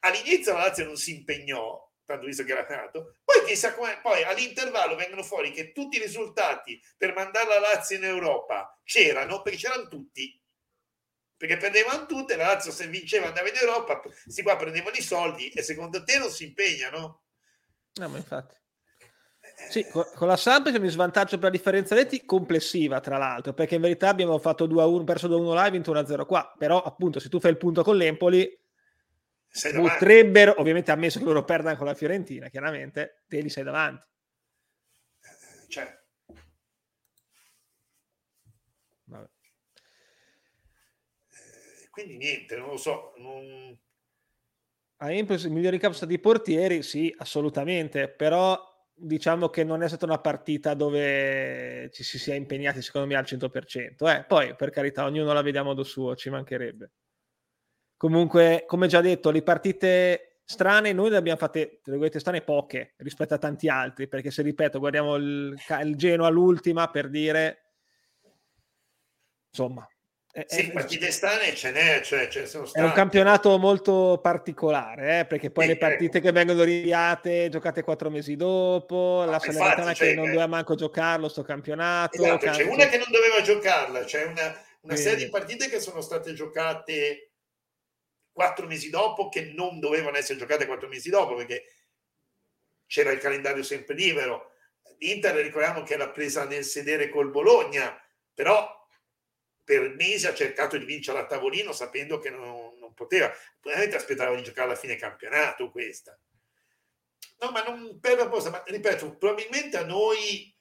all'inizio 0.00 0.52
la 0.52 0.66
Lazio 0.66 0.84
non 0.84 0.96
si 0.96 1.14
impegnò, 1.14 1.90
tanto 2.04 2.26
visto 2.26 2.44
che 2.44 2.52
era 2.52 2.66
nato, 2.68 3.14
poi 3.24 3.44
chissà 3.46 3.72
come, 3.72 3.98
poi 4.02 4.24
all'intervallo 4.24 4.94
vengono 4.94 5.22
fuori 5.22 5.52
che 5.52 5.72
tutti 5.72 5.96
i 5.96 6.00
risultati 6.00 6.78
per 6.98 7.14
mandare 7.14 7.48
la 7.48 7.60
Lazio 7.60 7.96
in 7.96 8.04
Europa 8.04 8.78
c'erano, 8.84 9.40
perché 9.40 9.58
c'erano 9.58 9.88
tutti, 9.88 10.38
perché 11.40 11.56
prendevano 11.56 12.04
tutte, 12.04 12.36
la 12.36 12.48
Lazio 12.48 12.70
se 12.70 12.86
vinceva 12.86 13.28
andava 13.28 13.48
in 13.48 13.54
Europa, 13.56 14.02
si 14.26 14.42
qua 14.42 14.56
prendevano 14.56 14.94
i 14.94 15.00
soldi 15.00 15.48
e 15.48 15.62
secondo 15.62 16.04
te 16.04 16.18
non 16.18 16.28
si 16.28 16.44
impegnano? 16.44 17.22
No, 17.94 18.08
ma 18.10 18.18
infatti. 18.18 18.54
Sì, 19.70 19.86
con, 19.88 20.04
la 20.28 20.36
Samp 20.36 20.70
c'è 20.70 20.76
un 20.76 20.86
svantaggio 20.90 21.36
per 21.36 21.44
la 21.44 21.56
differenza 21.56 21.94
reti 21.94 22.26
complessiva, 22.26 23.00
tra 23.00 23.16
l'altro, 23.16 23.54
perché 23.54 23.76
in 23.76 23.80
verità 23.80 24.10
abbiamo 24.10 24.38
fatto 24.38 24.68
2-1, 24.68 25.04
perso 25.04 25.28
2-1 25.28 25.54
là 25.54 25.66
e 25.66 25.70
vinto 25.70 25.94
1-0 25.94 26.26
qua. 26.26 26.54
Però, 26.58 26.82
appunto, 26.82 27.18
se 27.18 27.30
tu 27.30 27.40
fai 27.40 27.52
il 27.52 27.56
punto 27.56 27.82
con 27.82 27.96
l'Empoli, 27.96 28.46
potrebbero, 29.74 30.60
ovviamente 30.60 30.90
ammesso 30.90 31.20
che 31.20 31.24
loro 31.24 31.44
perdano 31.44 31.78
con 31.78 31.86
la 31.86 31.94
Fiorentina, 31.94 32.50
chiaramente, 32.50 33.22
te 33.26 33.40
li 33.40 33.48
sei 33.48 33.64
davanti. 33.64 34.06
Cioè, 35.68 35.99
quindi 41.90 42.16
niente, 42.16 42.56
non 42.56 42.70
lo 42.70 42.76
so. 42.76 43.12
Non... 43.18 43.78
A 45.02 45.12
Empoli 45.12 45.44
i 45.44 45.50
migliori 45.50 45.78
capo 45.78 45.94
stati 45.94 46.14
i 46.14 46.18
portieri, 46.18 46.82
sì, 46.82 47.14
assolutamente, 47.18 48.08
però 48.08 48.58
diciamo 48.94 49.48
che 49.48 49.64
non 49.64 49.82
è 49.82 49.88
stata 49.88 50.04
una 50.04 50.20
partita 50.20 50.74
dove 50.74 51.90
ci 51.92 52.02
si 52.02 52.18
sia 52.18 52.34
impegnati 52.34 52.82
secondo 52.82 53.08
me 53.08 53.16
al 53.16 53.24
100%. 53.24 54.08
Eh, 54.08 54.24
poi, 54.24 54.54
per 54.54 54.70
carità, 54.70 55.04
ognuno 55.04 55.32
la 55.32 55.42
vediamo 55.42 55.68
modo 55.68 55.82
suo, 55.82 56.14
ci 56.16 56.30
mancherebbe. 56.30 56.90
Comunque, 57.96 58.64
come 58.66 58.86
già 58.88 59.00
detto, 59.00 59.30
le 59.30 59.42
partite 59.42 60.40
strane 60.44 60.92
noi 60.92 61.10
ne 61.10 61.16
abbiamo 61.16 61.38
fatte, 61.38 61.80
tra 61.82 61.92
virgolette, 61.92 62.18
strane 62.18 62.42
poche 62.42 62.94
rispetto 62.98 63.34
a 63.34 63.38
tanti 63.38 63.68
altri, 63.68 64.08
perché 64.08 64.30
se 64.30 64.42
ripeto, 64.42 64.78
guardiamo 64.78 65.16
il, 65.16 65.56
il 65.82 65.96
Genoa 65.96 66.26
all'ultima 66.26 66.90
per 66.90 67.08
dire, 67.08 67.72
insomma, 69.50 69.86
eh, 70.32 70.46
sì, 70.46 70.68
eh, 70.68 70.70
partite 70.70 71.10
strane 71.10 71.54
ce 71.56 71.72
n'è, 71.72 72.00
cioè, 72.02 72.28
ce. 72.28 72.48
È 72.72 72.80
un 72.80 72.92
campionato 72.92 73.58
molto 73.58 74.20
particolare, 74.22 75.20
eh, 75.20 75.24
perché 75.24 75.50
poi 75.50 75.64
sì, 75.64 75.70
le 75.70 75.76
partite 75.76 76.18
ecco. 76.18 76.26
che 76.26 76.32
vengono 76.32 76.62
rinviate, 76.62 77.48
giocate 77.48 77.82
quattro 77.82 78.10
mesi 78.10 78.36
dopo, 78.36 79.22
no, 79.24 79.30
la 79.30 79.40
Salernitana 79.40 79.92
cioè, 79.92 80.08
che 80.08 80.14
non 80.14 80.26
doveva 80.26 80.46
manco 80.46 80.76
giocarlo 80.76 81.28
sto 81.28 81.42
campionato. 81.42 82.22
Esatto, 82.22 82.48
c'è 82.50 82.62
una 82.62 82.86
che 82.86 82.98
non 82.98 83.08
doveva 83.10 83.40
giocarla, 83.42 84.04
c'è 84.04 84.24
una, 84.26 84.56
una 84.82 84.96
serie 84.96 85.24
di 85.24 85.30
partite 85.30 85.68
che 85.68 85.80
sono 85.80 86.00
state 86.00 86.32
giocate 86.32 87.32
quattro 88.30 88.66
mesi 88.66 88.88
dopo, 88.88 89.28
che 89.28 89.52
non 89.52 89.80
dovevano 89.80 90.16
essere 90.16 90.38
giocate 90.38 90.66
quattro 90.66 90.86
mesi 90.86 91.10
dopo, 91.10 91.34
perché 91.34 91.64
c'era 92.86 93.10
il 93.10 93.18
calendario 93.18 93.64
sempre 93.64 93.96
libero. 93.96 94.52
L'Inter 94.98 95.34
ricordiamo 95.34 95.82
che 95.82 95.94
era 95.94 96.08
presa 96.08 96.44
nel 96.44 96.62
sedere 96.62 97.08
col 97.08 97.30
Bologna, 97.30 98.00
però 98.32 98.78
per 99.70 99.94
mesi 99.94 100.26
ha 100.26 100.34
cercato 100.34 100.76
di 100.76 100.84
vincere 100.84 101.20
a 101.20 101.26
tavolino 101.26 101.70
sapendo 101.70 102.18
che 102.18 102.28
non, 102.28 102.76
non 102.80 102.92
poteva. 102.92 103.32
Probabilmente 103.60 103.96
aspettava 103.96 104.34
di 104.34 104.42
giocare 104.42 104.66
alla 104.66 104.76
fine 104.76 104.96
campionato 104.96 105.70
questa. 105.70 106.18
No, 107.38 107.52
ma 107.52 107.62
non 107.62 108.00
per 108.00 108.18
la 108.18 108.28
cosa, 108.28 108.50
ma 108.50 108.64
ripeto, 108.66 109.16
probabilmente 109.16 109.76
a 109.76 109.84
noi 109.84 110.52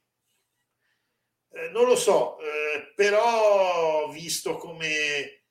eh, 1.54 1.70
non 1.70 1.88
lo 1.88 1.96
so, 1.96 2.38
eh, 2.40 2.94
però 2.94 4.12
visto 4.12 4.58
come 4.58 4.88
eh, 4.88 5.42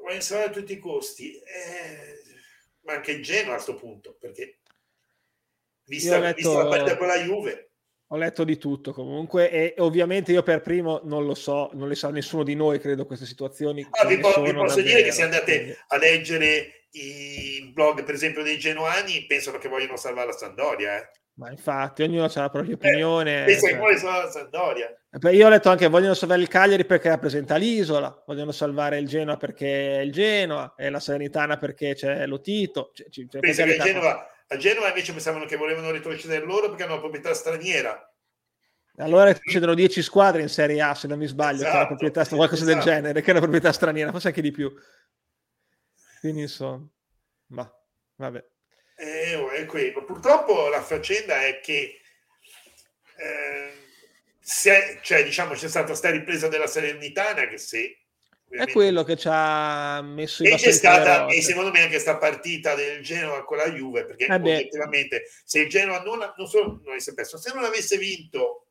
vuoi 0.00 0.22
salvare 0.22 0.48
a 0.48 0.52
tutti 0.54 0.72
i 0.72 0.78
costi, 0.78 1.38
eh, 1.38 2.22
ma 2.84 2.94
anche 2.94 3.12
il 3.12 3.22
Genoa 3.22 3.50
a 3.50 3.56
questo 3.56 3.74
punto, 3.74 4.14
perché 4.14 4.60
vista, 5.84 6.18
letto... 6.18 6.36
vista 6.36 6.62
la 6.62 6.68
partita 6.70 6.96
con 6.96 7.06
la 7.06 7.18
Juve 7.18 7.72
ho 8.08 8.16
letto 8.16 8.44
di 8.44 8.56
tutto 8.56 8.92
comunque 8.92 9.50
e 9.50 9.74
ovviamente 9.78 10.30
io 10.30 10.42
per 10.42 10.60
primo 10.60 11.00
non 11.04 11.26
lo 11.26 11.34
so, 11.34 11.70
non 11.74 11.88
le 11.88 11.96
sa 11.96 12.10
nessuno 12.10 12.44
di 12.44 12.54
noi, 12.54 12.78
credo, 12.78 13.06
queste 13.06 13.26
situazioni. 13.26 13.86
Ah, 13.90 14.06
vi, 14.06 14.18
po- 14.18 14.40
vi, 14.42 14.52
posso 14.52 14.80
dire 14.80 15.02
che 15.02 15.12
se 15.12 15.22
andate 15.22 15.78
a 15.88 15.96
leggere 15.96 16.86
i 16.92 17.70
blog, 17.72 18.04
per 18.04 18.14
esempio, 18.14 18.42
dei 18.42 18.58
genuani, 18.58 19.26
pensano 19.26 19.58
che 19.58 19.68
vogliono 19.68 19.96
salvare 19.96 20.28
la 20.28 20.32
Sandoria. 20.32 20.96
Eh. 20.96 21.10
Ma 21.34 21.50
infatti, 21.50 22.02
ognuno 22.02 22.24
ha 22.24 22.30
la 22.34 22.48
propria 22.48 22.72
eh, 22.72 22.76
opinione. 22.76 23.42
Eh, 23.42 23.44
pensa 23.44 23.60
cioè. 23.60 23.70
che 23.70 23.76
vuole 23.76 23.96
salvare 23.98 24.24
la 24.24 24.30
Sandoria. 24.30 24.96
Io 25.32 25.46
ho 25.46 25.50
letto 25.50 25.68
anche 25.68 25.84
che 25.84 25.90
vogliono 25.90 26.14
salvare 26.14 26.40
il 26.40 26.48
Cagliari 26.48 26.84
perché 26.86 27.08
rappresenta 27.08 27.56
l'isola, 27.56 28.22
vogliono 28.26 28.52
salvare 28.52 28.98
il 28.98 29.06
Genoa 29.06 29.36
perché 29.36 29.98
è 29.98 30.00
il 30.00 30.12
Genoa 30.12 30.74
e 30.76 30.88
la 30.88 31.00
Serenitana 31.00 31.58
perché 31.58 31.94
c'è 31.94 32.26
lo 32.26 32.40
Tito. 32.40 32.90
Cioè, 32.94 33.08
cioè, 33.10 33.40
Pensa 33.40 33.64
che 33.64 33.74
il 33.74 33.82
Genova 33.82 34.26
a 34.48 34.56
Genova 34.56 34.88
invece 34.88 35.12
pensavano 35.12 35.44
che 35.44 35.56
volevano 35.56 35.90
retrocedere 35.90 36.44
loro 36.44 36.68
perché 36.68 36.84
hanno 36.84 36.92
una 36.92 37.00
proprietà 37.00 37.34
straniera. 37.34 38.10
Allora 38.98 39.34
succedono 39.34 39.74
10 39.74 40.02
squadre 40.02 40.40
in 40.40 40.48
Serie 40.48 40.80
A, 40.80 40.94
se 40.94 41.06
non 41.06 41.18
mi 41.18 41.26
sbaglio, 41.26 41.62
esatto, 41.62 41.76
che 41.76 41.82
è 41.82 41.86
proprietà, 41.86 42.26
qualcosa 42.26 42.62
esatto. 42.62 42.72
del 42.72 42.82
genere, 42.82 43.20
che 43.20 43.26
è 43.26 43.30
una 43.30 43.40
proprietà 43.40 43.72
straniera, 43.72 44.10
forse 44.10 44.28
anche 44.28 44.40
di 44.40 44.50
più. 44.50 44.72
Quindi 46.20 46.42
insomma, 46.42 46.88
ma 47.48 47.70
vabbè. 48.16 48.44
Eh, 48.96 49.48
è 49.48 49.66
quello. 49.66 50.04
Purtroppo 50.04 50.68
la 50.68 50.80
faccenda 50.80 51.44
è 51.44 51.60
che 51.60 52.00
eh, 53.16 53.72
se, 54.40 55.00
cioè, 55.02 55.22
diciamo, 55.24 55.52
c'è 55.52 55.68
stata 55.68 55.86
questa 55.86 56.10
ripresa 56.10 56.48
della 56.48 56.66
Serenitana 56.66 57.46
che 57.48 57.58
se 57.58 58.05
è 58.48 58.70
quello 58.70 59.02
che 59.02 59.16
ci 59.16 59.28
ha 59.30 60.00
messo 60.02 60.44
in 60.44 60.52
e 60.52 60.56
c'è 60.56 60.70
stata 60.70 61.26
e 61.26 61.42
secondo 61.42 61.70
me 61.70 61.78
anche 61.78 61.90
questa 61.90 62.16
partita 62.16 62.74
del 62.74 63.02
Genoa 63.02 63.44
con 63.44 63.56
la 63.56 63.70
Juve 63.70 64.06
perché 64.06 64.26
eh 64.26 64.34
effettivamente 64.34 65.24
se 65.44 65.60
il 65.60 65.68
Genoa 65.68 66.02
non, 66.02 66.18
non 66.36 66.46
solo 66.46 66.80
non 66.82 66.92
avesse 66.92 67.12
perso 67.12 67.38
se 67.38 67.52
non 67.52 67.64
avesse 67.64 67.98
vinto 67.98 68.68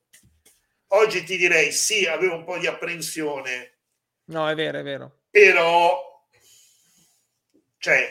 oggi 0.88 1.22
ti 1.24 1.36
direi 1.36 1.72
sì 1.72 2.06
avevo 2.06 2.36
un 2.36 2.44
po' 2.44 2.58
di 2.58 2.66
apprensione 2.66 3.76
No, 4.26 4.48
è 4.48 4.54
vero, 4.54 4.78
è 4.78 4.82
vero. 4.82 5.18
Però, 5.30 6.26
cioè, 7.78 8.08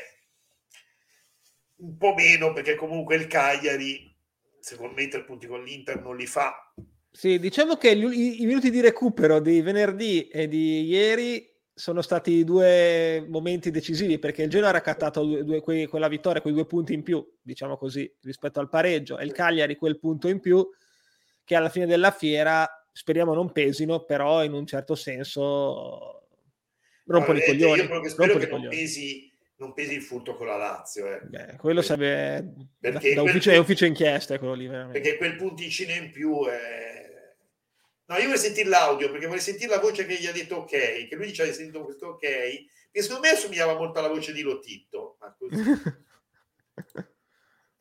un 1.78 1.98
po' 1.98 2.14
meno 2.14 2.54
perché 2.54 2.76
comunque 2.76 3.16
il 3.16 3.28
Cagliari, 3.28 4.16
secondo 4.60 4.94
me, 4.94 5.08
tre 5.08 5.24
punti 5.24 5.48
con 5.48 5.64
l'Inter 5.64 6.02
non 6.02 6.16
li 6.16 6.26
fa. 6.26 6.74
Sì, 7.12 7.40
diciamo 7.40 7.78
che 7.78 7.96
gli, 7.96 8.06
i, 8.06 8.42
i 8.44 8.46
minuti 8.46 8.70
di 8.70 8.82
recupero 8.82 9.40
di 9.40 9.62
venerdì 9.62 10.28
e 10.28 10.48
di 10.48 10.84
ieri 10.84 11.54
sono 11.78 12.02
stati 12.02 12.46
due 12.46 13.26
momenti 13.28 13.70
decisivi 13.70 14.18
perché 14.18 14.44
il 14.44 14.50
Genoa 14.50 14.70
ha 14.70 14.72
raccattato 14.72 15.24
due, 15.26 15.44
due, 15.44 15.60
que, 15.60 15.88
quella 15.88 16.08
vittoria, 16.08 16.42
quei 16.42 16.54
due 16.54 16.66
punti 16.66 16.94
in 16.94 17.04
più, 17.04 17.24
diciamo 17.42 17.76
così, 17.76 18.10
rispetto 18.22 18.62
al 18.62 18.70
pareggio, 18.70 19.18
e 19.18 19.26
il 19.26 19.34
Cagliari 19.34 19.76
quel 19.76 20.00
punto 20.00 20.30
in 20.30 20.40
più 20.40 20.66
che 21.44 21.56
alla 21.56 21.68
fine 21.68 21.86
della 21.86 22.12
fiera 22.12 22.66
speriamo 22.94 23.34
non 23.34 23.52
pesino, 23.52 24.06
però 24.06 24.42
in 24.46 24.54
un 24.54 24.66
certo 24.66 24.96
senso 24.96 26.30
rompono 27.08 27.40
i 27.40 27.44
coglioni. 27.44 27.82
Io 27.82 27.88
proprio 27.88 28.10
spero 28.10 28.38
che 28.38 28.48
non 28.48 28.70
pesi, 28.70 29.30
non 29.58 29.74
pesi, 29.74 29.96
il 29.96 30.02
furto 30.02 30.36
con 30.36 30.48
la 30.48 30.56
Lazio. 30.56 31.06
Eh. 31.08 31.20
Beh, 31.24 31.56
quello 31.58 31.82
sarebbe 31.82 32.54
perché 32.80 33.14
da, 33.14 33.22
da 33.22 33.30
ufficio, 33.30 33.52
è 33.52 33.58
ufficio 33.58 33.84
inchiesta 33.84 34.40
quello 34.40 34.54
lì 34.54 34.68
veramente. 34.68 35.02
Perché 35.02 35.18
quel 35.18 35.36
punticino 35.36 35.92
in 35.92 36.10
più 36.10 36.46
è... 36.48 37.05
No, 38.08 38.16
io 38.18 38.24
vorrei 38.24 38.38
sentire 38.38 38.70
l'audio 38.70 39.10
perché 39.10 39.26
vorrei 39.26 39.42
sentire 39.42 39.72
la 39.72 39.80
voce 39.80 40.06
che 40.06 40.16
gli 40.20 40.28
ha 40.28 40.32
detto 40.32 40.58
ok, 40.58 41.08
che 41.08 41.16
lui 41.16 41.26
dice 41.28 41.50
ha 41.50 41.54
sentito 41.54 41.84
questo 41.84 42.08
ok, 42.10 42.20
che 42.20 43.02
secondo 43.02 43.28
me 43.28 43.34
assomigliava 43.34 43.76
molto 43.76 44.00
alla 44.00 44.10
voce 44.10 44.32
di 44.32 44.42
Lotito. 44.42 45.18
Ma 45.20 45.36
così. 45.38 45.64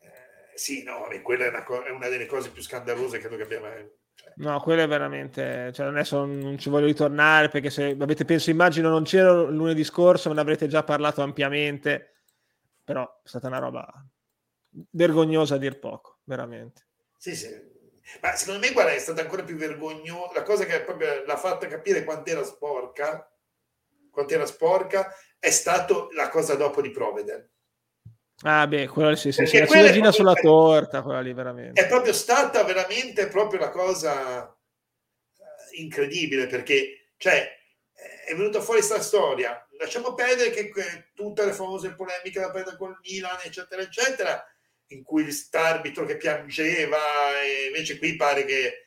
eh, 0.01 0.53
sì, 0.55 0.83
no, 0.83 1.07
quella 1.23 1.45
è 1.45 1.49
una, 1.49 1.63
co- 1.63 1.83
è 1.83 1.91
una, 1.91 2.09
delle 2.09 2.27
cose 2.27 2.51
più 2.51 2.63
scandalose 2.63 3.19
credo 3.19 3.37
che 3.37 3.43
abbiamo 3.43 3.67
cioè. 4.15 4.33
No, 4.37 4.61
quello 4.61 4.83
è 4.83 4.89
veramente. 4.89 5.73
Cioè, 5.73 5.87
adesso 5.87 6.25
non 6.25 6.57
ci 6.59 6.71
voglio 6.71 6.87
ritornare 6.87 7.49
perché 7.49 7.69
se 7.69 7.97
avete 7.99 8.25
penso, 8.25 8.51
immagino 8.51 8.89
non 8.89 9.05
c'ero 9.05 9.51
lunedì 9.51 9.85
scorso, 9.85 10.29
me 10.29 10.37
ne 10.37 10.41
avrete 10.41 10.69
già 10.69 10.83
parlato 10.85 11.21
ampiamente. 11.21 12.23
Però 12.83 13.05
è 13.23 13.29
stata 13.29 13.49
una 13.49 13.59
roba 13.59 13.87
vergognosa 14.91 15.57
a 15.57 15.59
dir 15.59 15.79
poco, 15.79 16.21
veramente. 16.25 16.87
Sì, 17.17 17.35
sì. 17.35 17.74
Ma 18.21 18.35
secondo 18.37 18.61
me, 18.61 18.73
guarda, 18.73 18.93
è 18.93 18.99
stata 18.99 19.23
ancora 19.23 19.43
più 19.43 19.57
vergognosa. 19.57 20.33
La 20.35 20.43
cosa 20.43 20.65
che 20.65 20.81
proprio 20.83 21.25
l'ha 21.25 21.37
fatta 21.37 21.67
capire 21.67 22.05
quant'era 22.05 22.45
sporca, 22.45 23.31
quant'era 24.11 24.47
sporca, 24.47 25.15
è 25.39 25.51
stata 25.51 26.07
la 26.13 26.29
cosa 26.29 26.55
dopo 26.55 26.81
di 26.81 26.91
Proveden. 26.91 27.49
Ah, 28.43 28.67
beh, 28.67 28.89
quella 28.89 29.15
sì, 29.15 29.33
sì, 29.33 29.47
sì. 29.47 29.59
la 29.59 29.67
ciliegina 29.67 30.11
sulla 30.11 30.35
torta, 30.35 31.03
quella 31.03 31.21
lì 31.21 31.33
veramente. 31.33 31.81
È 31.81 31.87
proprio 31.87 32.13
stata 32.13 32.63
veramente 32.65 33.29
proprio 33.29 33.61
la 33.61 33.71
cosa 33.71 34.45
eh, 34.47 35.81
incredibile 35.81 36.47
perché, 36.47 37.13
cioè, 37.17 37.49
è 38.27 38.35
venuta 38.35 38.61
fuori 38.61 38.81
questa 38.81 39.01
storia. 39.01 39.67
Lasciamo 39.79 40.15
perdere 40.15 40.51
che, 40.51 40.71
che 40.71 41.11
tutte 41.15 41.45
le 41.45 41.53
famose 41.53 41.95
polemiche 41.95 42.41
da 42.41 42.51
prendere 42.51 42.77
col 42.77 42.99
Milan, 43.03 43.39
eccetera, 43.43 43.83
eccetera, 43.83 44.45
in 44.89 45.03
cui 45.03 45.27
l'arbitro 45.51 46.05
che 46.05 46.17
piangeva, 46.17 46.99
e 47.43 47.67
invece 47.67 47.99
qui 47.99 48.17
pare 48.17 48.45
che 48.45 48.87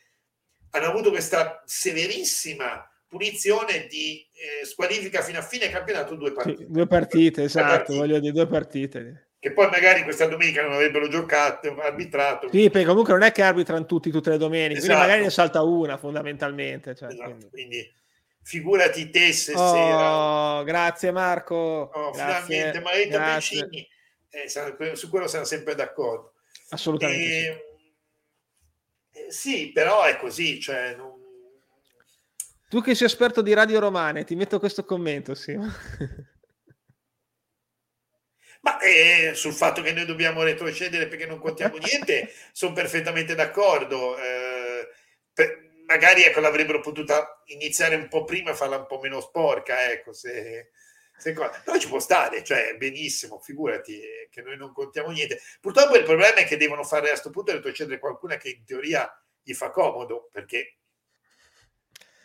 hanno 0.72 0.88
avuto 0.88 1.10
questa 1.10 1.62
severissima 1.66 2.90
punizione 3.08 3.88
di 3.88 4.28
eh, 4.34 4.66
squalifica 4.66 5.22
fino 5.22 5.40
a 5.40 5.44
fine 5.44 5.70
campionato 5.70 6.16
due 6.16 6.34
partite. 6.34 6.66
Sì, 6.66 6.72
due 6.72 6.88
partite, 6.88 7.44
esatto, 7.44 7.68
partite. 7.68 7.98
voglio 7.98 8.20
dire, 8.20 8.34
due 8.34 8.48
partite 8.48 9.28
che 9.40 9.52
poi 9.52 9.70
magari 9.70 10.04
questa 10.04 10.26
domenica 10.26 10.64
non 10.64 10.74
avrebbero 10.74 11.08
giocato, 11.08 11.76
arbitrato. 11.80 12.50
Sì, 12.52 12.70
perché 12.70 12.88
comunque 12.88 13.14
non 13.14 13.22
è 13.24 13.32
che 13.32 13.44
arbitrano 13.44 13.86
tutti 13.86 14.10
tutte 14.10 14.32
le 14.32 14.38
domeniche, 14.38 14.80
esatto. 14.80 14.94
quindi 14.94 15.06
magari 15.06 15.24
ne 15.24 15.30
salta 15.30 15.62
una 15.62 15.98
fondamentalmente. 15.98 16.96
Cioè, 16.96 17.10
esatto. 17.10 17.30
quindi. 17.30 17.50
quindi. 17.50 17.96
figurati 18.42 19.10
te 19.10 19.34
se 19.34 19.54
oh, 19.54 19.74
sera... 19.74 20.64
Grazie 20.64 21.12
Marco. 21.12 21.56
Oh, 21.94 22.12
grazie. 22.12 22.72
Finalmente, 22.72 22.80
Maretta 22.82 23.36
Piccini, 23.36 23.88
eh, 24.44 24.96
su 24.96 25.10
quello 25.10 25.28
siamo 25.28 25.46
sempre 25.46 25.76
d'accordo. 25.76 26.34
Assolutamente. 26.70 27.24
E, 27.24 27.64
sì. 29.12 29.20
Eh, 29.20 29.32
sì. 29.32 29.72
però 29.72 30.04
è 30.04 30.18
così, 30.18 30.60
cioè 30.60 30.96
non... 30.96 31.16
Tu 32.70 32.82
che 32.82 32.96
sei 32.96 33.08
esperto 33.08 33.42
di 33.42 33.54
radio 33.54 33.80
romane, 33.80 34.26
ti 34.26 34.36
metto 34.36 34.60
questo 34.60 34.84
commento, 34.84 35.34
sì. 35.34 35.58
Ma 38.62 38.80
eh, 38.80 39.32
sul 39.34 39.54
fatto 39.54 39.82
che 39.82 39.94
noi 39.94 40.06
dobbiamo 40.06 40.44
retrocedere 40.44 41.08
perché 41.08 41.26
non 41.26 41.40
contiamo 41.40 41.78
niente, 41.78 42.34
sono 42.52 42.74
perfettamente 42.74 43.34
d'accordo. 43.36 44.18
Eh, 44.18 44.90
per, 45.32 45.68
magari 45.86 46.24
ecco, 46.24 46.42
l'avrebbero 46.42 46.82
potuta 46.82 47.42
iniziare 47.46 47.96
un 47.96 48.10
po' 48.10 48.26
prima 48.26 48.52
e 48.52 48.56
farla 48.56 48.78
un 48.78 48.86
po' 48.86 49.00
meno 49.00 49.22
sporca, 49.22 49.90
ecco, 49.90 50.12
se 50.12 50.72
però 51.22 51.78
ci 51.78 51.88
può 51.88 52.00
stare, 52.00 52.44
cioè 52.44 52.76
benissimo, 52.78 53.40
figurati 53.40 54.00
che 54.30 54.42
noi 54.42 54.58
non 54.58 54.72
contiamo 54.72 55.10
niente. 55.10 55.42
Purtroppo 55.60 55.96
il 55.98 56.04
problema 56.04 56.36
è 56.36 56.46
che 56.46 56.58
devono 56.58 56.84
fare 56.84 57.08
a 57.08 57.10
questo 57.10 57.30
punto 57.30 57.52
retrocedere 57.52 58.00
qualcuna 58.00 58.38
che 58.38 58.50
in 58.50 58.64
teoria 58.66 59.10
gli 59.42 59.54
fa 59.54 59.70
comodo, 59.70 60.30
perché 60.32 60.78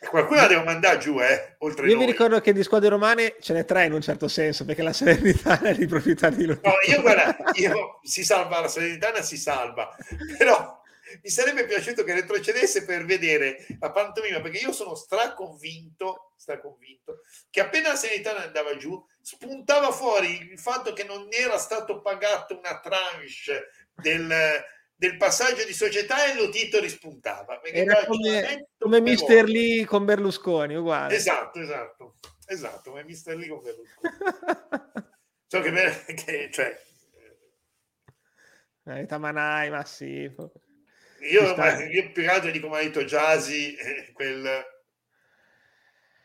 Qualcuno 0.09 0.41
la 0.41 0.47
devo 0.49 0.65
mandare 0.65 0.99
giù, 0.99 1.21
eh, 1.21 1.55
oltre 1.59 1.87
Io 1.87 1.95
noi. 1.95 2.05
mi 2.05 2.11
ricordo 2.11 2.41
che 2.41 2.53
di 2.53 2.65
squadre 2.65 2.89
romane 2.89 3.37
ce 3.41 3.53
n'è 3.53 3.65
tre 3.65 3.85
in 3.85 3.93
un 3.93 4.01
certo 4.01 4.27
senso, 4.27 4.65
perché 4.65 4.83
la 4.83 4.93
Salernitana 4.93 5.69
è 5.71 5.75
di 5.75 5.87
proprietà 5.87 6.29
di 6.29 6.45
loro. 6.45 6.61
No, 6.65 6.73
io 6.89 7.01
guarda, 7.01 7.37
io, 7.53 8.01
si 8.03 8.25
salva, 8.25 8.61
la 8.61 8.69
Salernitana 8.69 9.23
si 9.23 9.37
salva, 9.37 9.97
però 10.37 10.82
mi 11.23 11.31
sarebbe 11.31 11.67
piaciuto 11.67 12.05
che 12.05 12.15
retrocedesse 12.15 12.85
per 12.85 13.05
vedere 13.05 13.67
la 13.81 13.91
pantomima, 13.91 14.41
perché 14.41 14.59
io 14.59 14.73
sono 14.73 14.95
straconvinto, 14.95 16.33
straconvinto 16.37 17.23
che 17.51 17.61
appena 17.61 17.89
la 17.89 17.97
Salernitana 17.97 18.45
andava 18.45 18.77
giù, 18.77 19.05
spuntava 19.21 19.91
fuori 19.91 20.51
il 20.51 20.59
fatto 20.59 20.93
che 20.93 21.05
non 21.05 21.29
era 21.31 21.59
stato 21.59 22.01
pagato 22.01 22.59
una 22.59 22.81
tranche 22.81 23.69
del 23.95 24.65
del 25.03 25.17
passaggio 25.17 25.65
di 25.65 25.73
società 25.73 26.31
e 26.31 26.37
lo 26.37 26.49
Tito 26.49 26.79
rispuntava. 26.79 27.61
Era 27.65 28.07
come, 28.07 28.69
come 28.79 29.01
Mister 29.01 29.47
Lee 29.47 29.85
con 29.85 30.05
Berlusconi, 30.05 30.77
uguale. 30.77 31.17
Esatto, 31.17 31.59
esatto, 31.59 32.15
esatto, 32.47 32.91
come 32.91 33.03
Mister 33.03 33.37
Lee 33.37 33.49
con 33.49 33.63
Berlusconi. 33.63 34.15
so 35.49 35.61
che, 35.61 36.15
che 36.15 36.51
cioè... 36.53 36.81
Eh, 38.85 39.07
Tamanai, 39.07 39.71
ma 39.71 39.85
sì. 39.85 40.33
Io, 41.31 41.55
ma, 41.57 41.85
io 41.85 42.11
più 42.11 42.23
che 42.23 42.29
altro 42.29 42.51
dico 42.51 42.69
marito 42.69 43.05
Giasi 43.05 43.75
e 43.75 44.11
quel, 44.13 44.65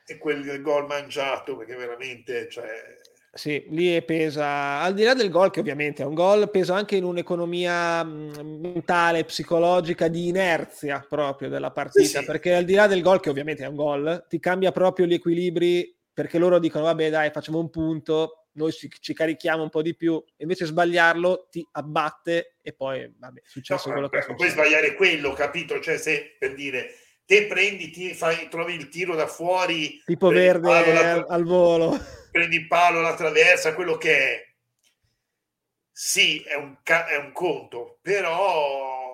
e 0.06 0.18
quel 0.18 0.62
gol 0.62 0.88
mangiato, 0.88 1.56
perché 1.56 1.76
veramente, 1.76 2.50
cioè 2.50 2.98
sì, 3.38 3.64
lì 3.70 4.02
pesa, 4.02 4.80
al 4.80 4.96
di 4.96 5.04
là 5.04 5.14
del 5.14 5.30
gol, 5.30 5.52
che 5.52 5.60
ovviamente 5.60 6.02
è 6.02 6.06
un 6.08 6.16
gol, 6.16 6.50
pesa 6.50 6.74
anche 6.74 6.96
in 6.96 7.04
un'economia 7.04 8.04
mentale, 8.04 9.26
psicologica, 9.26 10.08
di 10.08 10.30
inerzia 10.30 11.06
proprio 11.08 11.48
della 11.48 11.70
partita, 11.70 12.06
sì, 12.06 12.18
sì. 12.18 12.26
perché 12.26 12.56
al 12.56 12.66
di 12.66 12.74
là 12.74 12.88
del 12.88 13.04
gol, 13.04 13.20
che 13.20 13.30
ovviamente 13.30 13.64
è 13.64 13.68
un 13.68 13.76
gol, 13.76 14.26
ti 14.28 14.40
cambia 14.40 14.72
proprio 14.72 15.06
gli 15.06 15.14
equilibri, 15.14 15.96
perché 16.12 16.40
loro 16.40 16.58
dicono, 16.58 16.86
vabbè 16.86 17.12
dai, 17.12 17.30
facciamo 17.30 17.60
un 17.60 17.70
punto, 17.70 18.47
noi 18.58 18.72
ci, 18.72 18.90
ci 19.00 19.14
carichiamo 19.14 19.64
un 19.64 19.70
po' 19.70 19.82
di 19.82 19.96
più, 19.96 20.24
invece 20.38 20.66
sbagliarlo 20.66 21.48
ti 21.50 21.66
abbatte 21.72 22.58
e 22.62 22.74
poi, 22.74 23.12
vabbè, 23.18 23.40
è 23.40 23.44
successo 23.48 23.88
no, 23.88 23.94
quello 23.94 24.10
che 24.10 24.18
è 24.18 24.22
successo. 24.22 24.38
Puoi 24.38 24.50
sbagliare 24.50 24.96
quello, 24.96 25.34
capito? 25.34 25.80
Cioè, 25.80 25.98
se, 25.98 26.36
per 26.38 26.54
dire, 26.54 26.94
te 27.26 27.46
prendi, 27.46 27.90
ti 27.90 28.14
fai, 28.14 28.50
trovi 28.50 28.74
il 28.74 28.90
tiro 28.90 29.16
da 29.16 29.28
fuori... 29.28 30.02
Tipo 30.06 30.30
verde 30.30 30.72
al, 30.72 31.26
al 31.28 31.44
volo 31.44 31.98
prendi 32.38 32.58
il 32.58 32.68
palo, 32.68 33.02
la 33.02 33.16
traversa, 33.16 33.74
quello 33.74 33.98
che 33.98 34.18
è. 34.18 34.46
Sì, 35.92 36.42
è 36.44 36.54
un, 36.54 36.78
è 36.84 37.16
un 37.16 37.32
conto, 37.32 37.98
però 38.04 39.06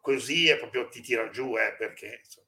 così 0.00 0.48
è 0.48 0.56
proprio 0.56 0.88
ti 0.88 1.02
tira 1.02 1.28
giù, 1.28 1.58
eh, 1.58 1.74
perché 1.76 2.20
insomma, 2.22 2.45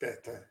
aspetta. 0.00 0.32
Eh. 0.32 0.48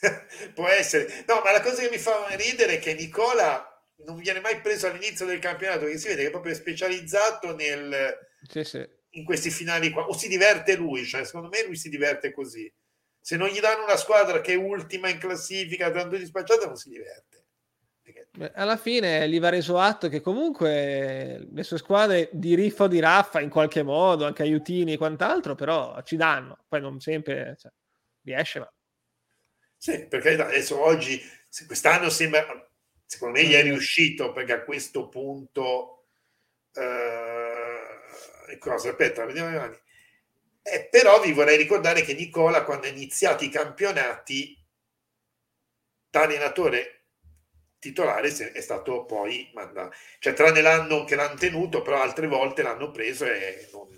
Può 0.54 0.68
essere. 0.68 1.24
No, 1.26 1.40
ma 1.42 1.50
la 1.50 1.60
cosa 1.60 1.82
che 1.82 1.90
mi 1.90 1.98
fa 1.98 2.28
ridere 2.36 2.74
è 2.74 2.78
che 2.78 2.94
Nicola 2.94 3.64
non 4.04 4.16
viene 4.16 4.40
mai 4.40 4.60
preso 4.60 4.86
all'inizio 4.86 5.26
del 5.26 5.40
campionato, 5.40 5.86
che 5.86 5.98
si 5.98 6.08
vede 6.08 6.22
che 6.22 6.28
è 6.28 6.30
proprio 6.30 6.54
specializzato 6.54 7.54
nel, 7.54 8.16
sì, 8.48 8.62
sì. 8.62 8.88
in 9.10 9.24
questi 9.24 9.50
finali 9.50 9.90
qua, 9.90 10.06
o 10.06 10.16
si 10.16 10.28
diverte 10.28 10.76
lui, 10.76 11.04
cioè 11.04 11.24
secondo 11.24 11.48
me 11.48 11.64
lui 11.64 11.76
si 11.76 11.88
diverte 11.88 12.32
così. 12.32 12.72
Se 13.20 13.36
non 13.36 13.48
gli 13.48 13.58
danno 13.58 13.82
una 13.84 13.96
squadra 13.96 14.40
che 14.40 14.52
è 14.52 14.56
ultima 14.56 15.08
in 15.08 15.18
classifica, 15.18 15.90
tanto 15.90 16.16
dispacciata, 16.16 16.66
non 16.66 16.76
si 16.76 16.90
diverte. 16.90 17.47
Alla 18.54 18.76
fine 18.76 19.28
gli 19.28 19.40
va 19.40 19.48
reso 19.48 19.78
atto 19.78 20.08
che 20.08 20.20
comunque 20.20 21.46
le 21.50 21.62
sue 21.62 21.78
squadre 21.78 22.28
di 22.32 22.54
riffa 22.54 22.84
o 22.84 22.88
di 22.88 23.00
raffa 23.00 23.40
in 23.40 23.50
qualche 23.50 23.82
modo, 23.82 24.26
anche 24.26 24.42
aiutini 24.42 24.92
e 24.92 24.96
quant'altro, 24.96 25.54
però 25.54 26.00
ci 26.02 26.16
danno. 26.16 26.64
Poi 26.68 26.80
non 26.80 27.00
sempre 27.00 27.56
cioè, 27.58 27.72
riesce, 28.22 28.58
ma... 28.60 28.72
Sì, 29.76 30.06
perché 30.06 30.40
adesso 30.40 30.80
oggi, 30.80 31.20
quest'anno 31.66 32.10
sembra, 32.10 32.44
secondo 33.04 33.38
me 33.38 33.46
gli 33.46 33.52
è 33.52 33.62
riuscito 33.62 34.32
perché 34.32 34.52
a 34.52 34.64
questo 34.64 35.08
punto 35.08 35.98
Uh, 36.78 38.58
cosa? 38.58 38.90
Aspetta, 38.90 39.24
vediamo 39.24 39.56
avanti. 39.56 39.80
Eh, 40.62 40.88
però 40.90 41.20
vi 41.20 41.32
vorrei 41.32 41.56
ricordare 41.56 42.02
che 42.02 42.14
Nicola, 42.14 42.62
quando 42.62 42.86
ha 42.86 42.90
iniziato 42.90 43.42
i 43.42 43.48
campionati, 43.48 44.56
da 46.10 46.22
allenatore 46.22 46.97
titolare 47.78 48.28
è 48.28 48.60
stato 48.60 49.04
poi 49.04 49.50
mandato. 49.54 49.94
Cioè, 50.18 50.32
tranne 50.32 50.60
l'anno 50.60 51.04
che 51.04 51.14
l'hanno 51.14 51.36
tenuto, 51.36 51.82
però 51.82 52.00
altre 52.00 52.26
volte 52.26 52.62
l'hanno 52.62 52.90
preso 52.90 53.24
e 53.24 53.68
non, 53.72 53.88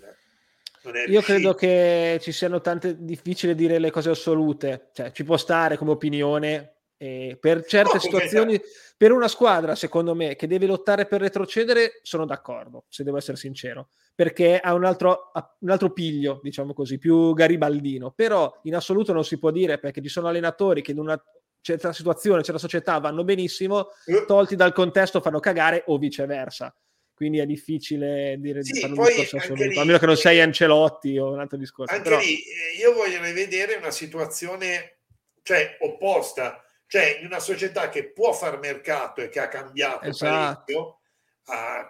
non 0.83 0.95
è 0.95 1.07
Io 1.07 1.21
credo 1.21 1.53
che 1.53 2.19
ci 2.21 2.31
siano 2.31 2.61
tante, 2.61 3.03
difficili 3.03 3.55
dire 3.55 3.79
le 3.79 3.91
cose 3.91 4.09
assolute, 4.09 4.89
cioè 4.93 5.11
ci 5.11 5.23
può 5.23 5.37
stare 5.37 5.77
come 5.77 5.91
opinione, 5.91 6.75
eh, 6.97 7.35
per 7.39 7.65
certe 7.65 7.95
no, 7.95 7.99
situazioni, 7.99 8.61
per 8.95 9.11
una 9.11 9.27
squadra, 9.27 9.73
secondo 9.73 10.13
me, 10.13 10.35
che 10.35 10.45
deve 10.45 10.67
lottare 10.67 11.07
per 11.07 11.21
retrocedere, 11.21 11.99
sono 12.03 12.27
d'accordo, 12.27 12.85
se 12.89 13.03
devo 13.03 13.17
essere 13.17 13.37
sincero, 13.37 13.89
perché 14.13 14.59
ha 14.59 14.75
un 14.75 14.85
altro, 14.85 15.31
un 15.59 15.69
altro 15.71 15.91
piglio, 15.93 16.39
diciamo 16.43 16.73
così, 16.73 16.99
più 16.99 17.33
garibaldino. 17.33 18.11
Però 18.11 18.59
in 18.63 18.75
assoluto 18.75 19.13
non 19.13 19.25
si 19.25 19.39
può 19.39 19.49
dire 19.49 19.79
perché 19.79 19.99
ci 19.99 20.09
sono 20.09 20.27
allenatori 20.27 20.83
che 20.83 20.91
in 20.91 20.99
una 20.99 21.19
certa 21.61 21.93
situazione, 21.93 22.43
certa 22.43 22.59
società 22.59 22.99
vanno 22.99 23.23
benissimo, 23.23 23.89
eh. 24.05 24.25
tolti 24.25 24.55
dal 24.55 24.73
contesto 24.73 25.21
fanno 25.21 25.39
cagare 25.39 25.83
o 25.87 25.97
viceversa. 25.97 26.75
Quindi 27.13 27.37
è 27.37 27.45
difficile 27.45 28.35
dire 28.39 28.63
sì, 28.63 28.71
di 28.71 28.79
fare 28.79 28.93
un 28.93 29.05
discorso 29.05 29.37
assoluto, 29.37 29.63
lì, 29.63 29.77
a 29.77 29.83
meno 29.83 29.99
che 29.99 30.05
non 30.07 30.17
sei 30.17 30.41
Ancelotti 30.41 31.17
o 31.19 31.31
un 31.31 31.39
altro 31.39 31.57
discorso. 31.57 31.93
Anche 31.93 32.09
Però... 32.09 32.19
lì 32.19 32.41
eh, 32.41 32.77
io 32.79 32.93
voglio 32.93 33.21
rivedere 33.21 33.75
una 33.75 33.91
situazione 33.91 35.01
cioè, 35.43 35.77
opposta, 35.81 36.63
cioè 36.87 37.17
in 37.19 37.27
una 37.27 37.39
società 37.39 37.89
che 37.89 38.11
può 38.11 38.33
far 38.33 38.57
mercato 38.57 39.21
e 39.21 39.29
che 39.29 39.39
ha 39.39 39.47
cambiato 39.47 40.07
esatto. 40.07 40.63
parecchio 40.63 40.95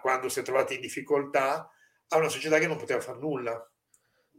quando 0.00 0.28
si 0.28 0.40
è 0.40 0.42
trovata 0.42 0.74
in 0.74 0.80
difficoltà, 0.80 1.70
a 2.08 2.16
una 2.16 2.28
società 2.28 2.58
che 2.58 2.66
non 2.66 2.76
poteva 2.76 3.00
fare 3.00 3.18
nulla. 3.18 3.70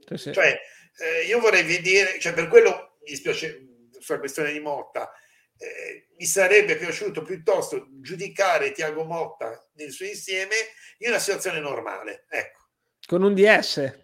Sì, 0.06 0.18
sì. 0.18 0.34
Cioè, 0.34 0.60
eh, 0.98 1.26
io 1.26 1.40
vorrei 1.40 1.64
vedere, 1.64 2.20
cioè 2.20 2.34
per 2.34 2.48
quello 2.50 2.98
mi 3.04 3.12
dispiace 3.12 3.73
sulla 4.04 4.20
questione 4.20 4.52
di 4.52 4.60
Motta, 4.60 5.12
eh, 5.58 6.08
mi 6.18 6.26
sarebbe 6.26 6.76
piaciuto 6.76 7.22
piuttosto 7.22 7.88
giudicare 8.02 8.72
Tiago 8.72 9.04
Motta 9.04 9.70
nel 9.76 9.92
suo 9.92 10.06
insieme 10.06 10.56
in 11.00 11.10
una 11.10 11.20
situazione 11.20 11.60
normale. 11.60 12.26
Ecco. 12.30 12.68
Con 13.06 13.24
un 13.24 13.34
DS. 13.34 14.00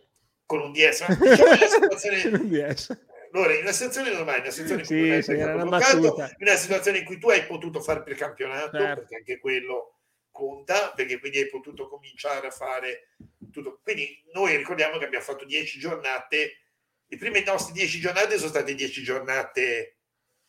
Con 0.46 0.62
un 0.62 0.72
DS. 0.72 1.08
Ma 1.08 1.16
diciamo 1.20 1.52
una 1.52 1.68
situazione... 1.68 2.38
un 2.38 2.50
DS. 2.50 2.98
Allora, 3.32 3.54
in 3.54 3.62
una 3.62 3.72
situazione 3.72 4.12
normale, 4.12 4.40
una 4.40 4.50
situazione 4.50 4.82
in 4.82 4.88
cui, 4.88 5.22
sì, 5.22 5.32
sì, 5.32 5.38
in 5.38 6.36
una 6.40 6.56
situazione 6.56 6.98
in 6.98 7.06
cui 7.06 7.20
tu 7.20 7.30
hai 7.30 7.46
potuto 7.46 7.80
fare 7.80 8.04
il 8.08 8.18
campionato, 8.18 8.76
certo. 8.76 9.02
perché 9.02 9.16
anche 9.18 9.40
quello 9.40 10.00
conta, 10.32 10.94
perché 10.96 11.20
quindi 11.20 11.40
hai 11.40 11.48
potuto 11.48 11.88
cominciare 11.88 12.48
a 12.48 12.52
fare 12.52 13.10
tutto. 13.52 13.82
Quindi 13.84 14.24
noi 14.34 14.56
ricordiamo 14.56 14.98
che 14.98 15.06
abbiamo 15.06 15.24
fatto 15.24 15.46
dieci 15.46 15.78
giornate 15.78 16.69
le 17.10 17.18
prime 17.18 17.44
nostre 17.44 17.74
dieci 17.74 18.00
giornate 18.00 18.38
sono 18.38 18.50
state 18.50 18.76
dieci 18.76 19.02
giornate. 19.02 19.98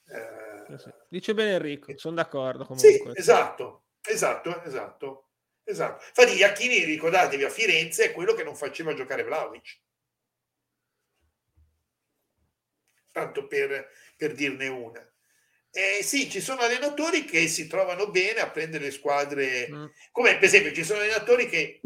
Eh, 0.07 0.99
Dice 1.09 1.35
bene 1.35 1.55
Enrico, 1.55 1.97
sono 1.97 2.17
d'accordo. 2.17 2.65
Comunque. 2.67 2.91
Sì, 2.91 3.03
esatto, 3.15 3.87
esatto, 4.07 4.63
esatto. 4.63 5.31
esatto. 5.65 6.05
Infatti, 6.07 6.37
Iachini, 6.37 6.85
ricordatevi, 6.85 7.45
a 7.45 7.49
Firenze 7.51 8.05
è 8.05 8.13
quello 8.13 8.35
che 8.35 8.45
non 8.45 8.55
faceva 8.55 8.95
giocare 8.95 9.25
Vlaovic. 9.25 9.81
Tanto 13.11 13.47
per, 13.47 13.89
per 14.17 14.35
dirne 14.35 14.69
una. 14.69 15.05
Eh, 15.73 16.03
sì, 16.03 16.29
ci 16.31 16.41
sono 16.41 16.61
allenatori 16.61 17.25
che 17.25 17.49
si 17.49 17.67
trovano 17.67 18.11
bene 18.11 18.41
a 18.41 18.51
prendere 18.51 18.85
le 18.85 18.91
squadre, 18.91 19.69
mm. 19.71 19.87
come 20.11 20.35
per 20.35 20.45
esempio 20.45 20.73
ci 20.73 20.85
sono 20.85 21.01
allenatori 21.01 21.49
che 21.49 21.81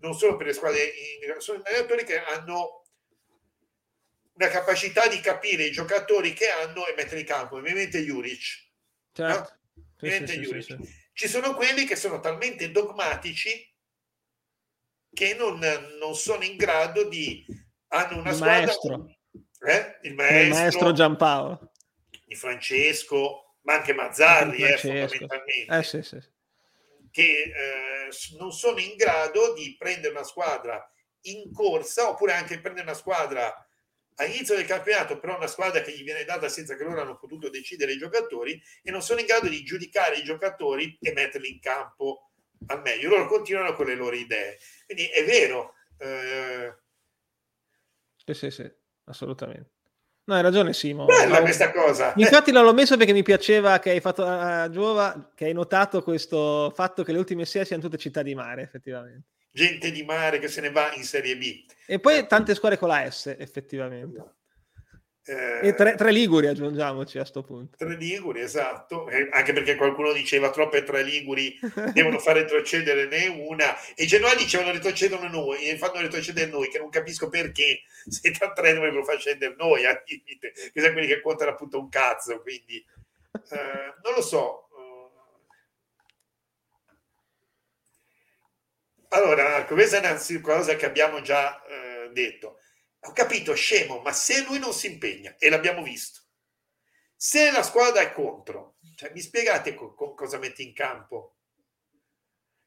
non 0.00 0.14
solo 0.14 0.36
per 0.36 0.46
le 0.46 0.52
squadre, 0.52 0.92
sono 1.38 1.62
allenatori 1.64 2.04
che 2.04 2.20
hanno 2.20 2.79
una 4.40 4.48
capacità 4.48 5.06
di 5.06 5.20
capire 5.20 5.64
i 5.64 5.70
giocatori 5.70 6.32
che 6.32 6.48
hanno 6.48 6.86
e 6.86 6.94
mettere 6.96 7.20
in 7.20 7.26
campo. 7.26 7.56
Ovviamente 7.56 8.02
Juric. 8.02 8.68
Certo. 9.12 9.58
No? 9.74 9.88
Sì, 9.98 10.26
sì, 10.26 10.40
Juric. 10.40 10.64
Sì, 10.64 10.78
Ci 11.12 11.28
sono 11.28 11.54
quelli 11.54 11.84
che 11.84 11.94
sono 11.94 12.20
talmente 12.20 12.70
dogmatici 12.70 13.68
che 15.12 15.34
non, 15.34 15.58
non 15.98 16.14
sono 16.14 16.42
in 16.42 16.56
grado 16.56 17.06
di... 17.06 17.44
Hanno 17.88 18.20
una 18.20 18.30
il 18.30 18.36
squadra... 18.36 18.64
Maestro. 18.64 19.16
Eh? 19.66 19.98
Il 20.02 20.14
maestro. 20.14 20.40
Il 20.40 20.48
maestro 20.48 20.92
Giampaolo. 20.92 21.72
Di 22.24 22.34
Francesco, 22.34 23.56
ma 23.62 23.74
anche 23.74 23.92
Mazzarri, 23.92 24.62
eh, 24.62 24.78
fondamentalmente. 24.78 25.76
Eh, 25.76 25.82
sì, 25.82 26.02
sì. 26.02 26.18
Che 27.10 27.22
eh, 27.22 28.08
non 28.38 28.52
sono 28.52 28.78
in 28.78 28.94
grado 28.94 29.52
di 29.52 29.76
prendere 29.76 30.14
una 30.14 30.22
squadra 30.22 30.82
in 31.22 31.52
corsa 31.52 32.08
oppure 32.08 32.32
anche 32.32 32.60
prendere 32.60 32.86
una 32.86 32.96
squadra 32.96 33.52
all'inizio 34.24 34.54
del 34.54 34.66
campionato 34.66 35.18
però 35.18 35.36
una 35.36 35.46
squadra 35.46 35.80
che 35.80 35.92
gli 35.92 36.04
viene 36.04 36.24
data 36.24 36.48
senza 36.48 36.76
che 36.76 36.84
loro 36.84 37.00
hanno 37.00 37.16
potuto 37.16 37.48
decidere 37.48 37.92
i 37.92 37.98
giocatori 37.98 38.60
e 38.82 38.90
non 38.90 39.02
sono 39.02 39.20
in 39.20 39.26
grado 39.26 39.48
di 39.48 39.62
giudicare 39.62 40.16
i 40.16 40.24
giocatori 40.24 40.96
e 41.00 41.12
metterli 41.12 41.50
in 41.50 41.60
campo 41.60 42.30
al 42.66 42.82
meglio. 42.82 43.08
Loro 43.08 43.26
continuano 43.26 43.72
con 43.72 43.86
le 43.86 43.94
loro 43.94 44.14
idee. 44.14 44.58
Quindi 44.84 45.06
è 45.06 45.24
vero. 45.24 45.74
Eh... 45.98 46.74
Sì, 48.16 48.34
sì, 48.34 48.50
sì, 48.50 48.70
assolutamente. 49.04 49.70
No, 50.24 50.34
hai 50.34 50.42
ragione 50.42 50.72
Simo. 50.74 51.06
Bella 51.06 51.38
no, 51.38 51.42
questa 51.42 51.72
cosa. 51.72 52.12
Infatti 52.16 52.52
non 52.52 52.64
l'ho 52.64 52.74
messo 52.74 52.96
perché 52.96 53.12
mi 53.12 53.22
piaceva 53.22 53.78
che 53.78 53.90
hai 53.90 54.00
fatto 54.00 54.24
a 54.24 54.68
Giova, 54.68 55.32
che 55.34 55.46
hai 55.46 55.52
notato 55.52 56.02
questo 56.02 56.70
fatto 56.74 57.02
che 57.02 57.12
le 57.12 57.18
ultime 57.18 57.44
sei 57.46 57.64
siano 57.64 57.82
tutte 57.82 57.96
città 57.96 58.22
di 58.22 58.34
mare, 58.34 58.62
effettivamente 58.62 59.28
gente 59.50 59.90
di 59.90 60.02
mare 60.02 60.38
che 60.38 60.48
se 60.48 60.60
ne 60.60 60.70
va 60.70 60.92
in 60.94 61.04
Serie 61.04 61.36
B. 61.36 61.64
E 61.86 61.98
poi 61.98 62.18
eh. 62.18 62.26
tante 62.26 62.54
squadre 62.54 62.78
con 62.78 62.88
la 62.88 63.10
S, 63.10 63.34
effettivamente. 63.38 64.38
Eh, 65.22 65.68
e 65.68 65.74
tre, 65.74 65.94
tre, 65.96 66.12
Liguri 66.12 66.46
aggiungiamoci 66.46 67.18
a 67.18 67.20
questo 67.20 67.42
punto. 67.42 67.76
Tre 67.76 67.94
Liguri, 67.94 68.40
esatto, 68.40 69.08
eh, 69.08 69.28
anche 69.30 69.52
perché 69.52 69.76
qualcuno 69.76 70.12
diceva 70.12 70.50
troppe 70.50 70.82
tre 70.82 71.02
Liguri 71.02 71.58
devono 71.92 72.18
far 72.18 72.36
retrocedere 72.36 73.06
né 73.06 73.26
una, 73.26 73.76
e 73.94 74.04
i 74.04 74.06
genuani 74.06 74.38
dicevano 74.38 74.72
retrocedono 74.72 75.28
noi, 75.28 75.68
e 75.68 75.76
fanno 75.76 76.00
retrocedere 76.00 76.50
noi, 76.50 76.68
che 76.68 76.78
non 76.78 76.88
capisco 76.88 77.28
perché 77.28 77.82
se 78.08 78.30
tra 78.30 78.52
tre 78.52 78.72
dovrebbero 78.72 79.04
far 79.04 79.20
scendere 79.20 79.54
noi, 79.58 79.82
che 79.82 80.80
sono 80.80 80.92
quelli 80.92 81.06
che 81.06 81.20
contano 81.20 81.50
appunto 81.50 81.78
un 81.78 81.88
cazzo, 81.90 82.40
quindi 82.40 82.82
eh, 83.32 83.94
non 84.02 84.14
lo 84.14 84.22
so, 84.22 84.69
Allora, 89.12 89.64
questa 89.64 90.00
è 90.00 90.08
una 90.08 90.40
cosa 90.40 90.76
che 90.76 90.86
abbiamo 90.86 91.20
già 91.20 91.60
eh, 91.64 92.10
detto. 92.12 92.58
Ho 93.00 93.12
capito, 93.12 93.54
scemo, 93.54 94.00
ma 94.00 94.12
se 94.12 94.44
lui 94.44 94.58
non 94.58 94.72
si 94.72 94.86
impegna, 94.86 95.34
e 95.38 95.48
l'abbiamo 95.48 95.82
visto, 95.82 96.20
se 97.16 97.50
la 97.50 97.62
squadra 97.62 98.02
è 98.02 98.12
contro, 98.12 98.76
cioè, 98.94 99.10
mi 99.12 99.20
spiegate 99.20 99.74
co- 99.74 99.94
co- 99.94 100.14
cosa 100.14 100.38
mette 100.38 100.62
in 100.62 100.72
campo? 100.74 101.38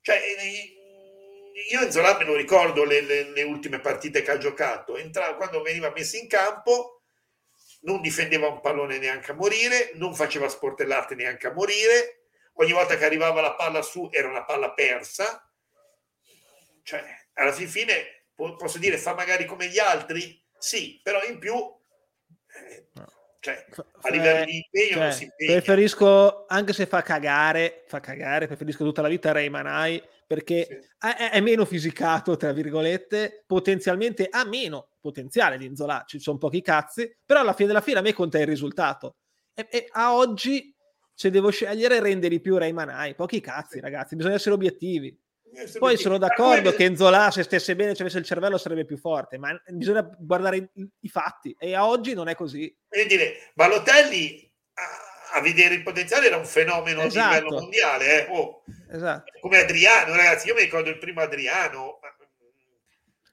Cioè, 0.02 0.20
io 1.72 1.82
in 1.82 1.92
Zola 1.92 2.18
me 2.18 2.26
lo 2.26 2.36
ricordo 2.36 2.84
le, 2.84 3.02
le, 3.02 3.30
le, 3.30 3.44
ultime 3.44 3.80
partite 3.80 4.22
che 4.22 4.32
ha 4.32 4.38
giocato, 4.38 4.98
Entra, 4.98 5.36
quando 5.36 5.62
veniva 5.62 5.92
messo 5.92 6.18
in 6.18 6.28
campo 6.28 7.04
non 7.82 8.02
difendeva 8.02 8.48
un 8.48 8.60
pallone 8.60 8.98
neanche 8.98 9.32
a 9.32 9.36
morire, 9.36 9.92
non 9.96 10.14
faceva 10.14 10.50
sportellate 10.50 11.16
neanche 11.16 11.48
a 11.48 11.54
morire, 11.54 12.26
ogni 12.56 12.74
volta 12.74 12.98
che 12.98 13.06
arrivava 13.06 13.40
la 13.40 13.56
palla 13.56 13.82
su 13.82 14.10
era 14.12 14.28
una 14.28 14.44
palla 14.44 14.74
persa, 14.74 15.48
cioè, 16.84 17.04
alla 17.34 17.52
fine 17.52 18.28
posso 18.36 18.78
dire 18.78 18.98
fa 18.98 19.14
magari 19.14 19.46
come 19.46 19.68
gli 19.68 19.80
altri? 19.80 20.42
Sì, 20.58 21.00
però 21.04 21.24
in 21.24 21.40
più 21.40 21.56
eh, 21.56 22.90
cioè, 23.44 23.66
a 24.02 24.10
livello 24.10 24.46
di 24.46 24.56
impegno 24.56 24.94
cioè, 24.94 25.04
non 25.04 25.12
si 25.12 25.24
impegna. 25.24 25.52
Preferisco, 25.52 26.46
anche 26.48 26.72
se 26.72 26.86
fa 26.86 27.02
cagare, 27.02 27.84
fa 27.88 28.00
cagare, 28.00 28.48
preferisco 28.48 28.86
tutta 28.86 29.02
la 29.02 29.10
vita 29.10 29.34
Ray 29.34 29.50
Manai 29.50 30.02
perché 30.26 30.66
sì. 30.66 31.08
è, 31.08 31.32
è, 31.32 31.42
meno 31.42 31.66
fisicato, 31.66 32.38
tra 32.38 32.54
virgolette, 32.54 33.44
potenzialmente 33.46 34.30
ha 34.32 34.46
meno 34.46 34.92
potenziale 35.02 35.58
di 35.58 35.66
Inzola, 35.66 36.06
ci 36.08 36.20
sono 36.20 36.38
pochi 36.38 36.62
cazzi, 36.62 37.14
però 37.26 37.42
alla 37.42 37.54
fine 37.54 37.68
della 37.68 37.82
fiera 37.82 38.00
a 38.00 38.04
me 38.04 38.14
conta 38.14 38.40
il 38.40 38.48
risultato. 38.48 39.18
E, 39.54 39.68
e 39.70 39.88
a 39.92 40.16
oggi, 40.16 40.74
se 41.14 41.30
devo 41.30 41.50
scegliere, 41.50 42.00
rende 42.00 42.30
di 42.30 42.40
più 42.40 42.58
Ray 42.58 42.72
Manai, 42.72 43.14
pochi 43.14 43.42
cazzi 43.42 43.82
ragazzi, 43.82 44.16
bisogna 44.16 44.36
essere 44.36 44.56
obiettivi. 44.56 45.16
Poi 45.78 45.98
sono 45.98 46.18
d'accordo 46.18 46.74
che 46.74 46.86
Enzola 46.86 47.32
se 47.32 47.44
stesse 47.44 47.76
bene, 47.76 47.96
ci 47.96 48.02
avesse 48.02 48.18
il 48.18 48.26
cervello, 48.26 48.58
sarebbe 48.58 48.86
più 48.86 48.98
forte, 48.98 49.38
ma 49.38 49.56
bisogna 49.68 50.02
guardare 50.20 50.58
i, 50.74 50.90
i 51.02 51.10
fatti 51.10 51.56
e 51.60 51.76
a 51.76 51.88
oggi 51.88 52.14
non 52.14 52.28
è 52.28 52.36
così. 52.36 52.76
Voglio 52.90 53.08
dire, 53.08 53.52
Balotelli 53.54 54.52
a, 54.74 55.38
a, 55.38 55.42
vedere 55.42 55.76
il 55.76 55.84
potenziale 55.84 56.28
era 56.28 56.38
un 56.38 56.46
fenomeno 56.46 57.02
esatto. 57.02 57.28
a 57.28 57.38
livello 57.38 57.60
mondiale, 57.62 58.26
eh? 58.26 58.32
oh. 58.32 58.64
esatto. 58.92 59.32
come 59.42 59.60
Adriano, 59.60 60.16
ragazzi, 60.16 60.48
io 60.48 60.56
mi 60.56 60.62
ricordo 60.62 60.90
il 60.90 60.98
primo 60.98 61.22
Adriano, 61.22 62.00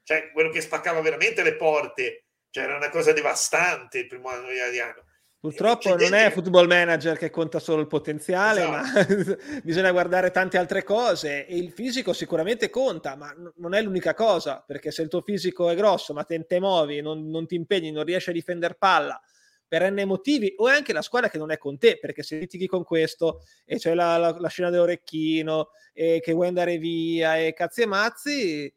cioè 0.03 0.31
quello 0.31 0.49
che 0.49 0.61
spaccava 0.61 1.01
veramente 1.01 1.43
le 1.43 1.55
porte, 1.55 2.25
cioè 2.49 2.65
era 2.65 2.75
una 2.75 2.89
cosa 2.89 3.13
devastante 3.13 3.99
il 3.99 4.07
primo 4.07 4.29
Adriano. 4.29 5.05
Purtroppo 5.41 5.95
non 5.95 6.13
è 6.13 6.29
football 6.29 6.67
manager 6.67 7.17
che 7.17 7.31
conta 7.31 7.57
solo 7.57 7.81
il 7.81 7.87
potenziale, 7.87 8.61
esatto. 8.61 9.31
ma 9.31 9.57
bisogna 9.63 9.91
guardare 9.91 10.29
tante 10.29 10.59
altre 10.59 10.83
cose 10.83 11.47
e 11.47 11.57
il 11.57 11.71
fisico 11.71 12.13
sicuramente 12.13 12.69
conta, 12.69 13.15
ma 13.15 13.33
non 13.55 13.73
è 13.73 13.81
l'unica 13.81 14.13
cosa, 14.13 14.63
perché 14.63 14.91
se 14.91 15.01
il 15.01 15.07
tuo 15.07 15.21
fisico 15.21 15.67
è 15.71 15.75
grosso, 15.75 16.13
ma 16.13 16.25
te, 16.25 16.45
te 16.45 16.59
muovi, 16.59 17.01
non, 17.01 17.27
non 17.27 17.47
ti 17.47 17.55
impegni, 17.55 17.89
non 17.89 18.03
riesci 18.03 18.29
a 18.29 18.33
difendere 18.33 18.75
palla 18.75 19.19
per 19.67 19.91
n 19.91 20.03
motivi, 20.05 20.53
o 20.57 20.69
è 20.69 20.75
anche 20.75 20.93
la 20.93 21.01
squadra 21.01 21.27
che 21.27 21.39
non 21.39 21.49
è 21.49 21.57
con 21.57 21.79
te, 21.79 21.97
perché 21.97 22.21
se 22.21 22.37
litighi 22.37 22.67
con 22.67 22.83
questo 22.83 23.41
e 23.65 23.77
c'è 23.77 23.95
la, 23.95 24.17
la, 24.17 24.37
la 24.37 24.47
scena 24.47 24.69
dell'orecchino 24.69 25.69
e 25.91 26.19
che 26.21 26.33
vuoi 26.33 26.49
andare 26.49 26.77
via 26.77 27.37
e 27.37 27.53
cazzi 27.53 27.81
e 27.81 27.85
mazzi... 27.87 28.75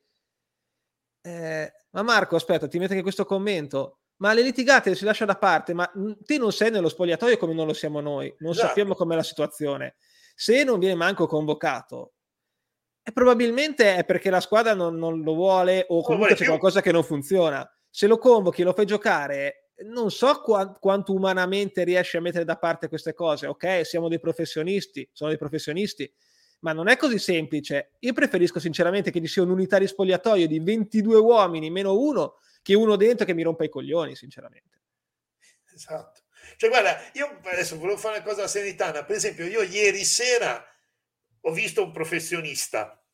Eh, 1.26 1.72
ma 1.90 2.02
Marco, 2.02 2.36
aspetta, 2.36 2.68
ti 2.68 2.78
metto 2.78 2.92
anche 2.92 3.02
questo 3.02 3.26
commento 3.26 3.98
ma 4.24 4.32
le 4.32 4.40
litigate 4.40 4.94
si 4.94 5.04
lascia 5.04 5.26
da 5.26 5.36
parte, 5.36 5.74
ma 5.74 5.90
te 6.24 6.38
non 6.38 6.50
sei 6.50 6.70
nello 6.70 6.88
spogliatoio 6.88 7.36
come 7.36 7.52
non 7.52 7.66
lo 7.66 7.74
siamo 7.74 8.00
noi, 8.00 8.34
non 8.38 8.52
esatto. 8.52 8.68
sappiamo 8.68 8.94
com'è 8.94 9.14
la 9.14 9.22
situazione. 9.22 9.96
Se 10.34 10.64
non 10.64 10.78
viene 10.78 10.94
manco 10.94 11.26
convocato, 11.26 12.14
e 13.02 13.12
probabilmente 13.12 13.96
è 13.96 14.04
perché 14.06 14.30
la 14.30 14.40
squadra 14.40 14.72
non, 14.72 14.96
non 14.96 15.20
lo 15.20 15.34
vuole 15.34 15.84
o 15.88 16.00
comunque 16.00 16.36
c'è 16.36 16.46
qualcosa 16.46 16.80
che 16.80 16.90
non 16.90 17.04
funziona. 17.04 17.70
Se 17.90 18.06
lo 18.06 18.16
convochi, 18.16 18.62
lo 18.62 18.72
fai 18.72 18.86
giocare, 18.86 19.72
non 19.90 20.10
so 20.10 20.40
qua- 20.40 20.72
quanto 20.72 21.12
umanamente 21.12 21.84
riesci 21.84 22.16
a 22.16 22.22
mettere 22.22 22.46
da 22.46 22.56
parte 22.56 22.88
queste 22.88 23.12
cose. 23.12 23.46
Ok, 23.46 23.84
siamo 23.84 24.08
dei 24.08 24.20
professionisti, 24.20 25.06
sono 25.12 25.28
dei 25.28 25.38
professionisti, 25.38 26.10
ma 26.64 26.72
non 26.72 26.88
è 26.88 26.96
così 26.96 27.18
semplice. 27.18 27.92
Io 28.00 28.14
preferisco 28.14 28.58
sinceramente 28.58 29.10
che 29.10 29.20
ci 29.20 29.26
sia 29.26 29.42
un'unità 29.42 29.78
di 29.78 29.86
spogliatoio 29.86 30.46
di 30.46 30.60
22 30.60 31.18
uomini 31.18 31.70
meno 31.70 31.96
uno 31.98 32.38
che 32.62 32.72
uno 32.72 32.96
dentro 32.96 33.26
che 33.26 33.34
mi 33.34 33.42
rompa 33.42 33.64
i 33.64 33.68
coglioni, 33.68 34.16
sinceramente. 34.16 34.80
Esatto. 35.74 36.22
Cioè, 36.56 36.70
guarda, 36.70 36.98
io 37.12 37.38
adesso 37.44 37.76
volevo 37.76 37.98
fare 37.98 38.16
una 38.16 38.24
cosa 38.24 38.48
sanitana. 38.48 39.04
Per 39.04 39.14
esempio, 39.14 39.46
io 39.46 39.60
ieri 39.60 40.04
sera 40.04 40.66
ho 41.42 41.52
visto 41.52 41.84
un 41.84 41.92
professionista, 41.92 43.04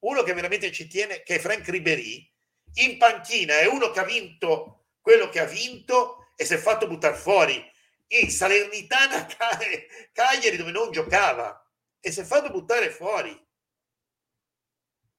uno 0.00 0.22
che 0.22 0.32
veramente 0.32 0.70
ci 0.70 0.86
tiene, 0.86 1.24
che 1.24 1.36
è 1.36 1.38
Frank 1.40 1.68
Ribery, 1.68 2.30
in 2.74 2.98
panchina, 2.98 3.58
è 3.58 3.66
uno 3.66 3.90
che 3.90 3.98
ha 3.98 4.04
vinto 4.04 4.90
quello 5.00 5.28
che 5.28 5.40
ha 5.40 5.44
vinto 5.44 6.32
e 6.36 6.44
si 6.44 6.54
è 6.54 6.58
fatto 6.58 6.86
buttare 6.86 7.16
fuori 7.16 7.60
in 8.06 8.30
Salernitana 8.30 9.26
Cagliari 10.12 10.56
dove 10.56 10.70
non 10.70 10.92
giocava 10.92 11.61
e 12.04 12.10
si 12.10 12.20
è 12.20 12.24
fatto 12.24 12.50
buttare 12.50 12.90
fuori. 12.90 13.30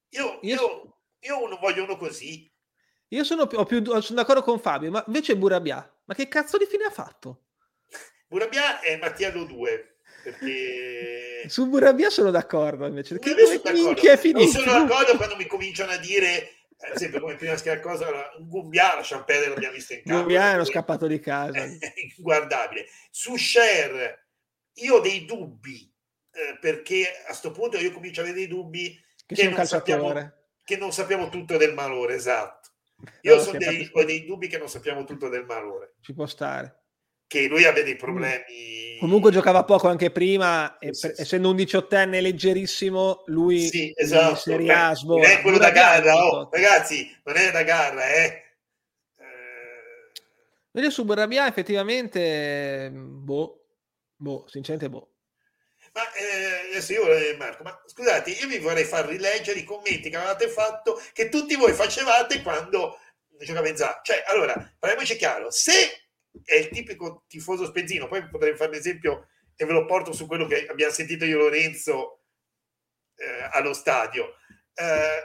Io, 0.10 0.40
io, 0.42 0.98
io 1.20 1.44
uno, 1.44 1.58
voglio 1.58 1.84
uno 1.86 1.96
così. 1.96 2.52
Io 3.08 3.24
sono, 3.24 3.48
più, 3.48 3.64
più, 3.64 3.84
sono 3.84 4.20
d'accordo 4.20 4.44
con 4.44 4.60
Fabio, 4.60 4.92
ma 4.92 5.04
invece 5.08 5.38
Burabia, 5.38 5.90
ma 6.06 6.14
che 6.14 6.28
cazzo 6.28 6.58
di 6.58 6.66
fine 6.66 6.84
ha 6.84 6.92
fatto? 6.92 7.46
Burabia 8.28 8.82
è 8.82 8.98
Mattiello 8.98 9.46
2. 9.46 9.98
Perché... 10.24 11.46
Su 11.48 11.68
Burabia 11.70 12.10
sono 12.10 12.32
d'accordo 12.32 12.86
invece. 12.86 13.18
Che 13.18 13.34
minchia 13.72 14.14
è 14.14 14.18
finito? 14.18 14.60
Non 14.60 14.68
sono 14.68 14.86
d'accordo 14.86 15.16
quando 15.16 15.38
mi 15.38 15.48
cominciano 15.48 15.92
a 15.92 15.98
dire 15.98 16.58
ad 16.86 16.96
esempio 16.96 17.22
come 17.22 17.36
prima 17.36 17.56
cosa 17.80 18.10
un 18.38 18.50
Gumbia 18.50 18.96
lasciamo 18.96 19.24
perdere 19.24 19.52
l'abbiamo 19.52 19.74
visto 19.74 19.94
in 19.94 20.04
campo 20.04 20.18
Gumbia 20.20 20.52
è 20.52 20.54
uno 20.56 20.66
scappato 20.66 21.08
di 21.08 21.20
casa 21.22 21.60
è 21.80 21.94
inguardabile 22.18 22.88
su 23.10 23.38
Share 23.38 24.28
io 24.74 24.96
ho 24.96 25.00
dei 25.00 25.24
dubbi 25.24 25.93
eh, 26.34 26.58
perché 26.60 27.08
a 27.24 27.28
questo 27.28 27.52
punto 27.52 27.78
io 27.78 27.92
comincio 27.92 28.22
a 28.22 28.24
avere 28.24 28.40
dei 28.40 28.48
dubbi 28.48 29.00
che, 29.26 29.36
che, 29.36 29.50
non 29.50 29.66
sappiamo, 29.66 30.34
che 30.64 30.78
non 30.78 30.92
sappiamo 30.92 31.30
tutto 31.30 31.58
del 31.58 31.74
malore 31.74 32.16
esatto 32.16 32.72
io 33.22 33.36
no, 33.36 33.52
dei, 33.58 33.90
ho 33.92 34.04
dei 34.04 34.26
dubbi 34.26 34.48
che 34.48 34.58
non 34.58 34.70
sappiamo 34.70 35.04
tutto 35.04 35.30
del 35.30 35.46
malore. 35.46 35.96
Ci 36.02 36.14
può 36.14 36.26
stare. 36.26 36.82
Che 37.28 37.48
lui 37.48 37.66
abbia 37.66 37.84
dei 37.84 37.96
problemi. 37.96 38.98
Comunque 39.00 39.32
giocava 39.32 39.64
poco 39.64 39.88
anche 39.88 40.12
prima, 40.12 40.78
sì, 40.80 40.90
sì, 40.92 41.14
essendo 41.18 41.50
un 41.50 41.56
diciottenne 41.56 42.22
leggerissimo, 42.22 43.24
lui 43.28 43.68
sì, 43.68 43.92
esatto. 43.96 44.36
Serie 44.36 44.72
A 44.72 44.94
Non 45.04 45.24
è 45.24 45.42
quello 45.42 45.58
da 45.58 45.72
gara, 45.72 46.16
oh, 46.16 46.50
ragazzi, 46.52 47.10
non 47.24 47.36
è 47.36 47.52
da 47.52 47.64
gara, 47.64 48.14
eh. 48.14 48.42
Vedi 50.72 50.90
su 50.90 51.06
Barabia 51.06 51.48
effettivamente, 51.48 52.92
boh, 52.92 53.66
boh, 54.16 54.46
sinceramente 54.48 54.90
boh. 54.90 55.12
Ma 55.94 56.12
eh, 56.14 56.72
eh, 56.76 57.36
Marco, 57.38 57.62
ma 57.62 57.84
scusate, 57.86 58.32
io 58.32 58.48
vi 58.48 58.58
vorrei 58.58 58.84
far 58.84 59.06
rileggere 59.06 59.60
i 59.60 59.64
commenti 59.64 60.10
che 60.10 60.18
avevate 60.18 60.50
fatto, 60.50 61.00
che 61.14 61.30
tutti 61.30 61.56
voi 61.56 61.74
facevate 61.74 62.41
quando 62.41 62.98
giocava 63.38 63.68
in 63.68 63.78
Zara. 63.78 64.02
Cioè, 64.04 64.24
allora, 64.28 64.54
parliamoci 64.80 65.16
chiaro, 65.16 65.52
se 65.52 66.10
è 66.44 66.56
il 66.56 66.70
tipico 66.70 67.26
tifoso 67.28 67.66
spezzino, 67.66 68.08
poi 68.08 68.28
potrei 68.28 68.56
fare 68.56 68.72
un 68.72 68.78
esempio 68.78 69.28
e 69.56 69.66
ve 69.66 69.72
lo 69.72 69.86
porto 69.86 70.14
su 70.14 70.26
quello 70.26 70.48
che 70.48 70.66
abbiamo 70.68 70.91
sentito 70.91 71.26
io 71.26 71.38
Lorenzo 71.38 72.24
eh, 73.16 73.50
allo 73.52 73.74
stadio. 73.74 74.38
Eh, 74.74 75.24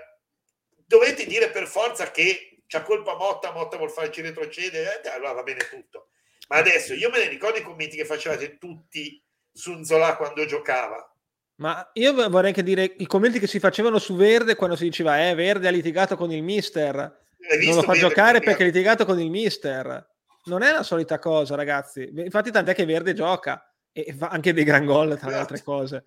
dovete 0.84 1.24
dire 1.24 1.50
per 1.50 1.66
forza 1.66 2.10
che 2.10 2.62
c'ha 2.66 2.82
colpa 2.82 3.16
Motta, 3.16 3.52
Motta 3.52 3.78
vuol 3.78 3.90
farci 3.90 4.20
retrocedere, 4.20 5.00
eh, 5.02 5.08
allora 5.08 5.32
va 5.32 5.42
bene 5.42 5.66
tutto. 5.68 6.10
Ma 6.48 6.56
adesso 6.56 6.92
io 6.92 7.08
me 7.10 7.18
ne 7.18 7.28
ricordo 7.28 7.58
i 7.58 7.62
commenti 7.62 7.96
che 7.96 8.04
facevate 8.04 8.58
tutti 8.58 9.22
su 9.52 9.82
Zola 9.84 10.16
quando 10.16 10.44
giocava. 10.46 11.12
Ma 11.56 11.90
io 11.94 12.12
vorrei 12.28 12.48
anche 12.48 12.62
dire 12.62 12.94
i 12.98 13.06
commenti 13.06 13.40
che 13.40 13.48
si 13.48 13.58
facevano 13.58 13.98
su 13.98 14.14
Verde 14.14 14.54
quando 14.54 14.76
si 14.76 14.84
diceva 14.84 15.28
eh, 15.28 15.34
Verde 15.34 15.66
ha 15.66 15.72
litigato 15.72 16.16
con 16.16 16.30
il 16.30 16.42
mister. 16.42 16.94
Non 16.94 17.74
lo 17.74 17.82
fa 17.82 17.92
Verde 17.92 18.08
giocare 18.08 18.40
perché 18.40 18.62
ha 18.62 18.66
litigato 18.66 19.04
con 19.04 19.18
il 19.18 19.30
mister. 19.30 20.16
Non 20.44 20.62
è 20.62 20.70
la 20.70 20.84
solita 20.84 21.18
cosa, 21.18 21.56
ragazzi. 21.56 22.08
Infatti, 22.14 22.50
tant'è 22.50 22.74
che 22.74 22.84
Verde 22.84 23.12
gioca 23.12 23.74
e 23.92 24.14
fa 24.16 24.28
anche 24.28 24.52
dei 24.52 24.64
gran 24.64 24.84
gol, 24.84 25.18
tra 25.18 25.30
le 25.30 25.36
altre 25.36 25.62
cose. 25.62 26.06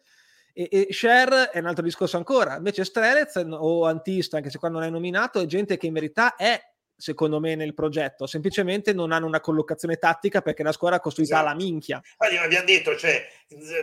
E, 0.54 0.70
e 0.72 0.88
Share 0.92 1.50
è 1.50 1.60
un 1.60 1.66
altro 1.66 1.84
discorso 1.84 2.18
ancora. 2.18 2.56
Invece 2.56 2.86
Strelez 2.86 3.46
o 3.50 3.86
Antista, 3.86 4.38
anche 4.38 4.50
se 4.50 4.58
qua 4.58 4.70
non 4.70 4.84
è 4.84 4.89
nominato, 4.89 5.39
è 5.39 5.46
gente 5.46 5.78
che 5.78 5.88
in 5.88 5.94
verità 5.94 6.36
è 6.36 6.60
secondo 7.02 7.39
me, 7.39 7.56
nel 7.56 7.74
progetto. 7.74 8.28
Semplicemente 8.28 8.93
non 8.93 9.12
hanno 9.12 9.26
una 9.26 9.39
collocazione 9.39 9.97
tattica 9.97 10.41
perché 10.41 10.64
la 10.64 10.72
squadra 10.72 10.99
è 10.99 11.02
costruita 11.02 11.34
esatto. 11.34 11.49
alla 11.49 11.58
minchia. 11.58 12.02
Ma 12.18 12.28
abbiamo 12.28 12.66
detto, 12.66 12.95
cioè, 12.95 13.28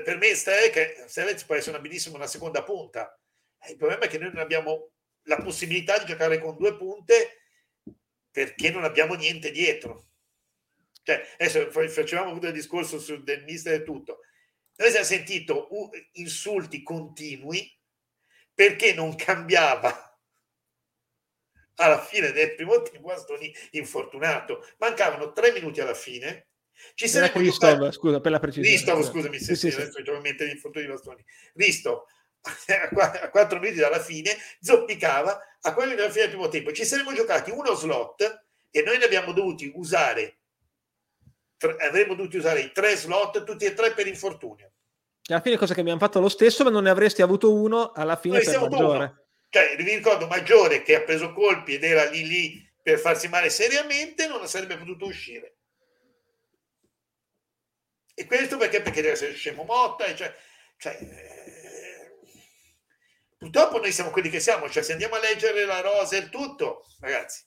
per 0.04 0.16
me 0.16 0.34
Stelec 0.34 1.44
può 1.44 1.56
essere 1.56 1.76
una 1.76 1.80
benissimo 1.80 2.16
una 2.16 2.26
seconda 2.26 2.62
punta. 2.62 3.18
Il 3.68 3.76
problema 3.76 4.04
è 4.04 4.08
che 4.08 4.18
noi 4.18 4.30
non 4.32 4.40
abbiamo 4.40 4.90
la 5.24 5.42
possibilità 5.42 5.98
di 5.98 6.06
giocare 6.06 6.38
con 6.38 6.56
due 6.56 6.76
punte 6.76 7.42
perché 8.30 8.70
non 8.70 8.84
abbiamo 8.84 9.14
niente 9.14 9.50
dietro. 9.50 10.06
Cioè, 11.02 11.26
adesso 11.38 11.70
facevamo 11.70 12.32
tutto 12.32 12.46
il 12.46 12.52
discorso 12.52 13.00
sul 13.00 13.24
del 13.24 13.42
mister 13.42 13.74
e 13.74 13.82
tutto. 13.82 14.20
Noi 14.76 14.88
abbiamo 14.88 15.06
sentito 15.06 15.68
insulti 16.12 16.82
continui 16.84 17.76
perché 18.54 18.94
non 18.94 19.16
cambiava 19.16 20.07
alla 21.78 22.00
fine 22.00 22.32
del 22.32 22.54
primo 22.54 22.80
tempo 22.82 23.08
Bastoni 23.08 23.54
infortunato. 23.72 24.64
Mancavano 24.78 25.32
tre 25.32 25.52
minuti 25.52 25.80
alla 25.80 25.94
fine. 25.94 26.48
Ci 26.94 27.10
per 27.10 27.32
Cristov, 27.32 27.74
giocati... 27.74 27.92
scusa, 27.92 28.20
per 28.20 28.30
la 28.30 28.38
precisione. 28.38 28.68
Ristov, 28.68 29.02
scusami 29.02 29.38
se 29.38 29.56
sì, 29.56 29.70
sì, 29.70 29.80
adesso 29.80 30.02
sì. 30.04 30.20
mente 30.20 30.46
gli 30.46 30.52
infortuni 30.52 30.84
di 30.84 30.92
Bastoni. 30.92 31.24
Ristov, 31.54 32.04
a 33.20 33.30
quattro 33.30 33.58
minuti 33.58 33.80
dalla 33.80 34.00
fine, 34.00 34.36
zoppicava 34.60 35.40
a 35.60 35.74
quelli 35.74 35.94
della 35.94 36.10
fine 36.10 36.26
del 36.26 36.34
primo 36.34 36.48
tempo. 36.48 36.72
Ci 36.72 36.84
saremmo 36.84 37.12
giocati 37.12 37.50
uno 37.50 37.74
slot 37.74 38.44
e 38.70 38.82
noi 38.82 38.98
ne 38.98 39.04
abbiamo 39.04 39.32
dovuti 39.32 39.70
usare 39.74 40.38
avremmo 41.80 42.14
dovuto 42.14 42.36
usare 42.36 42.60
i 42.60 42.72
tre 42.72 42.94
slot, 42.94 43.42
tutti 43.44 43.64
e 43.64 43.74
tre 43.74 43.92
per 43.92 44.06
infortunio. 44.06 44.70
Alla 45.28 45.40
fine 45.40 45.56
cosa 45.56 45.74
che 45.74 45.80
abbiamo 45.80 45.98
fatto 45.98 46.20
lo 46.20 46.28
stesso, 46.28 46.64
ma 46.64 46.70
non 46.70 46.84
ne 46.84 46.90
avresti 46.90 47.20
avuto 47.20 47.52
uno 47.52 47.90
alla 47.92 48.16
fine 48.16 48.36
Noi 48.36 48.44
per 48.44 48.60
maggiore. 48.60 49.04
Uno. 49.04 49.27
Cioè, 49.50 49.76
vi 49.76 49.94
ricordo 49.94 50.26
Maggiore 50.26 50.82
che 50.82 50.96
ha 50.96 51.02
preso 51.02 51.32
colpi 51.32 51.74
ed 51.74 51.84
era 51.84 52.04
lì 52.04 52.26
lì 52.26 52.70
per 52.82 52.98
farsi 52.98 53.28
male 53.28 53.50
seriamente, 53.50 54.26
non 54.26 54.46
sarebbe 54.46 54.76
potuto 54.76 55.06
uscire. 55.06 55.56
E 58.14 58.26
questo 58.26 58.56
perché? 58.56 58.82
Perché 58.82 59.00
deve 59.00 59.14
essere 59.14 59.32
scemo 59.34 59.62
Motta, 59.64 60.12
cioè, 60.14 60.34
cioè 60.76 60.98
eh, 61.00 62.18
purtroppo 63.38 63.78
noi 63.78 63.92
siamo 63.92 64.10
quelli 64.10 64.28
che 64.28 64.40
siamo, 64.40 64.68
cioè 64.68 64.82
se 64.82 64.92
andiamo 64.92 65.14
a 65.14 65.20
leggere 65.20 65.64
la 65.64 65.80
rosa 65.80 66.16
e 66.16 66.28
tutto, 66.28 66.84
ragazzi. 67.00 67.46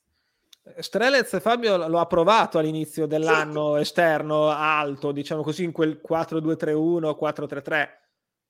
Strelez 0.77 1.41
Fabio 1.41 1.75
lo 1.87 1.99
ha 1.99 2.05
provato 2.05 2.59
all'inizio 2.59 3.07
dell'anno 3.07 3.75
sì. 3.75 3.81
esterno 3.81 4.49
alto, 4.49 5.11
diciamo 5.11 5.41
così, 5.43 5.63
in 5.63 5.71
quel 5.71 5.99
4-2-3-1, 6.07 7.17
4-3-3 7.19 7.89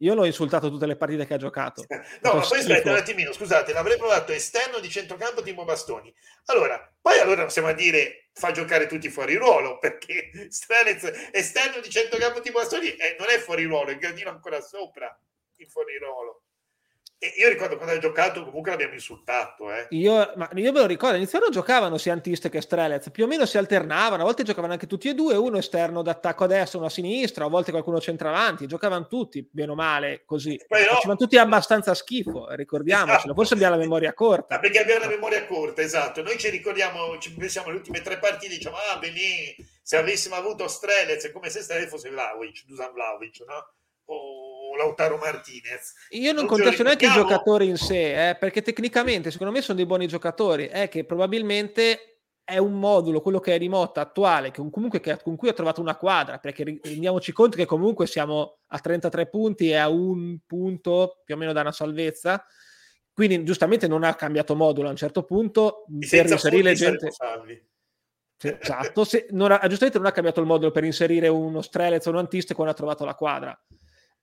io 0.01 0.13
l'ho 0.13 0.25
insultato 0.25 0.69
tutte 0.69 0.85
le 0.85 0.95
partite 0.95 1.25
che 1.25 1.33
ha 1.33 1.37
giocato. 1.37 1.85
No, 2.21 2.33
ma 2.33 2.41
poi 2.41 2.59
aspetta 2.59 2.91
un 2.91 2.97
attimino, 2.97 3.31
scusate, 3.33 3.73
l'avrei 3.73 3.97
provato 3.97 4.31
esterno 4.31 4.79
di 4.79 4.89
centrocampo 4.89 5.41
Timo 5.41 5.63
Bastoni. 5.63 6.13
Allora, 6.45 6.93
poi 7.01 7.19
allora 7.19 7.43
possiamo 7.43 7.71
dire 7.73 8.29
fa 8.33 8.51
giocare 8.51 8.87
tutti 8.87 9.09
fuori 9.09 9.35
ruolo, 9.35 9.77
perché 9.79 10.47
Stranez 10.49 11.29
esterno 11.31 11.81
di 11.81 11.89
centrocampo 11.89 12.41
Timo 12.41 12.59
Bastoni 12.59 12.89
eh, 12.89 13.15
non 13.17 13.29
è 13.29 13.37
fuori 13.39 13.63
ruolo, 13.65 13.89
è 13.89 13.93
il 13.93 13.99
gradino 13.99 14.29
ancora 14.29 14.61
sopra 14.61 15.17
il 15.55 15.67
fuori 15.67 15.97
ruolo. 15.97 16.43
Io 17.38 17.49
ricordo 17.49 17.76
quando 17.76 17.93
hai 17.93 17.99
giocato, 17.99 18.43
comunque 18.43 18.72
l'abbiamo 18.72 18.95
insultato. 18.95 19.72
Eh. 19.72 19.86
Io, 19.91 20.34
ma 20.38 20.49
io 20.55 20.72
me 20.72 20.80
lo 20.80 20.88
ricordo, 20.88 21.17
iniziano 21.17 21.49
giocavano 21.49 21.99
sia 21.99 22.13
Antiste 22.13 22.49
che 22.49 22.61
Strelez, 22.61 23.11
più 23.11 23.26
o 23.26 23.28
meno 23.28 23.45
si 23.45 23.59
alternavano, 23.59 24.24
a 24.24 24.26
volte 24.26 24.41
giocavano 24.41 24.74
anche 24.74 24.88
tutti 24.88 25.07
e 25.07 25.13
due, 25.13 25.36
uno 25.36 25.59
esterno 25.59 26.01
d'attacco 26.01 26.45
a 26.45 26.47
destra, 26.47 26.80
uno 26.80 26.88
a 26.88 26.89
sinistra, 26.89 27.45
a 27.45 27.47
volte 27.47 27.69
qualcuno 27.69 28.01
centravanti, 28.01 28.65
giocavano 28.65 29.05
tutti, 29.05 29.47
bene 29.51 29.69
o 29.69 29.76
male, 29.76 30.24
così. 30.26 30.59
No, 30.67 30.78
Facevano 30.78 31.15
tutti 31.15 31.38
abbastanza 31.38 31.93
schifo, 31.93 32.47
ricordiamocelo, 32.55 33.17
esatto. 33.17 33.34
forse 33.36 33.53
abbiamo 33.53 33.76
la 33.76 33.82
memoria 33.82 34.13
corta. 34.15 34.55
Ah, 34.55 34.59
perché 34.59 34.80
abbiamo 34.80 35.01
la 35.01 35.09
memoria 35.09 35.45
corta, 35.45 35.84
esatto. 35.84 36.24
Noi 36.24 36.39
ci 36.39 36.49
ricordiamo, 36.49 37.19
ci 37.19 37.36
pensiamo 37.36 37.67
alle 37.67 37.78
ultime 37.78 38.01
tre 38.01 38.17
partite, 38.17 38.55
diciamo, 38.55 38.78
ah, 38.78 38.97
bene, 38.97 39.55
se 39.84 39.95
avessimo 39.95 40.34
avuto 40.34 40.67
Strelez, 40.67 41.24
è 41.24 41.32
come 41.32 41.51
se 41.51 41.61
Strelez 41.61 41.88
fosse 41.88 42.09
Vlaovic, 42.09 42.65
Dusan 42.65 42.91
Vlaovic, 42.93 43.43
no? 43.45 43.74
o 44.11 44.61
Lautaro 44.76 45.17
Martinez. 45.17 45.93
Io 46.09 46.32
non, 46.32 46.45
non 46.45 46.47
contesto 46.47 46.84
neanche 46.84 47.05
i 47.05 47.11
giocatori 47.11 47.67
in 47.67 47.78
sé, 47.78 48.30
eh, 48.30 48.36
perché 48.36 48.61
tecnicamente 48.61 49.32
secondo 49.32 49.53
me 49.53 49.61
sono 49.61 49.78
dei 49.78 49.86
buoni 49.86 50.07
giocatori, 50.07 50.67
è 50.67 50.88
che 50.89 51.05
probabilmente 51.05 52.11
è 52.43 52.57
un 52.57 52.74
modulo, 52.74 53.22
quello 53.22 53.39
che 53.39 53.55
è 53.55 53.57
Rimotta 53.57 54.01
attuale, 54.01 54.51
che 54.51 54.61
comunque 54.69 54.99
che, 54.99 55.17
con 55.22 55.36
cui 55.36 55.49
ha 55.49 55.53
trovato 55.53 55.80
una 55.80 55.95
quadra, 55.95 56.38
perché 56.38 56.80
rendiamoci 56.82 57.32
conto 57.32 57.55
che 57.55 57.65
comunque 57.65 58.07
siamo 58.07 58.59
a 58.67 58.80
33 58.80 59.30
punti 59.30 59.69
e 59.69 59.76
a 59.76 59.88
un 59.88 60.38
punto 60.45 61.22
più 61.24 61.36
o 61.36 61.38
meno 61.38 61.53
da 61.53 61.61
una 61.61 61.72
salvezza, 61.72 62.43
quindi 63.13 63.43
giustamente 63.43 63.88
non 63.88 64.03
ha 64.03 64.15
cambiato 64.15 64.55
modulo 64.55 64.88
a 64.88 64.91
un 64.91 64.97
certo 64.97 65.24
punto. 65.24 65.86
E 65.99 66.07
per 66.09 66.30
inserire 66.30 66.74
gente... 66.74 67.09
esatto, 68.38 69.03
se, 69.05 69.28
non 69.30 69.51
ha, 69.51 69.59
giustamente 69.67 69.99
non 69.99 70.07
ha 70.07 70.11
cambiato 70.11 70.41
il 70.41 70.47
modulo 70.47 70.72
per 70.72 70.84
inserire 70.84 71.28
uno 71.28 71.61
Strelez 71.61 72.05
o 72.07 72.09
un 72.09 72.17
Antiste 72.17 72.53
quando 72.53 72.74
ha 72.74 72.76
trovato 72.76 73.05
la 73.05 73.15
quadra 73.15 73.57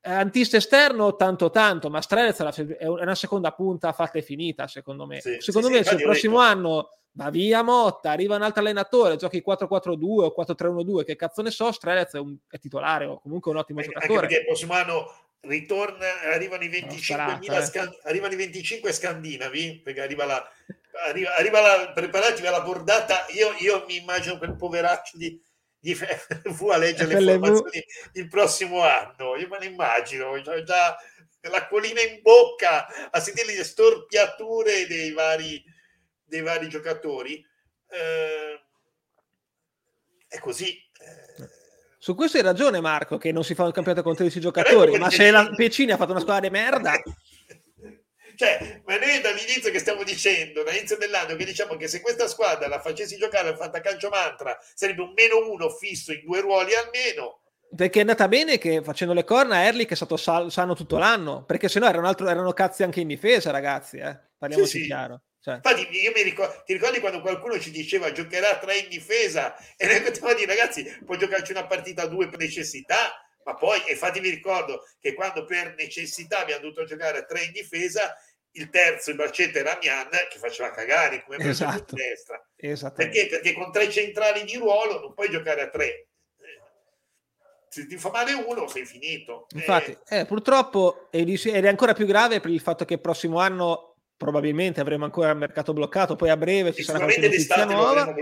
eh, 0.00 0.10
antista 0.10 0.56
esterno 0.56 1.16
tanto 1.16 1.50
tanto, 1.50 1.90
ma 1.90 2.00
Strelez 2.00 2.38
è 2.78 2.86
una 2.86 3.14
seconda 3.14 3.52
punta 3.52 3.92
fatta 3.92 4.18
e 4.18 4.22
finita, 4.22 4.66
secondo 4.66 5.06
me. 5.06 5.20
Sì, 5.20 5.36
secondo 5.38 5.68
sì, 5.68 5.74
me 5.74 5.82
sì, 5.82 5.88
se 5.88 5.94
il 5.96 6.02
prossimo 6.02 6.38
anno 6.38 6.90
va 7.12 7.30
via 7.30 7.62
Motta, 7.62 8.10
arriva 8.10 8.36
un 8.36 8.42
altro 8.42 8.60
allenatore, 8.60 9.16
giochi 9.16 9.42
4-4-2 9.44 9.96
o 10.04 10.34
4-3-1-2, 10.36 11.04
che 11.04 11.16
cazzo 11.16 11.42
ne 11.42 11.50
so, 11.50 11.72
Strelez 11.72 12.12
è, 12.12 12.18
un, 12.18 12.36
è 12.48 12.58
titolare 12.58 13.06
o 13.06 13.20
comunque 13.20 13.50
un 13.50 13.56
ottimo 13.56 13.80
anche, 13.80 13.92
giocatore. 13.92 14.20
Perché 14.20 14.40
il 14.40 14.46
prossimo 14.46 14.74
anno 14.74 15.12
ritorna, 15.40 16.06
arrivano 16.32 16.62
i 16.62 16.68
25, 16.68 17.56
eh. 17.56 17.64
scan, 17.64 17.92
arrivano 18.04 18.34
i 18.34 18.36
25 18.36 18.92
scandinavi, 18.92 19.80
perché 19.82 20.00
arriva 20.00 20.24
la, 20.24 20.48
arriva, 21.06 21.34
arriva 21.36 21.60
la 21.60 21.92
preparatevi 21.92 22.46
alla 22.46 22.62
bordata, 22.62 23.26
io, 23.30 23.54
io 23.58 23.84
mi 23.86 23.96
immagino 23.96 24.38
quel 24.38 24.54
poveraccio 24.54 25.16
di 25.16 25.40
gli 25.80 25.94
fu 26.52 26.68
a 26.68 26.76
leggere 26.76 27.20
le 27.20 27.34
informazioni 27.34 27.84
il 28.14 28.28
prossimo 28.28 28.82
anno. 28.82 29.36
Io 29.36 29.48
me 29.48 29.58
ne 29.58 29.66
immagino, 29.66 30.26
ho 30.26 30.62
già 30.62 30.96
l'acquolina 31.42 32.00
in 32.00 32.20
bocca 32.20 33.10
a 33.10 33.20
sentire 33.20 33.54
le 33.54 33.64
storpiature 33.64 34.86
dei 34.86 35.12
vari, 35.12 35.62
dei 36.24 36.42
vari 36.42 36.68
giocatori. 36.68 37.44
Eh, 37.88 38.60
è 40.28 40.38
così. 40.38 40.68
Eh. 40.68 41.56
Su 42.00 42.14
questo 42.14 42.36
hai 42.36 42.42
ragione, 42.42 42.80
Marco, 42.80 43.18
che 43.18 43.32
non 43.32 43.42
si 43.42 43.54
fa 43.54 43.64
un 43.64 43.72
campionato 43.72 44.04
con 44.04 44.14
13 44.14 44.40
giocatori, 44.40 44.98
ma 44.98 45.10
se 45.10 45.30
la 45.30 45.50
Pecini 45.54 45.90
ha 45.90 45.96
fatto 45.96 46.12
una 46.12 46.20
squadra 46.20 46.48
di 46.48 46.50
merda, 46.50 46.92
Cioè, 48.38 48.82
ma 48.86 48.96
noi 48.98 49.20
dall'inizio 49.20 49.72
che 49.72 49.80
stiamo 49.80 50.04
dicendo, 50.04 50.62
dall'inizio 50.62 50.96
dell'anno, 50.96 51.34
che 51.34 51.44
diciamo 51.44 51.74
che 51.74 51.88
se 51.88 52.00
questa 52.00 52.28
squadra 52.28 52.68
la 52.68 52.80
facessi 52.80 53.16
giocare 53.16 53.48
al 53.48 53.56
fantacalcio 53.56 54.08
mantra 54.10 54.56
sarebbe 54.74 55.02
un 55.02 55.12
meno 55.12 55.50
uno 55.50 55.68
fisso 55.70 56.12
in 56.12 56.22
due 56.24 56.40
ruoli 56.40 56.70
almeno. 56.72 57.40
Perché 57.74 57.98
è 57.98 58.02
andata 58.02 58.28
bene 58.28 58.56
che 58.58 58.80
facendo 58.84 59.12
le 59.12 59.24
corna 59.24 59.64
Erlich 59.64 59.90
è 59.90 59.96
stato 59.96 60.16
sal- 60.16 60.52
sano 60.52 60.76
tutto 60.76 60.98
l'anno, 60.98 61.42
perché 61.46 61.68
sennò 61.68 61.88
erano, 61.88 62.06
altro, 62.06 62.28
erano 62.28 62.52
cazzi 62.52 62.84
anche 62.84 63.00
in 63.00 63.08
difesa, 63.08 63.50
ragazzi, 63.50 63.96
eh? 63.96 64.16
parliamoci 64.38 64.70
sì, 64.70 64.80
sì. 64.82 64.86
chiaro. 64.86 65.20
Cioè. 65.40 65.54
Infatti, 65.56 65.88
io 66.00 66.12
mi 66.14 66.22
ricordo, 66.22 66.62
ti 66.64 66.74
ricordi 66.74 67.00
quando 67.00 67.20
qualcuno 67.20 67.58
ci 67.58 67.72
diceva 67.72 68.12
giocherà 68.12 68.58
tre 68.58 68.76
in 68.76 68.88
difesa 68.88 69.56
e 69.76 69.84
noi 69.88 70.00
continuiamo 70.04 70.36
a 70.36 70.38
dire 70.38 70.54
ragazzi, 70.54 70.84
può 71.04 71.16
giocarci 71.16 71.50
una 71.50 71.66
partita 71.66 72.02
a 72.02 72.06
due 72.06 72.28
per 72.28 72.38
necessità, 72.38 73.20
ma 73.48 73.54
poi, 73.54 73.80
infatti 73.88 74.20
mi 74.20 74.28
ricordo 74.28 74.84
che 75.00 75.14
quando 75.14 75.46
per 75.46 75.74
necessità 75.74 76.40
abbiamo 76.40 76.60
dovuto 76.60 76.84
giocare 76.84 77.20
a 77.20 77.22
tre 77.22 77.44
in 77.44 77.52
difesa, 77.52 78.14
il 78.58 78.70
terzo, 78.70 79.10
il 79.10 79.16
Barcetta 79.16 79.58
era 79.58 79.78
Mian, 79.80 80.08
che 80.08 80.38
faceva 80.38 80.70
cagare 80.70 81.24
come 81.24 81.36
esatto. 81.38 81.94
destra. 81.94 82.42
Perché? 82.90 83.28
Perché 83.28 83.52
con 83.52 83.70
tre 83.72 83.88
centrali 83.90 84.44
di 84.44 84.56
ruolo 84.56 85.00
non 85.00 85.14
puoi 85.14 85.30
giocare 85.30 85.62
a 85.62 85.68
tre. 85.68 86.08
Se 87.68 87.86
ti 87.86 87.96
fa 87.96 88.10
male 88.10 88.32
uno, 88.32 88.66
sei 88.66 88.84
finito. 88.84 89.46
Infatti, 89.54 89.96
eh. 90.08 90.20
Eh, 90.20 90.26
purtroppo 90.26 91.08
ed 91.10 91.28
è 91.28 91.68
ancora 91.68 91.92
più 91.92 92.06
grave 92.06 92.40
per 92.40 92.50
il 92.50 92.60
fatto 92.60 92.84
che 92.84 92.94
il 92.94 93.00
prossimo 93.00 93.38
anno 93.38 93.96
probabilmente 94.16 94.80
avremo 94.80 95.04
ancora 95.04 95.30
il 95.30 95.36
mercato 95.36 95.72
bloccato, 95.72 96.16
poi 96.16 96.30
a 96.30 96.36
breve 96.36 96.72
ci 96.72 96.82
sarà 96.82 96.98
qualche 96.98 97.20
notizia 97.20 97.64
nuova. 97.64 98.14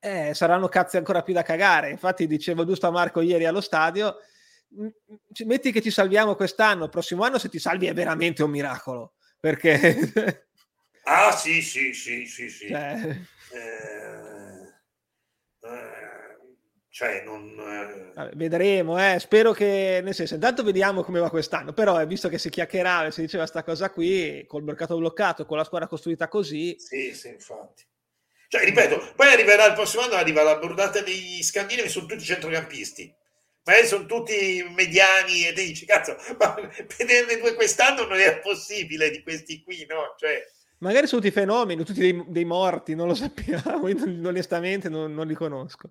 Eh, 0.00 0.34
saranno 0.34 0.68
cazzi 0.68 0.96
ancora 0.96 1.22
più 1.22 1.34
da 1.34 1.42
cagare. 1.42 1.90
Infatti, 1.90 2.26
dicevo 2.26 2.64
giusto 2.64 2.86
a 2.86 2.90
Marco 2.90 3.20
ieri 3.20 3.44
allo 3.44 3.60
stadio 3.60 4.16
metti 5.44 5.72
che 5.72 5.82
ci 5.82 5.90
salviamo 5.90 6.34
quest'anno, 6.34 6.84
il 6.84 6.90
prossimo 6.90 7.24
anno 7.24 7.38
se 7.38 7.48
ti 7.48 7.58
salvi 7.58 7.86
è 7.86 7.94
veramente 7.94 8.42
un 8.42 8.50
miracolo, 8.50 9.14
perché... 9.40 10.44
ah 11.04 11.32
sì, 11.32 11.62
sì, 11.62 11.92
sì, 11.92 12.26
sì, 12.26 12.48
sì. 12.48 12.68
Cioè... 12.68 13.18
Eh, 13.52 14.06
eh, 15.68 15.96
cioè 16.88 17.22
non... 17.24 18.12
Eh... 18.14 18.30
vedremo, 18.34 18.98
eh. 18.98 19.18
spero 19.18 19.52
che, 19.52 20.00
nel 20.02 20.14
senso, 20.14 20.34
intanto 20.34 20.62
vediamo 20.62 21.02
come 21.02 21.20
va 21.20 21.30
quest'anno, 21.30 21.72
però 21.72 22.00
eh, 22.00 22.06
visto 22.06 22.28
che 22.28 22.38
si 22.38 22.50
chiacchierava 22.50 23.06
e 23.06 23.12
si 23.12 23.22
diceva 23.22 23.46
sta 23.46 23.62
cosa 23.62 23.90
qui, 23.90 24.44
col 24.46 24.64
mercato 24.64 24.96
bloccato 24.96 25.46
con 25.46 25.56
la 25.56 25.64
squadra 25.64 25.88
costruita 25.88 26.28
così... 26.28 26.76
Sì, 26.78 27.14
sì, 27.14 27.28
infatti. 27.28 27.84
Cioè, 28.48 28.64
ripeto, 28.64 29.12
poi 29.16 29.32
arriverà 29.32 29.66
il 29.66 29.74
prossimo 29.74 30.02
anno, 30.02 30.14
arriva 30.14 30.42
la 30.42 30.56
bordata 30.56 31.00
degli 31.00 31.42
scandinavi, 31.42 31.88
sono 31.88 32.06
tutti 32.06 32.22
centrocampisti 32.22 33.14
magari 33.66 33.86
sono 33.86 34.06
tutti 34.06 34.64
mediani 34.74 35.46
e 35.46 35.52
dici, 35.52 35.84
cazzo, 35.84 36.16
ma 36.38 36.54
vederne 36.96 37.38
due 37.38 37.54
quest'anno 37.54 38.06
non 38.06 38.18
era 38.18 38.38
possibile 38.38 39.10
di 39.10 39.22
questi 39.22 39.62
qui, 39.62 39.84
no? 39.88 40.14
Cioè... 40.16 40.44
Magari 40.78 41.06
sono 41.06 41.20
tutti 41.20 41.32
fenomeni, 41.32 41.84
tutti 41.84 42.00
dei, 42.00 42.24
dei 42.28 42.44
morti, 42.44 42.94
non 42.94 43.08
lo 43.08 43.14
sappiamo, 43.16 43.88
io 43.88 44.28
onestamente 44.28 44.88
non, 44.88 45.12
non 45.12 45.26
li 45.26 45.34
conosco. 45.34 45.90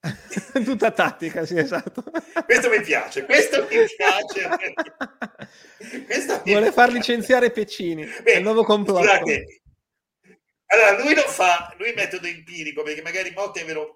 Tutta 0.64 0.92
tattica, 0.92 1.44
sì, 1.44 1.58
esatto. 1.58 2.04
Questo 2.44 2.70
mi 2.70 2.80
piace, 2.80 3.24
questo 3.24 3.66
mi 3.68 3.84
piace. 3.96 4.74
questo 6.06 6.34
mi 6.34 6.52
Vuole 6.52 6.60
piace. 6.60 6.72
far 6.72 6.92
licenziare 6.92 7.50
Peccini, 7.50 8.04
Beh, 8.04 8.32
è 8.32 8.36
il 8.36 8.42
nuovo 8.44 8.62
complotto. 8.62 9.02
Scusate, 9.02 9.62
allora, 10.66 11.02
lui 11.02 11.14
lo 11.14 11.22
fa, 11.22 11.74
lui 11.78 11.92
metodo 11.94 12.26
empirico, 12.26 12.82
perché 12.82 13.02
magari 13.02 13.32
Motta 13.34 13.60
è 13.60 13.64
vero, 13.64 13.95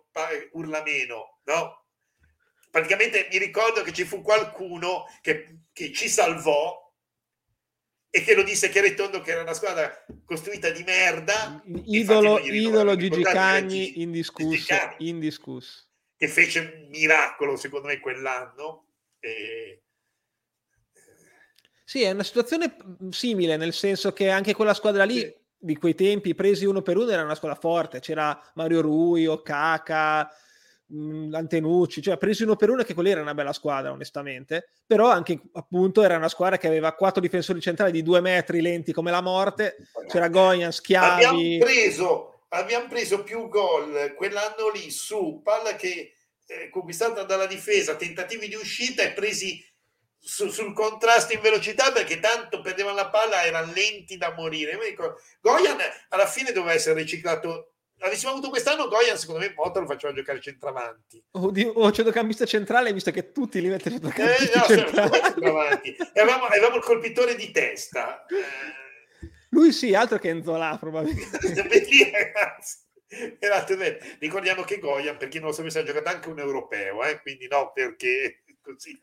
urla 0.52 0.82
meno, 0.82 1.40
no? 1.44 1.86
Praticamente 2.70 3.28
mi 3.30 3.38
ricordo 3.38 3.82
che 3.82 3.92
ci 3.92 4.04
fu 4.04 4.22
qualcuno 4.22 5.04
che, 5.20 5.62
che 5.72 5.92
ci 5.92 6.08
salvò 6.08 6.78
e 8.08 8.22
che 8.22 8.34
lo 8.34 8.42
disse 8.42 8.68
chiaro 8.68 8.86
e 8.86 8.94
tondo 8.94 9.20
che 9.20 9.32
era 9.32 9.42
una 9.42 9.54
squadra 9.54 10.04
costruita 10.24 10.70
di 10.70 10.82
merda. 10.84 11.62
Idolo, 11.86 12.38
idolo 12.38 12.96
Gigi 12.96 13.22
Cagni, 13.22 14.00
indiscusso, 14.02 14.74
indiscusso. 14.98 15.86
Che 16.16 16.28
fece 16.28 16.58
un 16.58 16.88
miracolo, 16.90 17.56
secondo 17.56 17.88
me, 17.88 17.98
quell'anno. 17.98 18.86
E... 19.18 19.82
Sì, 21.84 22.02
è 22.02 22.10
una 22.10 22.22
situazione 22.22 22.76
simile, 23.10 23.56
nel 23.56 23.72
senso 23.72 24.12
che 24.12 24.28
anche 24.28 24.54
quella 24.54 24.74
squadra 24.74 25.04
lì 25.04 25.18
sì 25.18 25.39
di 25.60 25.76
quei 25.76 25.94
tempi 25.94 26.34
presi 26.34 26.64
uno 26.64 26.80
per 26.80 26.96
uno 26.96 27.10
era 27.10 27.22
una 27.22 27.34
squadra 27.34 27.58
forte, 27.58 28.00
c'era 28.00 28.40
Mario 28.54 28.80
Rui, 28.80 29.26
Okaka, 29.26 30.28
mh, 30.86 31.34
Antenucci, 31.34 32.00
cioè 32.00 32.16
presi 32.16 32.44
uno 32.44 32.56
per 32.56 32.70
uno 32.70 32.82
che 32.82 32.94
quella 32.94 33.10
era 33.10 33.20
una 33.20 33.34
bella 33.34 33.52
squadra 33.52 33.92
onestamente, 33.92 34.70
però 34.86 35.10
anche 35.10 35.38
appunto 35.52 36.02
era 36.02 36.16
una 36.16 36.28
squadra 36.28 36.56
che 36.56 36.66
aveva 36.66 36.94
quattro 36.94 37.20
difensori 37.20 37.60
centrali 37.60 37.92
di 37.92 38.02
due 38.02 38.20
metri 38.20 38.62
lenti 38.62 38.92
come 38.92 39.10
la 39.10 39.20
morte, 39.20 39.76
c'era 40.08 40.28
Goyan, 40.28 40.72
Schiavi. 40.72 41.24
Abbiamo 41.24 41.58
preso, 41.58 42.40
abbiamo 42.48 42.88
preso 42.88 43.22
più 43.22 43.48
gol 43.48 44.14
quell'anno 44.16 44.70
lì 44.72 44.90
su 44.90 45.42
palla 45.44 45.76
che 45.76 46.14
eh, 46.46 46.70
conquistata 46.70 47.22
dalla 47.22 47.46
difesa, 47.46 47.96
tentativi 47.96 48.48
di 48.48 48.54
uscita 48.54 49.02
e 49.02 49.12
presi 49.12 49.62
su, 50.20 50.48
sul 50.50 50.74
contrasto 50.74 51.32
in 51.32 51.40
velocità 51.40 51.90
perché 51.92 52.20
tanto 52.20 52.60
perdevano 52.60 52.96
la 52.96 53.08
palla, 53.08 53.44
erano 53.44 53.72
lenti 53.72 54.16
da 54.16 54.34
morire. 54.34 54.78
Dico, 54.88 55.18
Goyan 55.40 55.78
alla 56.10 56.26
fine 56.26 56.52
doveva 56.52 56.74
essere 56.74 57.00
riciclato. 57.00 57.72
Avessimo 58.02 58.30
avuto 58.30 58.48
quest'anno 58.48 58.88
Goyan, 58.88 59.18
secondo 59.18 59.40
me 59.40 59.52
Motta 59.54 59.80
lo 59.80 59.86
faceva 59.86 60.14
giocare 60.14 60.40
centravanti. 60.40 61.22
Oddio, 61.32 61.72
o 61.72 61.92
centrocampista 61.92 62.46
centrale, 62.46 62.94
visto 62.94 63.10
che 63.10 63.30
tutti 63.32 63.60
li 63.60 63.68
mette 63.68 63.90
centrocampisti 63.90 64.52
eh, 64.52 64.58
no, 64.58 64.64
centravanti. 64.64 65.96
e 66.14 66.20
avevamo, 66.20 66.44
avevamo, 66.44 66.76
il 66.76 66.82
colpitore 66.82 67.34
di 67.34 67.50
testa. 67.50 68.24
Eh. 68.26 68.88
Lui 69.50 69.72
sì, 69.72 69.94
altro 69.94 70.18
che 70.18 70.30
Enzola 70.30 70.78
probabilmente. 70.78 71.38
Ricordiamo 74.18 74.62
che 74.62 74.78
Goyan, 74.78 75.18
per 75.18 75.28
chi 75.28 75.38
non 75.38 75.48
lo 75.48 75.54
sapesse, 75.54 75.80
ha 75.80 75.82
giocato 75.82 76.08
anche 76.08 76.28
un 76.30 76.38
europeo, 76.38 77.04
eh? 77.04 77.20
quindi 77.20 77.48
no, 77.48 77.70
perché 77.72 78.44
così 78.62 78.98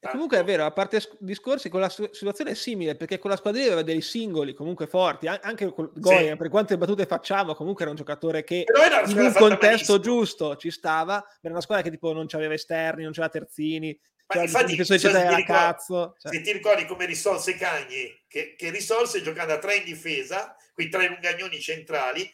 E 0.00 0.08
comunque 0.10 0.38
è 0.38 0.44
vero, 0.44 0.64
a 0.64 0.70
parte 0.70 1.02
discorsi, 1.18 1.68
con 1.68 1.80
la 1.80 1.88
situazione 1.88 2.52
è 2.52 2.54
simile, 2.54 2.94
perché 2.94 3.18
con 3.18 3.30
la 3.30 3.36
squadra 3.36 3.62
aveva 3.62 3.82
dei 3.82 4.00
singoli 4.00 4.54
comunque 4.54 4.86
forti, 4.86 5.26
anche 5.26 5.72
con 5.72 5.90
Goya, 5.94 6.32
sì. 6.32 6.36
per 6.36 6.48
quante 6.50 6.78
battute 6.78 7.04
facciamo, 7.04 7.54
comunque 7.54 7.82
era 7.82 7.90
un 7.90 7.96
giocatore 7.96 8.44
che 8.44 8.64
in 9.06 9.18
un 9.18 9.32
contesto 9.32 9.98
giusto 9.98 10.56
ci 10.56 10.70
stava, 10.70 11.24
era 11.40 11.52
una 11.52 11.62
squadra 11.62 11.82
che 11.82 11.90
tipo 11.90 12.12
non 12.12 12.26
aveva 12.30 12.54
esterni, 12.54 13.02
non 13.02 13.12
c'aveva 13.12 13.32
terzini, 13.32 13.98
ma 14.34 14.42
infatti, 14.42 14.84
se, 14.84 14.98
se, 14.98 15.10
ti 15.10 15.44
cazzo, 15.44 16.14
cioè. 16.18 16.32
se 16.32 16.42
ti 16.42 16.52
ricordi 16.52 16.84
come 16.84 17.06
risolse 17.06 17.54
Cagni, 17.54 18.14
che, 18.28 18.54
che 18.56 18.70
risolse 18.70 19.22
giocando 19.22 19.54
a 19.54 19.58
tre 19.58 19.76
in 19.76 19.84
difesa, 19.84 20.54
quei 20.74 20.90
tre 20.90 21.08
lungagnoni 21.08 21.58
centrali, 21.58 22.30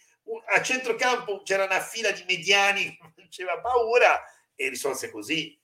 a 0.55 0.61
centrocampo 0.61 1.43
c'era 1.43 1.65
una 1.65 1.81
fila 1.81 2.11
di 2.11 2.25
mediani 2.27 2.97
che 2.97 3.13
faceva 3.23 3.61
paura 3.61 4.21
e 4.57 4.69
risolse 4.69 5.11
così. 5.11 5.57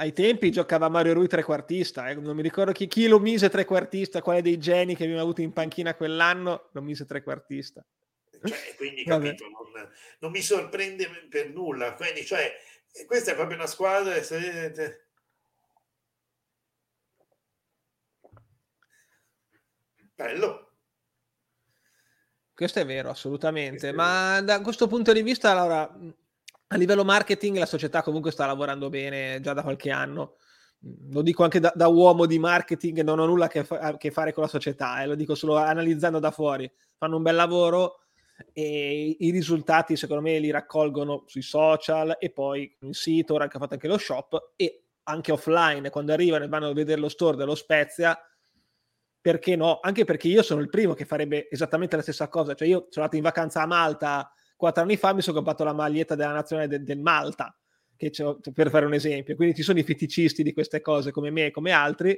Ai 0.00 0.12
tempi 0.12 0.52
giocava 0.52 0.88
Mario 0.88 1.14
Rui 1.14 1.26
trequartista, 1.26 2.08
eh. 2.08 2.14
non 2.14 2.36
mi 2.36 2.42
ricordo 2.42 2.70
chi, 2.70 2.86
chi, 2.86 3.08
lo 3.08 3.18
mise 3.18 3.48
trequartista, 3.48 4.22
quale 4.22 4.42
dei 4.42 4.56
geni 4.56 4.94
che 4.94 5.02
abbiamo 5.02 5.20
avuto 5.20 5.40
in 5.40 5.52
panchina 5.52 5.96
quell'anno 5.96 6.68
lo 6.70 6.82
mise 6.82 7.04
trequartista. 7.04 7.84
Cioè, 8.44 8.74
quindi 8.76 9.02
capito, 9.04 9.44
non, 9.48 9.90
non, 10.20 10.30
mi 10.30 10.40
sorprende 10.40 11.08
per 11.28 11.50
nulla. 11.50 11.94
Quindi, 11.94 12.24
cioè, 12.24 12.54
questa 13.06 13.32
è 13.32 13.34
proprio 13.34 13.56
una 13.56 13.66
squadra. 13.66 14.22
Se, 14.22 15.02
bello. 20.14 20.74
Questo 22.54 22.78
è 22.78 22.86
vero, 22.86 23.10
assolutamente. 23.10 23.88
È 23.88 23.92
Ma 23.92 24.34
vero. 24.34 24.44
da 24.44 24.60
questo 24.60 24.86
punto 24.86 25.12
di 25.12 25.22
vista, 25.22 25.50
allora, 25.50 25.92
a 26.68 26.76
livello 26.76 27.04
marketing, 27.04 27.56
la 27.58 27.66
società 27.66 28.02
comunque 28.02 28.30
sta 28.30 28.46
lavorando 28.46 28.88
bene 28.88 29.40
già 29.40 29.52
da 29.52 29.62
qualche 29.62 29.90
anno. 29.90 30.36
Lo 31.10 31.22
dico 31.22 31.42
anche 31.42 31.60
da, 31.60 31.72
da 31.74 31.88
uomo 31.88 32.26
di 32.26 32.38
marketing, 32.38 33.02
non 33.02 33.18
ho 33.18 33.26
nulla 33.26 33.46
a 33.46 33.48
che, 33.48 33.64
fa- 33.64 33.96
che 33.96 34.10
fare 34.10 34.32
con 34.32 34.42
la 34.42 34.48
società, 34.48 35.02
eh, 35.02 35.06
lo 35.06 35.14
dico 35.14 35.34
solo 35.34 35.56
analizzando 35.56 36.18
da 36.18 36.30
fuori. 36.30 36.70
Fanno 36.96 37.16
un 37.16 37.22
bel 37.22 37.34
lavoro 37.34 38.04
e 38.52 39.16
i 39.18 39.30
risultati, 39.30 39.96
secondo 39.96 40.22
me, 40.22 40.38
li 40.38 40.50
raccolgono 40.50 41.24
sui 41.26 41.42
social 41.42 42.16
e 42.20 42.30
poi 42.30 42.76
in 42.80 42.92
sito, 42.92 43.34
ora 43.34 43.48
che 43.48 43.56
ha 43.56 43.60
fatto 43.60 43.74
anche 43.74 43.88
lo 43.88 43.98
shop 43.98 44.52
e 44.54 44.82
anche 45.04 45.32
offline, 45.32 45.90
quando 45.90 46.12
arrivano 46.12 46.44
e 46.44 46.48
vanno 46.48 46.68
a 46.68 46.74
vedere 46.74 47.00
lo 47.00 47.08
store 47.08 47.36
dello 47.36 47.54
Spezia 47.54 48.16
perché 49.20 49.56
no? 49.56 49.80
Anche 49.82 50.04
perché 50.04 50.28
io 50.28 50.42
sono 50.42 50.60
il 50.60 50.68
primo 50.68 50.94
che 50.94 51.04
farebbe 51.04 51.48
esattamente 51.50 51.96
la 51.96 52.02
stessa 52.02 52.28
cosa. 52.28 52.54
Cioè, 52.54 52.68
io 52.68 52.86
sono 52.90 53.04
andato 53.04 53.16
in 53.16 53.22
vacanza 53.22 53.62
a 53.62 53.66
Malta 53.66 54.32
quattro 54.58 54.82
anni 54.82 54.96
fa, 54.96 55.14
mi 55.14 55.22
sono 55.22 55.36
comprato 55.36 55.62
la 55.62 55.72
maglietta 55.72 56.16
della 56.16 56.32
nazionale 56.32 56.68
de- 56.68 56.82
del 56.82 56.98
Malta, 56.98 57.56
per 57.96 58.70
fare 58.70 58.86
un 58.86 58.92
esempio. 58.92 59.36
Quindi 59.36 59.54
ci 59.54 59.62
sono 59.62 59.78
i 59.78 59.84
feticisti 59.84 60.42
di 60.42 60.52
queste 60.52 60.80
cose 60.80 61.12
come 61.12 61.30
me 61.30 61.46
e 61.46 61.50
come 61.52 61.70
altri. 61.70 62.10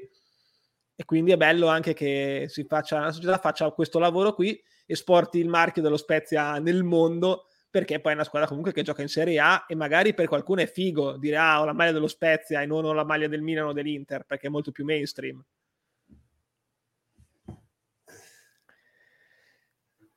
E 0.97 1.05
quindi 1.05 1.33
è 1.33 1.37
bello 1.37 1.67
anche 1.67 1.93
che 1.95 2.47
si 2.49 2.65
faccia, 2.65 3.01
la 3.01 3.13
società 3.13 3.39
faccia 3.39 3.71
questo 3.71 3.99
lavoro 3.99 4.35
qui, 4.35 4.61
esporti 4.87 5.39
il 5.39 5.49
marchio 5.49 5.83
dello 5.83 5.97
Spezia 5.97 6.59
nel 6.59 6.83
mondo, 6.83 7.47
perché 7.71 8.01
poi 8.01 8.13
è 8.13 8.15
una 8.15 8.25
squadra 8.25 8.49
comunque 8.49 8.73
che 8.73 8.83
gioca 8.83 9.03
in 9.03 9.09
Serie 9.09 9.39
A 9.39 9.65
e 9.69 9.75
magari 9.75 10.13
per 10.15 10.27
qualcuno 10.27 10.61
è 10.61 10.67
figo 10.67 11.17
dire 11.17 11.37
ah 11.37 11.61
ho 11.61 11.65
la 11.65 11.73
maglia 11.73 11.93
dello 11.93 12.09
Spezia 12.09 12.61
e 12.61 12.67
non 12.67 12.85
ho 12.85 12.93
la 12.93 13.05
maglia 13.05 13.29
del 13.29 13.43
Milano 13.43 13.69
o 13.69 13.73
dell'Inter, 13.73 14.25
perché 14.25 14.49
è 14.49 14.51
molto 14.51 14.73
più 14.73 14.85
mainstream. 14.85 15.43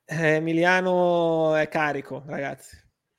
Eh, 0.06 0.36
Emiliano 0.36 1.56
è 1.56 1.68
carico, 1.70 2.24
ragazzi, 2.28 2.76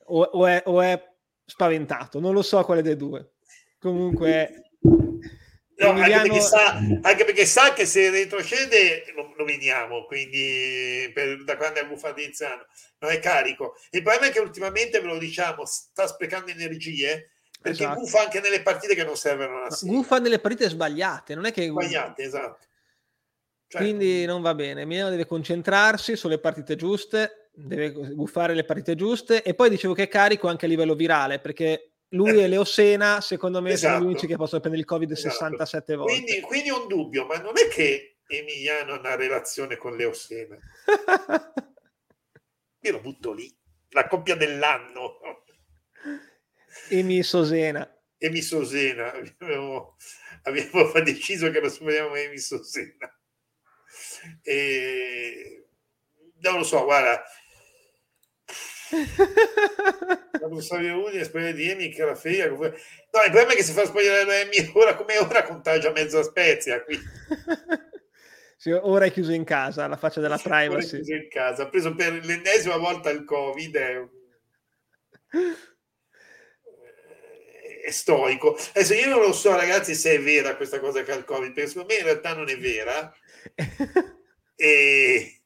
o, 0.06 0.22
o, 0.22 0.46
è, 0.46 0.62
o, 0.66 0.80
è, 0.82 1.02
spaventato, 1.46 2.20
non 2.20 2.34
lo 2.34 2.42
so 2.42 2.62
quale 2.64 2.82
dei 2.82 2.96
due. 2.96 3.34
Comunque, 3.78 4.70
no, 4.80 5.88
Emiliano... 5.88 6.22
anche, 6.22 6.28
perché 6.28 6.40
sa, 6.40 6.72
anche, 7.02 7.24
perché 7.24 7.46
sa, 7.46 7.72
che 7.72 7.86
se 7.86 8.10
retrocede 8.10 9.04
lo, 9.14 9.32
lo 9.36 9.44
vediamo, 9.44 10.04
quindi 10.04 11.10
per, 11.14 11.42
da 11.44 11.56
quando 11.56 11.80
è 11.80 11.86
Buffadizzano 11.86 12.66
non 12.98 13.10
è 13.10 13.18
carico. 13.18 13.76
Il 13.90 14.02
problema 14.02 14.26
è 14.26 14.30
che 14.30 14.40
ultimamente, 14.40 15.00
ve 15.00 15.06
lo 15.06 15.18
diciamo, 15.18 15.64
sta 15.64 16.06
sprecando 16.06 16.50
energie 16.50 17.30
perché 17.60 17.84
esatto. 17.84 18.00
guffa 18.00 18.20
anche 18.20 18.40
nelle 18.40 18.60
partite 18.60 18.94
che 18.94 19.04
non 19.04 19.16
servono 19.16 19.62
a 19.62 19.78
Guffa 19.80 20.18
nelle 20.18 20.38
partite 20.38 20.68
sbagliate, 20.68 21.34
non 21.34 21.46
è 21.46 21.52
che... 21.52 21.68
Sbagliate, 21.68 22.22
esatto 22.22 22.66
cioè, 23.74 23.82
Quindi 23.82 24.24
non 24.24 24.40
va 24.40 24.54
bene. 24.54 24.84
Milano 24.84 25.10
deve 25.10 25.26
concentrarsi 25.26 26.14
sulle 26.14 26.38
partite 26.38 26.76
giuste, 26.76 27.50
deve 27.52 27.90
buffare 27.90 28.54
le 28.54 28.62
partite 28.62 28.94
giuste 28.94 29.42
e 29.42 29.54
poi 29.54 29.68
dicevo 29.68 29.94
che 29.94 30.04
è 30.04 30.08
carico 30.08 30.46
anche 30.46 30.66
a 30.66 30.68
livello 30.68 30.94
virale 30.94 31.40
perché 31.40 31.94
lui 32.10 32.38
eh, 32.38 32.42
e 32.42 32.46
Leo 32.46 32.62
Sena 32.62 33.20
secondo 33.20 33.60
me 33.60 33.72
esatto. 33.72 33.94
sono 33.94 34.04
gli 34.04 34.10
unici 34.10 34.28
che 34.28 34.36
possono 34.36 34.60
prendere 34.60 34.84
il 34.84 34.88
covid 34.88 35.10
esatto. 35.10 35.34
67 35.34 35.96
volte. 35.96 36.12
Quindi, 36.12 36.40
quindi 36.42 36.70
un 36.70 36.86
dubbio, 36.86 37.26
ma 37.26 37.38
non 37.38 37.54
è 37.56 37.66
che 37.66 38.18
Emiliano 38.28 38.92
ha 38.92 38.98
una 39.00 39.16
relazione 39.16 39.76
con 39.76 39.96
Leo 39.96 40.12
Sena. 40.12 40.56
Io 42.78 42.92
lo 42.92 43.00
butto 43.00 43.32
lì, 43.32 43.52
la 43.90 44.06
coppia 44.06 44.36
dell'anno. 44.36 45.18
Emi 46.90 47.24
Sosena. 47.24 47.92
Emi 48.18 48.40
Sosena, 48.40 49.12
abbiamo, 49.12 49.96
abbiamo 50.42 50.92
deciso 51.02 51.50
che 51.50 51.58
lo 51.58 51.68
speriamo 51.68 52.14
Emi 52.14 52.38
Sosena. 52.38 53.12
E 54.42 55.66
non 56.40 56.58
lo 56.58 56.64
so, 56.64 56.84
guarda. 56.84 57.24
Quando 60.38 60.60
Savio 60.60 61.04
Uni 61.04 61.18
e 61.18 61.24
spogliare 61.24 61.54
di 61.54 61.70
Emi 61.70 61.88
che 61.88 62.04
la 62.04 62.14
figlia 62.14 62.48
no, 62.48 62.64
il 62.64 62.74
problema 63.10 63.52
è 63.52 63.54
che 63.54 63.62
si 63.62 63.72
fa 63.72 63.86
spogliare 63.86 64.42
Emi 64.42 64.70
ora 64.74 64.94
come 64.94 65.18
ora 65.18 65.42
contagia 65.42 65.90
mezza 65.90 66.22
Spezia 66.22 66.82
qui. 66.82 67.00
sì, 68.56 68.70
ora 68.70 69.06
è 69.06 69.10
chiuso 69.10 69.32
in 69.32 69.44
casa 69.44 69.86
la 69.86 69.96
faccia 69.96 70.20
della 70.20 70.38
privacy 70.38 70.68
ora 70.68 70.82
è 70.82 70.86
chiuso 70.86 71.14
in 71.14 71.28
casa 71.28 71.62
ha 71.62 71.68
preso 71.68 71.94
per 71.94 72.24
l'ennesima 72.24 72.76
volta 72.76 73.10
il 73.10 73.24
covid 73.24 73.76
è, 73.76 74.06
è 77.84 77.90
stoico 77.90 78.56
adesso 78.74 78.94
io 78.94 79.08
non 79.08 79.20
lo 79.20 79.32
so 79.32 79.56
ragazzi 79.56 79.94
se 79.94 80.14
è 80.14 80.20
vera 80.20 80.56
questa 80.56 80.78
cosa 80.78 81.02
che 81.02 81.12
ha 81.12 81.16
il 81.16 81.24
covid 81.24 81.52
perché 81.52 81.70
secondo 81.70 81.92
me 81.92 82.00
in 82.00 82.04
realtà 82.04 82.34
non 82.34 82.48
è 82.48 82.58
vera 82.58 83.12
e... 84.56 85.40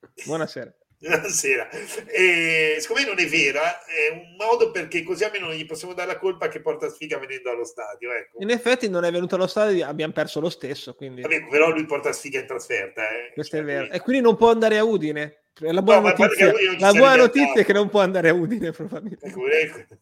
Buonasera. 0.26 0.74
Buonasera. 1.02 1.70
E, 2.08 2.76
siccome 2.78 3.06
non 3.06 3.18
è 3.18 3.26
vera, 3.26 3.82
è 3.86 4.10
un 4.12 4.36
modo 4.36 4.70
perché 4.70 5.02
così 5.02 5.24
almeno 5.24 5.46
non 5.46 5.56
gli 5.56 5.64
possiamo 5.64 5.94
dare 5.94 6.12
la 6.12 6.18
colpa 6.18 6.48
che 6.48 6.60
porta 6.60 6.90
sfiga 6.90 7.18
venendo 7.18 7.50
allo 7.50 7.64
stadio. 7.64 8.12
Ecco. 8.12 8.42
In 8.42 8.50
effetti 8.50 8.86
non 8.90 9.04
è 9.04 9.10
venuto 9.10 9.36
allo 9.36 9.46
stadio, 9.46 9.86
abbiamo 9.86 10.12
perso 10.12 10.40
lo 10.40 10.50
stesso. 10.50 10.94
Quindi... 10.94 11.22
Vabbè, 11.22 11.46
però 11.48 11.70
lui 11.70 11.86
porta 11.86 12.12
sfiga 12.12 12.40
in 12.40 12.46
trasferta. 12.46 13.08
Eh. 13.08 13.32
Questo 13.32 13.56
è 13.56 13.64
vero. 13.64 13.90
E 13.90 14.00
quindi 14.00 14.20
non 14.22 14.36
può 14.36 14.50
andare 14.50 14.76
a 14.76 14.84
Udine. 14.84 15.44
La 15.60 15.82
buona 15.82 16.00
no, 16.00 16.14
notizia, 16.16 16.52
la 16.78 16.92
buona 16.92 17.16
notizia 17.16 17.60
è 17.60 17.64
che 17.64 17.72
non 17.72 17.88
può 17.88 18.00
andare 18.00 18.28
a 18.28 18.34
Udine 18.34 18.70
probabilmente. 18.70 19.26
Ecco, 19.26 19.48
ecco. 19.48 19.96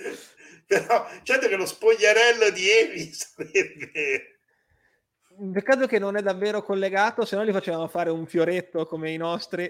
Però 0.66 1.08
certo 1.22 1.48
che 1.48 1.56
lo 1.56 1.66
spogliarello 1.66 2.50
di 2.50 2.68
Evi 2.68 3.12
sarebbe 3.12 4.39
Peccato 5.52 5.86
che 5.86 5.98
non 5.98 6.16
è 6.16 6.22
davvero 6.22 6.62
collegato, 6.62 7.24
se 7.24 7.36
no 7.36 7.44
gli 7.44 7.52
facevamo 7.52 7.88
fare 7.88 8.10
un 8.10 8.26
fioretto 8.26 8.84
come 8.86 9.12
i 9.12 9.16
nostri. 9.16 9.64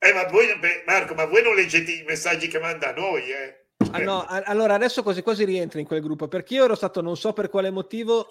Eh, 0.00 0.12
ma 0.12 0.24
voi, 0.28 0.46
Marco, 0.86 1.14
ma 1.14 1.24
voi 1.24 1.42
non 1.42 1.54
leggete 1.54 1.92
i 1.92 2.04
messaggi 2.04 2.46
che 2.48 2.60
manda 2.60 2.90
a 2.90 2.92
noi, 2.92 3.30
eh? 3.30 3.66
Ah, 3.90 3.98
no, 3.98 4.24
allora 4.26 4.74
adesso 4.74 5.02
quasi 5.02 5.22
quasi 5.22 5.44
rientri 5.44 5.80
in 5.80 5.86
quel 5.86 6.02
gruppo 6.02 6.26
perché 6.26 6.54
io 6.54 6.64
ero 6.64 6.74
stato 6.74 7.00
non 7.00 7.16
so 7.16 7.32
per 7.32 7.48
quale 7.48 7.70
motivo 7.70 8.26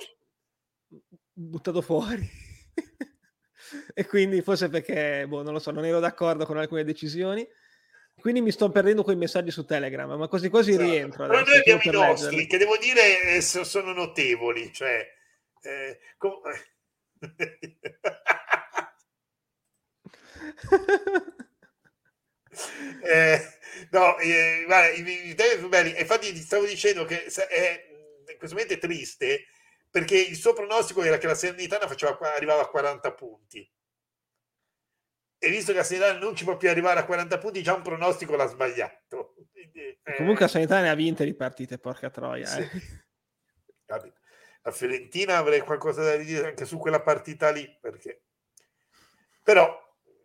buttato 1.31 1.81
fuori 1.81 2.29
e 3.93 4.05
quindi 4.05 4.41
forse 4.41 4.67
perché 4.67 5.25
boh, 5.25 5.43
non 5.43 5.53
lo 5.53 5.59
so, 5.59 5.71
non 5.71 5.85
ero 5.85 6.01
d'accordo 6.01 6.45
con 6.45 6.57
alcune 6.57 6.83
decisioni 6.83 7.47
quindi 8.27 8.43
mi 8.43 8.51
sto 8.51 8.69
perdendo 8.69 9.03
quei 9.03 9.15
messaggi 9.15 9.51
su 9.51 9.63
Telegram, 9.63 10.19
ma 10.19 10.27
così 10.27 10.49
quasi 10.49 10.71
esatto. 10.71 10.85
rientro. 10.85 11.27
Però 11.27 11.45
noi 11.45 11.59
abbiamo 11.59 11.79
i 11.81 11.89
nostri, 11.91 12.25
leggerli. 12.25 12.47
che 12.47 12.57
devo 12.57 12.75
dire 12.75 13.21
eh, 13.21 13.39
sono 13.39 13.93
notevoli. 13.93 14.73
Cioè, 14.73 15.09
eh, 15.61 15.97
com- 16.17 16.41
eh, 23.01 23.41
no, 23.91 24.17
eh, 24.17 24.63
guarda, 24.65 24.89
i, 24.89 25.29
i 25.29 25.33
temi 25.33 25.69
belli. 25.69 25.97
Infatti, 25.97 26.35
stavo 26.35 26.65
dicendo 26.65 27.05
che 27.05 27.23
è, 27.23 27.87
in 28.29 28.37
questo 28.37 28.57
momento 28.57 28.73
è 28.73 28.77
triste 28.77 29.45
perché 29.89 30.17
il 30.17 30.35
suo 30.35 30.51
pronostico 30.51 31.01
era 31.01 31.17
che 31.17 31.27
la 31.27 31.35
Serenitana 31.35 31.87
faceva, 31.87 32.19
arrivava 32.35 32.63
a 32.63 32.67
40 32.67 33.13
punti 33.13 33.71
e 35.39 35.49
visto 35.49 35.71
che 35.71 35.77
la 35.77 35.83
Sanità 35.83 36.17
non 36.17 36.35
ci 36.35 36.43
può 36.43 36.57
più 36.57 36.69
arrivare 36.69 36.99
a 36.99 37.05
40 37.05 37.37
punti, 37.37 37.61
già 37.61 37.73
un 37.73 37.83
pronostico 37.83 38.35
l'ha 38.35 38.47
sbagliato. 38.47 39.35
Quindi, 39.51 39.99
eh... 40.03 40.15
Comunque 40.15 40.45
la 40.45 40.51
Sanità 40.51 40.81
ne 40.81 40.89
ha 40.89 40.95
vinte 40.95 41.25
di 41.25 41.35
partite, 41.35 41.77
porca 41.77 42.09
troia. 42.09 42.45
Sì. 42.45 42.61
Eh. 42.61 44.13
La 44.63 44.71
Fiorentina 44.71 45.37
avrei 45.37 45.61
qualcosa 45.61 46.03
da 46.03 46.17
dire 46.17 46.47
anche 46.47 46.65
su 46.65 46.77
quella 46.77 47.01
partita 47.01 47.51
lì, 47.51 47.77
perché... 47.79 48.23
Però 49.43 49.63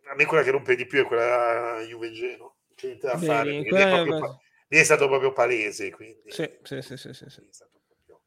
a 0.05 0.15
me 0.15 0.25
quella 0.25 0.43
che 0.43 0.51
rompe 0.51 0.75
di 0.75 0.85
più 0.85 1.01
è 1.01 1.05
quella 1.05 1.79
Juve 1.87 2.11
Geno. 2.11 2.57
C'è 2.75 2.87
niente 2.87 3.07
da 3.07 3.15
Bene, 3.15 3.25
fare. 3.25 3.63
Quella... 3.63 4.03
Proprio... 4.03 4.41
lì 4.67 4.77
è 4.77 4.83
stato 4.83 5.07
proprio 5.07 5.31
palese. 5.31 5.91
Quindi, 5.91 6.31
sì, 6.31 6.49
sì, 6.63 6.81
sì, 6.81 6.97
sì, 6.97 7.13
sì, 7.13 7.29
sì. 7.29 7.41
È, 7.41 7.51
stato 7.51 7.79
proprio, 7.85 8.21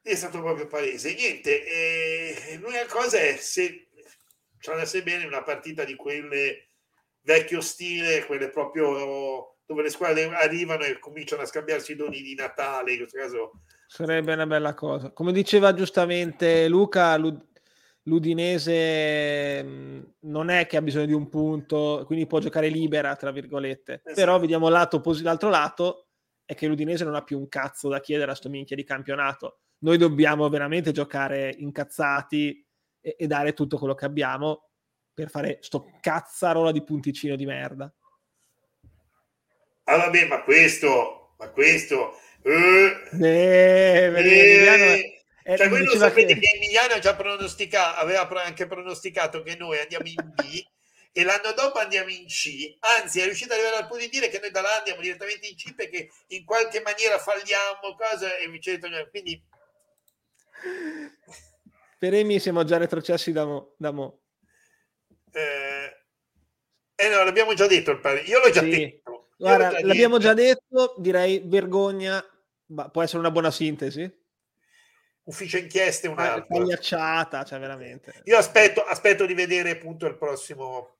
è 0.00 0.14
stato 0.14 0.40
proprio 0.40 0.66
palese. 0.66 1.12
Niente, 1.12 1.66
eh, 1.66 2.56
l'unica 2.56 2.86
cosa 2.86 3.18
è 3.18 3.36
se 3.36 3.89
ci 4.60 4.70
andasse 4.70 5.02
bene 5.02 5.24
una 5.24 5.42
partita 5.42 5.84
di 5.84 5.96
quelle 5.96 6.68
vecchio 7.22 7.60
stile, 7.60 8.24
quelle 8.26 8.50
proprio 8.50 9.56
dove 9.64 9.82
le 9.82 9.90
squadre 9.90 10.24
arrivano 10.34 10.84
e 10.84 10.98
cominciano 10.98 11.42
a 11.42 11.46
scambiarsi 11.46 11.92
i 11.92 11.96
doni 11.96 12.22
di 12.22 12.34
Natale, 12.34 12.92
in 12.92 12.98
questo 12.98 13.18
caso 13.18 13.52
sarebbe 13.90 14.32
una 14.34 14.46
bella 14.46 14.74
cosa. 14.74 15.10
Come 15.10 15.32
diceva 15.32 15.74
giustamente 15.74 16.68
Luca, 16.68 17.16
l'Udinese 18.02 19.64
mm, 19.64 20.00
non 20.20 20.48
è 20.48 20.66
che 20.66 20.76
ha 20.76 20.82
bisogno 20.82 21.06
di 21.06 21.12
un 21.12 21.28
punto, 21.28 22.04
quindi 22.06 22.26
può 22.26 22.38
giocare 22.38 22.68
libera, 22.68 23.16
tra 23.16 23.32
virgolette. 23.32 24.02
Esatto. 24.04 24.14
Però 24.14 24.38
vediamo 24.38 24.68
lato, 24.68 25.02
l'altro 25.22 25.48
lato, 25.48 26.06
è 26.44 26.54
che 26.54 26.68
l'Udinese 26.68 27.04
non 27.04 27.16
ha 27.16 27.22
più 27.22 27.36
un 27.36 27.48
cazzo 27.48 27.88
da 27.88 28.00
chiedere 28.00 28.30
a 28.30 28.34
sto 28.34 28.48
minchia 28.48 28.76
di 28.76 28.84
campionato. 28.84 29.58
Noi 29.78 29.98
dobbiamo 29.98 30.48
veramente 30.48 30.92
giocare 30.92 31.52
incazzati 31.58 32.64
e, 33.00 33.16
e 33.18 33.26
dare 33.26 33.52
tutto 33.52 33.78
quello 33.78 33.94
che 33.94 34.04
abbiamo 34.04 34.70
per 35.12 35.30
fare 35.30 35.58
sto 35.60 35.98
cazzarola 36.00 36.72
di 36.72 36.82
punticino 36.82 37.36
di 37.36 37.44
merda. 37.44 37.92
Ah 39.84 39.96
vabbè, 39.96 40.26
ma 40.26 40.42
questo, 40.42 41.34
ma 41.38 41.48
questo... 41.50 42.18
Eh, 42.42 43.08
eh, 43.20 44.12
eh, 44.16 45.20
eh, 45.42 45.56
cioè, 45.56 45.68
voi 45.68 45.84
lo 45.84 45.96
sapete 45.96 46.34
che... 46.34 46.40
che 46.40 46.56
Emiliano 46.56 46.98
già 47.00 47.14
pronosticato, 47.14 47.98
aveva 47.98 48.26
anche 48.42 48.66
pronosticato 48.66 49.42
che 49.42 49.56
noi 49.56 49.78
andiamo 49.78 50.06
in 50.06 50.32
B 50.34 50.64
e 51.12 51.24
l'anno 51.24 51.52
dopo 51.52 51.78
andiamo 51.78 52.08
in 52.08 52.26
C, 52.26 52.76
anzi 52.78 53.20
è 53.20 53.24
riuscito 53.24 53.52
ad 53.52 53.58
arrivare 53.58 53.82
al 53.82 53.88
punto 53.88 54.04
di 54.04 54.10
dire 54.10 54.28
che 54.28 54.38
noi 54.38 54.50
da 54.50 54.60
là 54.60 54.76
andiamo 54.78 55.00
direttamente 55.00 55.48
in 55.48 55.56
C 55.56 55.74
perché 55.74 56.08
in 56.28 56.44
qualche 56.44 56.80
maniera 56.80 57.18
falliamo, 57.18 57.96
cosa 57.96 58.36
e 58.36 58.44
eccetera. 58.54 59.06
Quindi 59.08 59.42
per 62.00 62.14
Emi 62.14 62.38
siamo 62.38 62.64
già 62.64 62.78
retrocessi 62.78 63.30
da 63.30 63.44
mo. 63.44 63.74
Da 63.76 63.90
mo. 63.90 64.22
Eh, 65.32 66.04
eh 66.94 67.08
no, 67.10 67.22
l'abbiamo 67.22 67.52
già 67.52 67.66
detto 67.66 67.90
il 67.90 68.00
pari. 68.00 68.26
Io 68.26 68.40
l'ho 68.40 68.50
già 68.50 68.62
sì. 68.62 68.70
detto. 68.70 69.28
Guarda, 69.36 69.68
già 69.68 69.86
l'abbiamo 69.86 70.16
detto. 70.16 70.28
già 70.28 70.34
detto, 70.34 70.94
direi 70.96 71.42
vergogna, 71.44 72.24
ma 72.68 72.88
può 72.88 73.02
essere 73.02 73.18
una 73.18 73.30
buona 73.30 73.50
sintesi 73.50 74.18
ufficio 75.24 75.58
inchieste 75.58 76.08
un'altra. 76.08 76.46
Pagliacciata, 76.46 77.44
cioè 77.44 77.58
veramente. 77.58 78.22
Io 78.24 78.38
aspetto, 78.38 78.82
aspetto 78.82 79.26
di 79.26 79.34
vedere 79.34 79.72
appunto 79.72 80.06
il 80.06 80.16
prossimo 80.16 80.96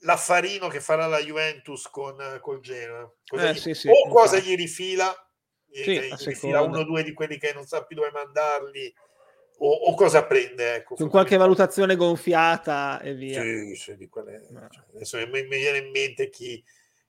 l'affarino 0.00 0.68
che 0.68 0.80
farà 0.80 1.06
la 1.06 1.18
Juventus 1.18 1.88
con 1.88 2.38
col 2.40 2.60
Genoa. 2.60 3.12
Cosa 3.26 3.48
eh, 3.48 3.52
gli, 3.52 3.58
sì, 3.58 3.74
sì, 3.74 3.88
o 3.88 4.08
cosa 4.08 4.38
gli 4.38 4.54
rifila, 4.54 5.14
sì, 5.70 5.98
gli 5.98 6.14
rifila 6.24 6.62
uno 6.62 6.80
o 6.80 6.84
due 6.84 7.02
di 7.02 7.12
quelli 7.12 7.38
che 7.38 7.52
non 7.52 7.66
sa 7.66 7.84
più 7.84 7.96
dove 7.96 8.10
mandarli, 8.10 8.94
o, 9.58 9.70
o 9.70 9.94
cosa 9.94 10.24
prende. 10.24 10.76
Ecco, 10.76 10.94
con 10.94 11.08
qualche 11.08 11.36
valutazione 11.36 11.96
gonfiata 11.96 13.00
e 13.00 13.14
via. 13.14 13.42
Sì, 13.42 13.74
sì, 13.74 14.08
quelle, 14.08 14.46
no. 14.50 14.66
cioè, 14.70 14.84
adesso 14.94 15.18
mi, 15.18 15.42
mi 15.42 15.58
viene 15.58 15.78
in 15.78 15.90
mente 15.90 16.28
chi 16.28 16.62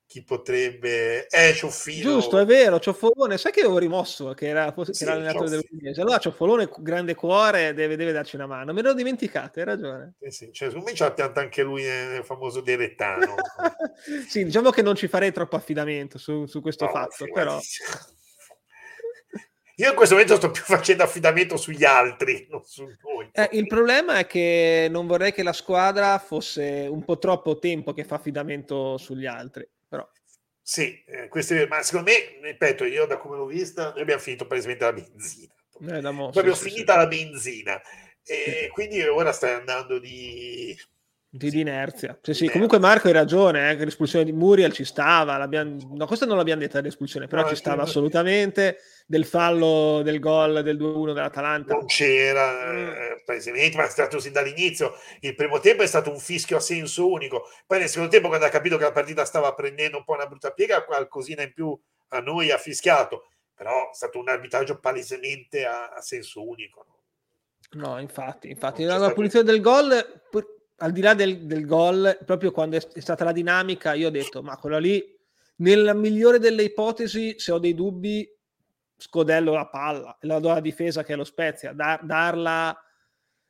chi 0.07 0.23
potrebbe 0.23 1.27
eh 1.27 1.53
Cioffino 1.55 2.11
giusto 2.11 2.37
è 2.37 2.45
vero 2.45 2.79
Cioffolone 2.79 3.39
sai 3.39 3.51
che 3.51 3.61
avevo 3.61 3.79
rimosso 3.79 4.33
che 4.33 4.47
era, 4.47 4.71
che 4.71 4.93
sì, 4.93 5.03
era 5.03 5.13
l'allenatore 5.13 5.49
dell'Udinese 5.49 6.01
allora 6.01 6.19
Cioffolone 6.19 6.69
grande 6.77 7.15
cuore 7.15 7.73
deve, 7.73 7.95
deve, 7.95 8.11
darci 8.11 8.35
una 8.35 8.45
mano. 8.45 8.71
Me 8.71 8.81
l'ho 8.81 8.93
dimenticato 8.93 9.59
hai 9.59 9.65
ragione. 9.65 10.13
Eh 10.19 10.31
sì, 10.31 10.51
cioè, 10.51 10.67
secondo 10.67 10.89
me 10.89 10.95
ci 10.95 11.03
ha 11.03 11.11
piantato 11.11 11.39
anche 11.39 11.63
lui 11.63 11.83
nel 11.83 12.23
famoso 12.23 12.61
direttano 12.61 13.35
sì 14.27 14.43
diciamo 14.43 14.69
che 14.69 14.83
non 14.83 14.95
ci 14.95 15.07
farei 15.07 15.31
troppo 15.31 15.55
affidamento 15.55 16.17
su, 16.17 16.45
su 16.45 16.61
questo 16.61 16.85
no, 16.85 16.91
fatto 16.91 17.25
però 17.33 17.59
io 19.77 19.89
in 19.89 19.95
questo 19.95 20.15
momento 20.15 20.37
sto 20.37 20.51
più 20.51 20.63
facendo 20.65 21.03
affidamento 21.03 21.57
sugli 21.57 21.83
altri, 21.83 22.47
non 22.49 22.63
su 22.63 22.83
noi. 22.83 23.29
Eh, 23.31 23.49
il 23.53 23.67
problema 23.67 24.19
è 24.19 24.25
che 24.25 24.87
non 24.89 25.07
vorrei 25.07 25.33
che 25.33 25.43
la 25.43 25.53
squadra 25.53 26.17
fosse 26.19 26.87
un 26.89 27.03
po' 27.03 27.17
troppo 27.17 27.59
tempo 27.59 27.93
che 27.93 28.03
fa 28.03 28.15
affidamento 28.15 28.97
sugli 28.97 29.25
altri. 29.25 29.67
Però. 29.87 30.07
Sì, 30.61 31.03
eh, 31.05 31.27
questo 31.27 31.53
ma 31.67 31.81
secondo 31.81 32.09
me, 32.09 32.39
ripeto, 32.41 32.85
io 32.85 33.05
da 33.05 33.17
come 33.17 33.37
l'ho 33.37 33.45
vista, 33.45 33.91
noi 33.91 34.01
abbiamo 34.01 34.21
finito 34.21 34.47
praticamente 34.47 34.85
la 34.85 34.93
benzina. 34.93 35.53
Eh, 35.87 36.01
da 36.01 36.11
mo, 36.11 36.29
Proprio 36.29 36.55
sì, 36.55 36.69
finita 36.69 36.93
sì, 36.93 36.97
la 36.99 37.07
benzina. 37.07 37.81
E 38.27 38.69
quindi 38.71 39.03
ora 39.03 39.31
stai 39.31 39.53
andando 39.53 39.99
di 39.99 40.75
di, 41.35 41.49
di 41.49 41.59
inerzia. 41.59 42.17
Sì, 42.21 42.33
sì. 42.33 42.49
Comunque 42.49 42.79
Marco 42.79 43.07
hai 43.07 43.13
ragione, 43.13 43.71
eh, 43.71 43.75
che 43.75 43.83
l'espulsione 43.83 44.23
di 44.23 44.31
Muriel 44.31 44.71
ci 44.71 44.85
stava, 44.85 45.37
no, 45.37 46.05
questa 46.05 46.25
non 46.25 46.37
l'abbiamo 46.37 46.61
detta 46.61 46.79
l'espulsione, 46.79 47.27
però 47.27 47.41
no, 47.41 47.49
ci 47.49 47.55
stava 47.55 47.83
assolutamente, 47.83 48.77
del 49.05 49.25
fallo 49.25 50.01
del 50.01 50.19
gol 50.19 50.63
del 50.63 50.77
2-1 50.77 51.13
dell'Atalanta. 51.13 51.73
Non 51.73 51.85
c'era, 51.85 52.71
mm. 52.71 52.87
eh, 53.27 53.71
ma 53.75 53.85
è 53.85 53.89
stato 53.89 54.19
sin 54.19 54.31
dall'inizio. 54.31 54.93
Il 55.19 55.35
primo 55.35 55.59
tempo 55.59 55.83
è 55.83 55.87
stato 55.87 56.09
un 56.09 56.19
fischio 56.19 56.57
a 56.57 56.61
senso 56.61 57.09
unico, 57.09 57.49
poi 57.67 57.79
nel 57.79 57.89
secondo 57.89 58.11
tempo 58.11 58.27
quando 58.27 58.45
ha 58.45 58.49
capito 58.49 58.77
che 58.77 58.83
la 58.83 58.91
partita 58.93 59.25
stava 59.25 59.53
prendendo 59.53 59.97
un 59.97 60.05
po' 60.05 60.13
una 60.13 60.27
brutta 60.27 60.51
piega, 60.51 60.85
qualcosina 60.85 61.43
in 61.43 61.53
più 61.53 61.77
a 62.09 62.19
noi 62.19 62.51
ha 62.51 62.57
fischiato, 62.57 63.29
però 63.53 63.91
è 63.91 63.93
stato 63.93 64.19
un 64.19 64.29
arbitraggio 64.29 64.79
palesemente 64.79 65.65
a, 65.65 65.89
a 65.89 66.01
senso 66.01 66.47
unico. 66.47 66.85
No, 67.71 67.99
infatti, 67.99 68.49
infatti 68.49 68.83
la, 68.83 68.97
la 68.97 69.11
punizione 69.11 69.43
del 69.43 69.59
gol 69.59 70.21
al 70.77 70.91
di 70.91 71.01
là 71.01 71.13
del, 71.13 71.45
del 71.45 71.65
gol, 71.65 72.17
proprio 72.25 72.51
quando 72.51 72.77
è, 72.77 72.99
stata 72.99 73.23
la 73.23 73.31
dinamica, 73.31 73.93
io 73.93 74.07
ho 74.07 74.11
detto, 74.11 74.41
ma 74.41 74.57
quello 74.57 74.77
lì, 74.77 75.03
nella 75.57 75.93
migliore 75.93 76.39
delle 76.39 76.63
ipotesi, 76.63 77.35
se 77.37 77.51
ho 77.51 77.59
dei 77.59 77.73
dubbi, 77.73 78.29
scodello 78.97 79.53
la 79.53 79.67
palla, 79.67 80.17
la 80.21 80.39
do 80.39 80.49
alla 80.51 80.59
difesa 80.59 81.03
che 81.03 81.13
è 81.13 81.15
lo 81.15 81.23
Spezia, 81.23 81.73
dar, 81.73 82.03
darla 82.03 82.77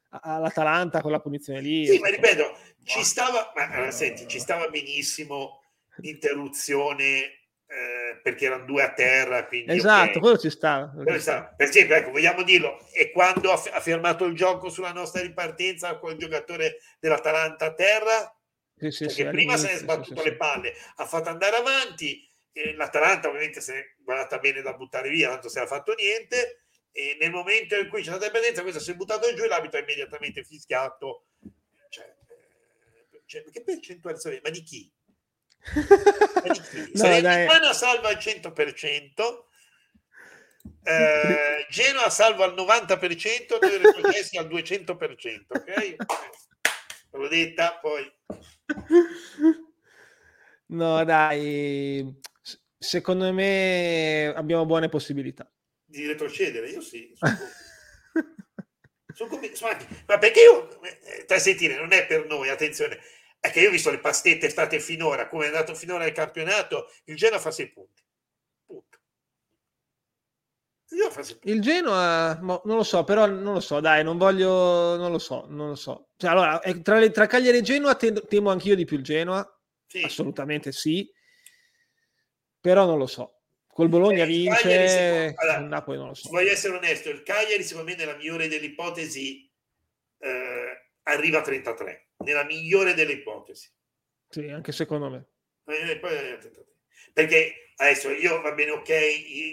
all'Atalanta 0.10 1.02
con 1.02 1.12
la 1.12 1.20
punizione 1.20 1.62
lì. 1.62 1.88
Sì, 1.88 2.00
ma 2.00 2.10
ripeto, 2.10 2.58
ci 2.84 3.04
stava, 3.04 3.52
ma, 3.56 3.92
senti, 3.92 4.28
ci 4.28 4.40
stava 4.40 4.68
benissimo 4.68 5.62
l'interruzione 5.98 7.45
eh, 7.68 8.20
perché 8.22 8.46
erano 8.46 8.66
due 8.66 8.84
a 8.84 8.94
terra. 8.94 9.46
Quindi, 9.46 9.74
esatto, 9.74 10.10
okay. 10.10 10.20
quello 10.20 10.38
ci 10.38 10.50
sta. 10.50 10.92
Quello 10.94 11.20
sta. 11.20 11.54
Per 11.56 11.68
esempio, 11.68 11.96
ecco, 11.96 12.12
vogliamo 12.12 12.44
dirlo, 12.44 12.86
e 12.94 13.12
quando 13.12 13.52
ha, 13.52 13.62
ha, 13.72 13.80
fermato 13.80 14.26
il 14.26 14.36
gioco 14.36 14.70
sulla 14.70 14.92
nostra 14.92 15.22
ripartenza 15.22 15.98
con 15.98 16.12
il 16.12 16.18
giocatore 16.18 16.78
dell'Atalanta 17.00 17.66
a 17.66 17.74
terra, 17.74 18.40
sì, 18.78 18.92
sì, 18.92 19.06
perché 19.06 19.24
sì, 19.24 19.30
prima 19.30 19.58
se 19.58 19.68
ne 19.68 19.74
è 19.74 19.78
sbattuto 19.78 20.24
le 20.24 20.36
palle, 20.36 20.74
ha 20.96 21.06
fatto 21.06 21.30
andare 21.30 21.56
avanti, 21.56 22.28
l'Atalanta 22.76 23.30
ovviamente 23.30 23.62
si 23.62 23.72
è 23.72 23.94
guardata 24.04 24.38
bene 24.40 24.62
da 24.62 24.74
buttare 24.74 25.10
via, 25.10 25.30
tanto 25.30 25.50
se 25.50 25.60
ha 25.60 25.66
fatto 25.66 25.94
niente, 25.94 26.66
e 26.92 27.18
nel 27.20 27.32
momento 27.32 27.76
in 27.76 27.90
cui 27.90 28.00
c'è 28.00 28.10
stata 28.10 28.28
ripartenza, 28.28 28.62
questo 28.62 28.80
si 28.80 28.92
è 28.92 28.96
buttato 28.96 29.34
giù 29.34 29.44
e 29.44 29.48
l'abito 29.48 29.76
ha 29.76 29.82
immediatamente 29.82 30.44
fischiato. 30.44 31.26
Cioè, 31.90 32.06
eh, 32.06 33.22
cioè, 33.26 33.44
che 33.52 33.64
percentuale 33.64 34.18
sarebbe? 34.18 34.42
Ma 34.44 34.50
di 34.50 34.64
chi? 34.64 34.90
no, 36.94 37.08
Milano 37.08 37.74
salva 37.74 38.10
al 38.10 38.18
100%, 38.18 39.44
eh, 40.84 41.66
Genoa 41.70 42.10
salva 42.10 42.46
al 42.46 42.54
90%, 42.54 43.58
noi 43.60 43.78
retrocessi 43.78 44.38
al 44.38 44.48
200%, 44.48 45.46
ok? 45.48 45.96
L'ho 47.12 47.28
detta, 47.28 47.80
poi... 47.82 48.12
No, 50.68 51.04
dai, 51.04 52.20
secondo 52.78 53.32
me 53.32 54.34
abbiamo 54.36 54.66
buone 54.66 54.90
possibilità. 54.90 55.50
Di 55.86 56.06
retrocedere, 56.06 56.70
io 56.70 56.82
sì. 56.82 57.14
Sono 59.14 59.30
convinto, 59.30 59.66
ma 60.08 60.18
perché 60.18 60.42
io, 60.42 60.82
eh, 60.82 61.22
stai 61.24 61.40
sentire, 61.40 61.78
non 61.78 61.94
è 61.94 62.06
per 62.06 62.26
noi, 62.26 62.50
attenzione, 62.50 63.00
è 63.40 63.52
che 63.52 63.62
io 63.62 63.70
ho 63.70 63.72
visto 63.72 63.92
le 63.92 64.00
pastette 64.00 64.50
state 64.50 64.80
finora, 64.80 65.28
come 65.28 65.46
è 65.46 65.48
andato 65.48 65.76
finora 65.76 66.06
il 66.06 66.14
campionato, 66.14 66.92
il 67.06 67.16
Genoa 67.16 67.40
fa 67.40 67.52
6 67.52 67.72
punti. 67.72 68.04
Punto. 68.66 69.00
Il 71.44 71.62
Genoa, 71.62 72.38
non 72.40 72.62
lo 72.64 72.84
so, 72.84 73.04
però 73.04 73.26
non 73.26 73.54
lo 73.54 73.60
so, 73.60 73.80
dai, 73.80 74.04
non 74.04 74.18
voglio, 74.18 74.96
non 74.96 75.12
lo 75.12 75.20
so, 75.20 75.46
non 75.50 75.70
lo 75.70 75.76
so. 75.76 76.10
Cioè, 76.16 76.30
allora, 76.30 76.60
tra, 76.82 77.00
le, 77.00 77.12
tra 77.12 77.26
Cagliari 77.26 77.58
e 77.58 77.62
Genoa 77.62 77.96
temo 77.96 78.50
anch'io 78.50 78.76
di 78.76 78.86
più 78.86 78.98
il 78.98 79.04
Genoa, 79.04 79.46
sì. 79.88 80.02
assolutamente 80.04 80.72
sì, 80.72 81.12
però 82.62 82.86
non 82.86 82.98
lo 82.98 83.08
so. 83.08 83.42
Col 83.68 83.90
Bologna 83.90 84.24
eh, 84.24 84.28
vince, 84.28 84.88
secondo... 84.88 85.34
allora, 85.42 85.60
Napoli 85.60 85.98
non 85.98 86.08
lo 86.08 86.14
so. 86.14 86.30
Voglio 86.30 86.52
essere 86.52 86.78
onesto, 86.78 87.10
il 87.10 87.24
Cagliari 87.24 87.64
secondo 87.64 87.90
me 87.92 87.98
nella 87.98 88.16
migliore 88.16 88.48
delle 88.48 88.68
ipotesi 88.68 89.52
eh, 90.20 90.85
arriva 91.06 91.40
a 91.40 91.42
33 91.42 92.08
nella 92.18 92.44
migliore 92.44 92.94
delle 92.94 93.14
ipotesi. 93.14 93.70
Sì, 94.30 94.50
anche 94.50 94.72
secondo 94.72 95.10
me. 95.10 95.26
Eh, 95.66 96.00
perché 97.14 97.72
adesso 97.78 98.10
io 98.10 98.42
va 98.42 98.52
bene, 98.54 98.72
ok, 98.72 98.90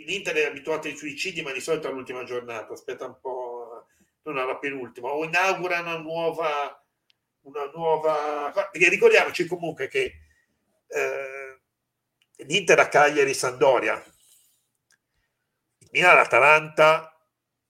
l'Inter 0.07 0.35
è 0.37 0.45
abituato 0.45 0.89
ai 0.89 0.97
suicidi, 0.97 1.43
ma 1.43 1.53
di 1.53 1.61
solito 1.61 1.89
all'ultima 1.89 2.25
giornata, 2.25 2.73
aspetta 2.73 3.07
un 3.07 3.19
po', 3.21 3.87
non 4.23 4.39
alla 4.39 4.57
penultima, 4.57 5.09
o 5.09 5.25
inaugura 5.25 5.81
una 5.81 5.99
nuova, 5.99 6.85
una 7.43 7.71
nuova... 7.75 8.53
Perché 8.71 8.89
ricordiamoci 8.89 9.47
comunque 9.47 9.89
che 9.89 10.15
eh, 10.87 11.61
l'Inter 12.45 12.79
a 12.79 12.89
Cagliari 12.89 13.35
Sandoria, 13.35 14.03
Milan 15.91 16.19
Atalanta 16.19 17.12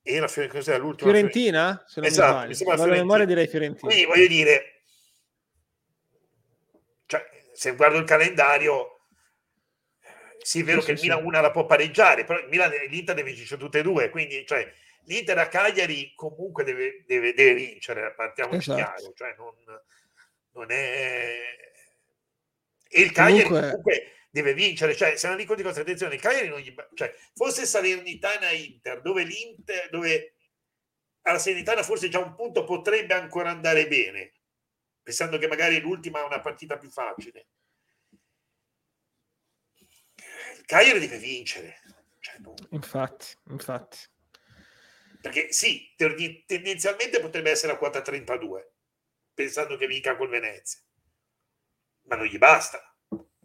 e 0.05 0.19
la 0.19 0.27
Fiorentina 0.27 0.77
l'ultima 0.77 1.11
Fiorentina? 1.11 1.85
Se 1.87 2.01
non 2.01 2.09
esatto, 2.09 2.41
mi, 2.41 2.47
mi 2.47 2.55
sembra 2.55 2.75
la 2.75 2.85
memoria 2.87 3.25
direi 3.25 3.47
Fiorentina. 3.47 3.87
Quindi 3.89 4.05
voglio 4.05 4.27
dire, 4.27 4.81
cioè, 7.05 7.25
se 7.53 7.73
guardo 7.75 7.97
il 7.97 8.03
calendario, 8.03 8.99
sì, 10.39 10.59
è 10.59 10.63
vero 10.65 10.81
sì, 10.81 10.87
che 10.87 10.97
sì, 10.97 11.05
il 11.05 11.11
Milan 11.11 11.25
una 11.25 11.39
la 11.39 11.51
può 11.51 11.65
pareggiare, 11.65 12.25
però 12.25 12.37
il 12.37 12.49
Milan 12.49 12.73
e 12.73 12.87
l'Inter 12.87 13.15
deve 13.15 13.31
vincere 13.31 13.61
tutte 13.61 13.79
e 13.79 13.81
due, 13.83 14.09
quindi 14.09 14.45
cioè, 14.45 14.69
l'Inter 15.05 15.37
a 15.37 15.47
Cagliari 15.47 16.11
comunque 16.15 16.65
deve, 16.65 17.05
deve, 17.07 17.33
deve 17.33 17.53
vincere, 17.53 18.13
partiamo 18.13 18.53
esatto. 18.53 18.77
chiaro, 18.77 19.13
cioè 19.15 19.35
non, 19.37 19.55
non 20.51 20.69
è... 20.69 21.37
E 22.89 23.01
il 23.01 23.11
Cagliari 23.13 23.47
comunque... 23.47 23.69
comunque 23.69 24.11
deve 24.33 24.55
vincere, 24.55 24.95
cioè 24.95 25.15
se 25.15 25.27
non 25.27 25.37
dico 25.37 25.53
di 25.53 25.61
cosa, 25.61 25.81
attenzione, 25.81 26.15
il 26.15 26.21
Cagliari 26.21 26.47
non 26.47 26.57
gli... 26.57 26.73
cioè, 26.95 27.15
fosse 27.35 27.67
Salernitana 27.67 28.49
Inter, 28.49 28.99
dove 28.99 29.23
l'Inter, 29.23 29.91
dove 29.91 30.37
alla 31.21 31.37
Salernitana 31.37 31.83
forse 31.83 32.09
già 32.09 32.17
un 32.17 32.33
punto 32.33 32.63
potrebbe 32.63 33.13
ancora 33.13 33.51
andare 33.51 33.87
bene, 33.87 34.33
pensando 35.03 35.37
che 35.37 35.47
magari 35.47 35.79
l'ultima 35.79 36.21
è 36.21 36.23
una 36.23 36.41
partita 36.41 36.79
più 36.79 36.89
facile. 36.89 37.47
Il 40.57 40.65
Cagliari 40.65 40.99
deve 40.99 41.19
vincere. 41.19 41.81
Cioè, 42.19 42.39
non... 42.39 42.55
Infatti, 42.71 43.27
infatti. 43.49 43.99
Perché 45.21 45.51
sì, 45.51 45.93
tendenzialmente 45.95 47.19
potrebbe 47.19 47.51
essere 47.51 47.73
a 47.73 47.77
quota 47.77 48.01
32, 48.01 48.73
pensando 49.31 49.77
che 49.77 49.85
vinca 49.85 50.15
col 50.17 50.29
Venezia. 50.29 50.79
Ma 52.05 52.15
non 52.15 52.25
gli 52.25 52.39
basta 52.39 52.92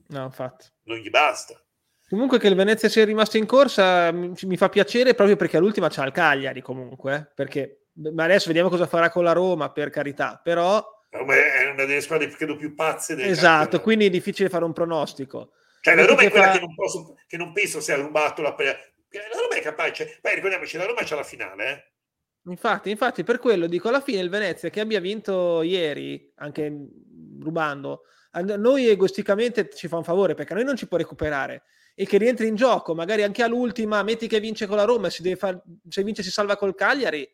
No, 0.09 0.25
infatti. 0.25 0.67
Non 0.85 0.99
gli 0.99 1.11
basta. 1.11 1.61
Comunque 2.09 2.39
che 2.39 2.49
il 2.49 2.55
Venezia 2.55 2.89
sia 2.89 3.05
rimasto 3.05 3.37
in 3.37 3.45
corsa 3.45 4.11
mi 4.13 4.57
fa 4.57 4.69
piacere 4.71 5.15
proprio 5.15 5.37
perché 5.37 5.59
all'ultima 5.59 5.89
c'ha 5.91 6.07
il 6.07 6.13
Cagliari 6.13 6.63
comunque, 6.63 7.15
eh, 7.15 7.33
perché 7.35 7.89
ma 8.15 8.25
adesso 8.25 8.47
vediamo 8.47 8.69
cosa 8.69 8.87
farà 8.87 9.11
con 9.11 9.25
la 9.25 9.33
Roma, 9.33 9.71
per 9.71 9.91
carità, 9.91 10.41
però... 10.43 10.83
Roma 11.11 11.35
è 11.35 11.71
una 11.71 11.85
delle 11.85 12.01
squadre 12.01 12.29
credo 12.29 12.57
più 12.57 12.75
pazze 12.75 13.15
del 13.15 13.27
Esatto, 13.27 13.43
campionato. 13.43 13.81
quindi 13.81 14.07
è 14.07 14.11
difficile 14.11 14.49
fare 14.49 14.65
un 14.65 14.73
pronostico. 14.73 15.53
Cioè 15.81 15.95
la 15.95 16.07
Roma 16.07 16.23
è 16.23 16.31
quella 16.31 16.47
fa... 16.47 16.53
che, 16.53 16.61
non 16.61 16.75
posso, 16.75 17.17
che 17.27 17.37
non 17.37 17.53
penso 17.53 17.81
sia 17.81 17.97
rubato 17.97 18.43
la... 18.43 18.55
La 18.59 19.41
Roma 19.41 19.55
è 19.55 19.61
capace... 19.61 20.19
Poi 20.21 20.35
ricordiamoci, 20.35 20.77
la 20.77 20.87
Roma 20.87 21.03
c'è 21.03 21.17
la 21.17 21.23
finale, 21.23 21.71
eh? 21.71 22.51
Infatti, 22.51 22.91
infatti, 22.91 23.25
per 23.25 23.39
quello 23.39 23.67
dico 23.67 23.89
alla 23.89 24.01
fine 24.01 24.21
il 24.21 24.31
Venezia 24.31 24.71
che 24.71 24.81
abbia 24.81 25.01
vinto 25.01 25.63
ieri, 25.63 26.33
anche 26.37 26.73
rubando, 27.41 28.05
a 28.31 28.41
noi 28.41 28.89
egoisticamente 28.89 29.71
ci 29.71 29.89
fa 29.89 29.97
un 29.97 30.05
favore 30.05 30.35
perché 30.35 30.53
a 30.53 30.57
noi 30.57 30.65
non 30.65 30.77
ci 30.77 30.87
può 30.87 30.97
recuperare 30.97 31.63
e 31.95 32.07
che 32.07 32.19
rientri 32.19 32.47
in 32.47 32.55
gioco, 32.55 32.95
magari 32.95 33.25
anche 33.25 33.43
all'ultima, 33.43 34.03
metti 34.05 34.29
che 34.29 34.39
vince 34.39 34.67
con 34.67 34.77
la 34.77 34.85
Roma 34.85 35.09
e 35.09 35.11
si 35.11 35.23
deve 35.23 35.35
far, 35.37 35.61
se 35.89 36.05
vince 36.05 36.23
si 36.23 36.31
salva 36.31 36.57
col 36.57 36.77
Cagliari, 36.77 37.29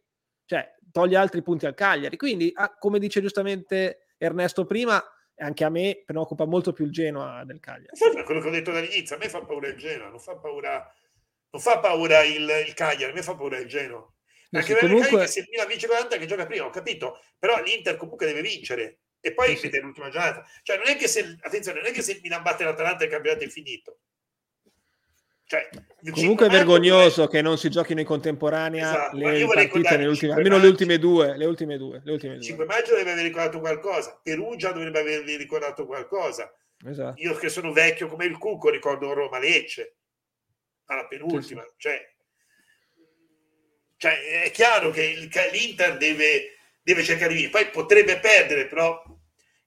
cioè 0.47 0.75
toglie 0.91 1.17
altri 1.17 1.43
punti 1.43 1.67
al 1.67 1.75
Cagliari. 1.75 2.17
Quindi, 2.17 2.51
ah, 2.55 2.75
come 2.79 2.99
dice 2.99 3.21
giustamente 3.21 4.07
Ernesto 4.17 4.65
prima, 4.65 5.03
anche 5.37 5.65
a 5.65 5.69
me 5.69 6.03
preoccupa 6.07 6.47
molto 6.47 6.73
più 6.73 6.87
il 6.87 6.93
Genoa 6.93 7.45
del 7.45 7.61
Cagliari. 7.61 7.95
Sì, 7.95 8.23
quello 8.25 8.41
che 8.41 8.49
ho 8.49 8.51
detto 8.51 8.73
dall'inizio, 8.73 9.17
a 9.17 9.19
me 9.19 9.29
fa 9.29 9.45
paura 9.45 9.69
il 9.69 9.77
Genoa, 9.77 10.09
non 10.09 10.19
fa 10.19 10.37
paura, 10.37 10.91
non 11.51 11.61
fa 11.61 11.79
paura 11.81 12.23
il, 12.23 12.49
il 12.67 12.73
Cagliari, 12.73 13.13
a 13.13 13.15
me 13.15 13.23
fa 13.23 13.35
paura 13.35 13.59
il 13.59 13.67
Genoa. 13.67 14.11
Sì, 14.63 14.75
comunque... 14.77 15.27
se 15.27 15.41
il 15.41 15.47
Milan 15.51 15.67
vince 15.67 15.89
40 15.89 16.17
che 16.17 16.27
gioca 16.27 16.47
prima, 16.47 16.65
ho 16.65 16.71
capito, 16.71 17.21
però 17.39 17.61
l'Inter 17.63 17.97
comunque 17.97 18.25
deve 18.25 18.41
vincere 18.41 19.01
e 19.25 19.33
poi 19.33 19.57
sì. 19.57 19.71
l'ultima 19.81 20.11
giornata. 20.11 20.47
Cioè, 20.63 20.77
non 20.77 20.87
è 20.87 20.97
che 20.97 21.09
se, 21.09 21.39
attenzione, 21.41 21.81
non 21.81 21.89
è 21.89 21.93
che 21.93 22.03
se 22.03 22.21
Milan 22.23 22.43
batte 22.43 22.63
l'Atalanta 22.63 23.05
il 23.05 23.11
campionato 23.11 23.45
è 23.45 23.49
finito. 23.49 24.01
Cioè, 25.47 25.69
Comunque 26.11 26.47
è 26.47 26.51
vergognoso 26.51 27.25
è... 27.25 27.29
che 27.29 27.41
non 27.41 27.57
si 27.57 27.71
giochino 27.71 28.01
in 28.01 28.07
contemporanea 28.07 28.91
esatto, 28.91 29.17
le 29.17 29.47
partite 29.47 29.97
nelle 29.97 30.09
ultime, 30.09 30.33
almeno 30.33 30.57
maggio, 30.57 30.65
le 30.65 30.71
ultime 30.71 30.99
due. 30.99 31.37
Le 31.37 31.45
ultime 31.47 31.79
due, 31.79 32.01
le 32.05 32.13
ultime 32.13 32.41
5 32.41 32.65
maggio 32.67 32.91
dovrebbe 32.91 33.13
aver 33.13 33.25
ricordato 33.25 33.61
qualcosa, 33.61 34.21
Perugia 34.23 34.73
dovrebbe 34.73 35.01
avervi 35.01 35.37
ricordato 35.37 35.87
qualcosa. 35.87 36.55
Esatto. 36.87 37.21
Io 37.23 37.35
che 37.37 37.49
sono 37.49 37.73
vecchio 37.73 38.09
come 38.09 38.27
il 38.27 38.37
cuco 38.37 38.69
ricordo 38.69 39.15
Roma 39.15 39.39
Lecce 39.39 39.97
alla 40.87 41.07
penultima. 41.07 41.63
Sì, 41.63 41.69
sì. 41.69 41.75
Cioè, 41.77 42.15
cioè, 43.97 44.43
è 44.43 44.51
chiaro 44.51 44.91
che 44.91 45.03
il, 45.03 45.31
l'Inter 45.51 45.97
deve, 45.97 46.57
deve 46.83 47.03
cercare 47.03 47.33
di 47.33 47.41
vincere. 47.41 47.65
Poi 47.65 47.73
potrebbe 47.73 48.19
perdere, 48.19 48.67
però 48.67 49.03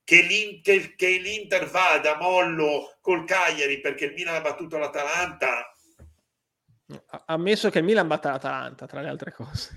che, 0.07 0.21
l'Inter, 0.21 0.95
che 0.95 1.17
l'Inter 1.17 1.69
vada 1.69 2.15
mollo 2.15 2.95
col 3.01 3.25
Cagliari 3.25 3.81
perché 3.81 4.05
il 4.05 4.13
Milan 4.13 4.35
ha 4.35 4.41
battuto 4.41 4.77
l'Atalanta. 4.77 5.69
Ammesso 7.25 7.69
che 7.69 7.79
il 7.79 7.83
Milan 7.83 8.07
batta 8.07 8.31
l'Atalanta, 8.31 8.85
tra 8.85 9.01
le 9.01 9.09
altre 9.09 9.33
cose. 9.33 9.75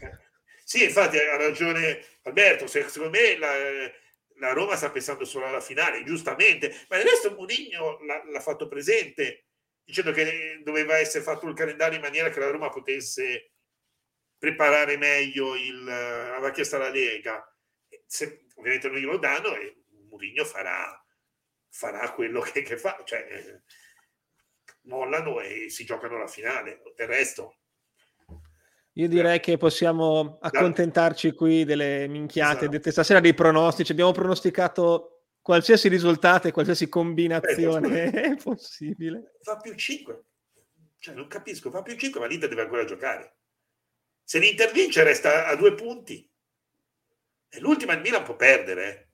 Sì, 0.63 0.85
infatti 0.85 1.19
ha 1.19 1.37
ragione 1.37 2.05
Alberto. 2.23 2.69
Secondo 2.69 3.11
me 3.11 3.37
la, 3.39 3.51
la 4.37 4.53
Roma 4.53 4.77
sta 4.77 4.93
pensando 4.93 5.25
solo 5.25 5.47
alla 5.47 5.61
finale, 5.61 6.05
giustamente. 6.05 6.85
Ma 6.89 6.99
il 6.99 7.07
resto 7.07 7.35
Mourinho 7.35 7.99
l'ha, 8.05 8.23
l'ha 8.25 8.41
fatto 8.41 8.69
presente 8.69 9.47
dicendo 9.83 10.13
che 10.13 10.61
doveva 10.63 10.97
essere 10.97 11.25
fatto 11.25 11.49
il 11.49 11.57
calendario 11.57 11.97
in 11.97 12.05
maniera 12.05 12.31
che 12.31 12.39
la 12.39 12.51
Roma 12.51 12.69
potesse 12.69 13.51
preparare 14.39 14.97
meglio 14.97 15.57
il, 15.57 15.89
aveva 15.89 16.53
chiesto 16.53 16.77
alla 16.77 16.89
Lega. 16.89 17.45
Se, 18.07 18.47
ovviamente 18.55 18.87
non 18.87 18.99
glielo 18.99 19.19
danno 19.19 19.57
e 19.57 19.81
Mourinho 20.11 20.45
farà, 20.45 21.03
farà 21.69 22.13
quello 22.13 22.41
che, 22.41 22.63
che 22.63 22.77
fa, 22.77 23.01
cioè 23.05 23.63
mollano 24.83 25.41
e 25.41 25.71
si 25.71 25.85
giocano 25.85 26.19
la 26.19 26.27
finale. 26.27 26.83
Del 26.95 27.07
resto, 27.07 27.61
io 28.95 29.09
direi 29.09 29.39
che 29.41 29.57
possiamo 29.57 30.39
accontentarci 30.41 31.33
qui 31.33 31.65
delle 31.65 32.09
minchiate 32.09 32.67
esatto. 32.67 32.91
stasera 32.91 33.21
dei 33.21 33.35
pronostici. 33.35 33.93
Abbiamo 33.93 34.13
pronosticato 34.13 35.27
qualsiasi 35.41 35.89
risultato 35.89 36.49
e 36.49 36.53
qualsiasi 36.53 36.89
combinazione 36.89 38.11
è 38.11 38.37
possibile. 38.37 39.37
Fa 39.43 39.57
più 39.57 39.75
5. 39.75 40.25
Cioè, 40.99 41.15
non 41.15 41.29
capisco, 41.29 41.71
fa 41.71 41.83
più 41.83 41.97
5, 41.97 42.21
ma 42.21 42.27
l'Inter 42.27 42.49
deve 42.49 42.63
ancora 42.63 42.85
giocare. 42.85 43.37
Se 44.25 44.39
l'Inter 44.39 44.71
vince 44.73 45.03
resta 45.03 45.47
a 45.47 45.57
due 45.57 45.75
punti. 45.75 46.29
E 47.49 47.61
l'ultima 47.61 47.95
il 47.95 48.01
Milan 48.01 48.25
può 48.25 48.37
perdere. 48.37 49.10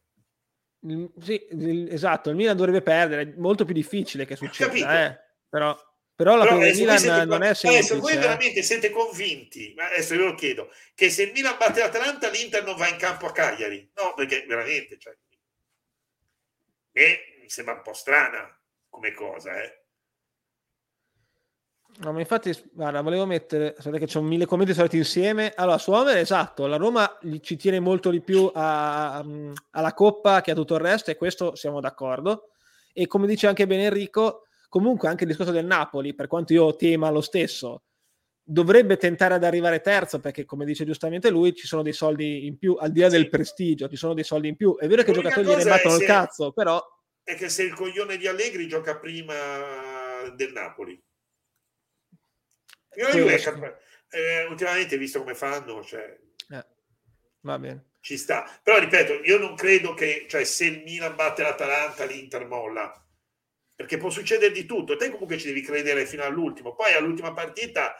Eh. 0.89 1.11
Sì, 1.20 1.47
esatto, 1.91 2.30
il 2.30 2.37
Milan 2.37 2.57
dovrebbe 2.57 2.82
perdere, 2.82 3.22
è 3.22 3.32
molto 3.37 3.64
più 3.64 3.74
difficile 3.74 4.24
che 4.24 4.37
succeda, 4.37 5.07
eh? 5.07 5.20
però, 5.49 5.76
però, 6.14 6.37
la 6.37 6.45
però 6.45 6.59
del 6.59 6.76
Milan 6.76 6.99
siete, 6.99 7.24
non 7.24 7.43
è 7.43 7.55
semplice. 7.55 7.93
Adesso 7.93 8.01
voi 8.01 8.12
eh. 8.12 8.18
veramente 8.18 8.62
siete 8.62 8.91
convinti, 8.91 9.74
adesso 9.76 10.16
ve 10.16 10.22
lo 10.22 10.34
chiedo, 10.34 10.70
che 10.95 11.11
se 11.11 11.24
il 11.24 11.32
Milan 11.32 11.57
batte 11.59 11.80
l'Atalanta 11.80 12.28
l'Inter 12.28 12.64
non 12.64 12.76
va 12.76 12.89
in 12.89 12.97
campo 12.97 13.26
a 13.26 13.32
Cagliari? 13.32 13.91
No, 13.95 14.14
perché 14.14 14.45
veramente, 14.47 14.99
cioè, 14.99 15.16
e 16.93 17.39
mi 17.41 17.49
sembra 17.51 17.74
un 17.74 17.82
po' 17.82 17.93
strana 17.93 18.59
come 18.89 19.12
cosa, 19.12 19.62
eh? 19.62 19.86
No, 21.99 22.12
ma 22.12 22.20
infatti, 22.20 22.53
guarda, 22.72 23.01
volevo 23.01 23.24
mettere, 23.24 23.74
sapete 23.78 24.01
che 24.01 24.07
c'è 24.07 24.18
un 24.18 24.26
mille 24.26 24.44
commenti 24.44 24.74
soliti 24.74 24.99
insieme. 24.99 25.53
Allora, 25.57 25.78
su 25.78 25.92
Homer, 25.92 26.18
esatto, 26.18 26.66
la 26.66 26.76
Roma 26.76 27.18
ci 27.40 27.57
tiene 27.57 27.80
molto 27.80 28.11
di 28.11 28.20
più 28.20 28.51
a, 28.53 29.14
a, 29.14 29.24
alla 29.70 29.94
Coppa 29.94 30.42
che 30.42 30.51
a 30.51 30.55
tutto 30.55 30.74
il 30.74 30.80
resto, 30.80 31.11
e 31.11 31.16
questo 31.16 31.55
siamo 31.55 31.80
d'accordo. 31.80 32.51
E 32.92 33.07
come 33.07 33.26
dice 33.26 33.47
anche 33.47 33.66
bene 33.66 33.84
Enrico, 33.84 34.42
comunque 34.68 35.09
anche 35.09 35.24
il 35.24 35.30
discorso 35.30 35.53
del 35.53 35.64
Napoli, 35.64 36.14
per 36.14 36.26
quanto 36.26 36.53
io 36.53 36.76
tema 36.76 37.09
lo 37.09 37.22
stesso, 37.22 37.84
dovrebbe 38.42 38.99
tentare 38.99 39.32
ad 39.32 39.44
arrivare 39.44 39.80
terzo, 39.80 40.20
perché 40.20 40.44
come 40.44 40.66
dice 40.66 40.84
giustamente 40.84 41.30
lui, 41.30 41.55
ci 41.55 41.66
sono 41.66 41.82
dei 41.82 41.94
soldi 41.94 42.47
in 42.47 42.59
più, 42.59 42.76
al 42.78 42.90
di 42.90 43.01
là 43.01 43.09
sì. 43.09 43.16
del 43.16 43.30
prestigio, 43.30 43.88
ci 43.88 43.97
sono 43.97 44.12
dei 44.12 44.24
soldi 44.24 44.49
in 44.49 44.57
più. 44.57 44.76
È 44.76 44.86
vero 44.86 45.03
che 45.03 45.12
i 45.12 45.14
giocatori 45.14 45.47
gliene 45.47 45.64
battono 45.64 45.97
il 45.97 46.05
cazzo, 46.05 46.53
però... 46.53 46.78
È 47.22 47.34
che 47.34 47.49
se 47.49 47.62
il 47.62 47.72
coglione 47.72 48.18
di 48.18 48.28
Allegri 48.28 48.68
gioca 48.68 48.99
prima 48.99 49.34
del 50.36 50.53
Napoli 50.53 51.03
io 52.97 53.09
Juve, 53.11 53.80
eh, 54.11 54.44
ultimamente, 54.44 54.97
visto 54.97 55.18
come 55.18 55.34
fanno, 55.34 55.82
cioè, 55.84 56.18
eh, 56.51 56.66
va 57.40 57.59
bene. 57.59 57.90
Ci 58.01 58.16
sta. 58.16 58.61
Però 58.62 58.78
ripeto, 58.78 59.22
io 59.24 59.38
non 59.38 59.55
credo 59.55 59.92
che 59.94 60.26
cioè, 60.28 60.44
se 60.44 60.66
il 60.66 60.82
Milan 60.82 61.14
batte 61.14 61.42
l'Atalanta, 61.42 62.05
l'Inter 62.05 62.47
molla. 62.47 63.05
Perché 63.74 63.99
può 63.99 64.11
succedere 64.11 64.53
di 64.53 64.64
tutto. 64.64 64.97
Te 64.97 65.11
comunque 65.11 65.38
ci 65.38 65.47
devi 65.47 65.61
credere 65.61 66.07
fino 66.07 66.22
all'ultimo. 66.22 66.74
Poi 66.74 66.92
all'ultima 66.92 67.32
partita, 67.34 67.94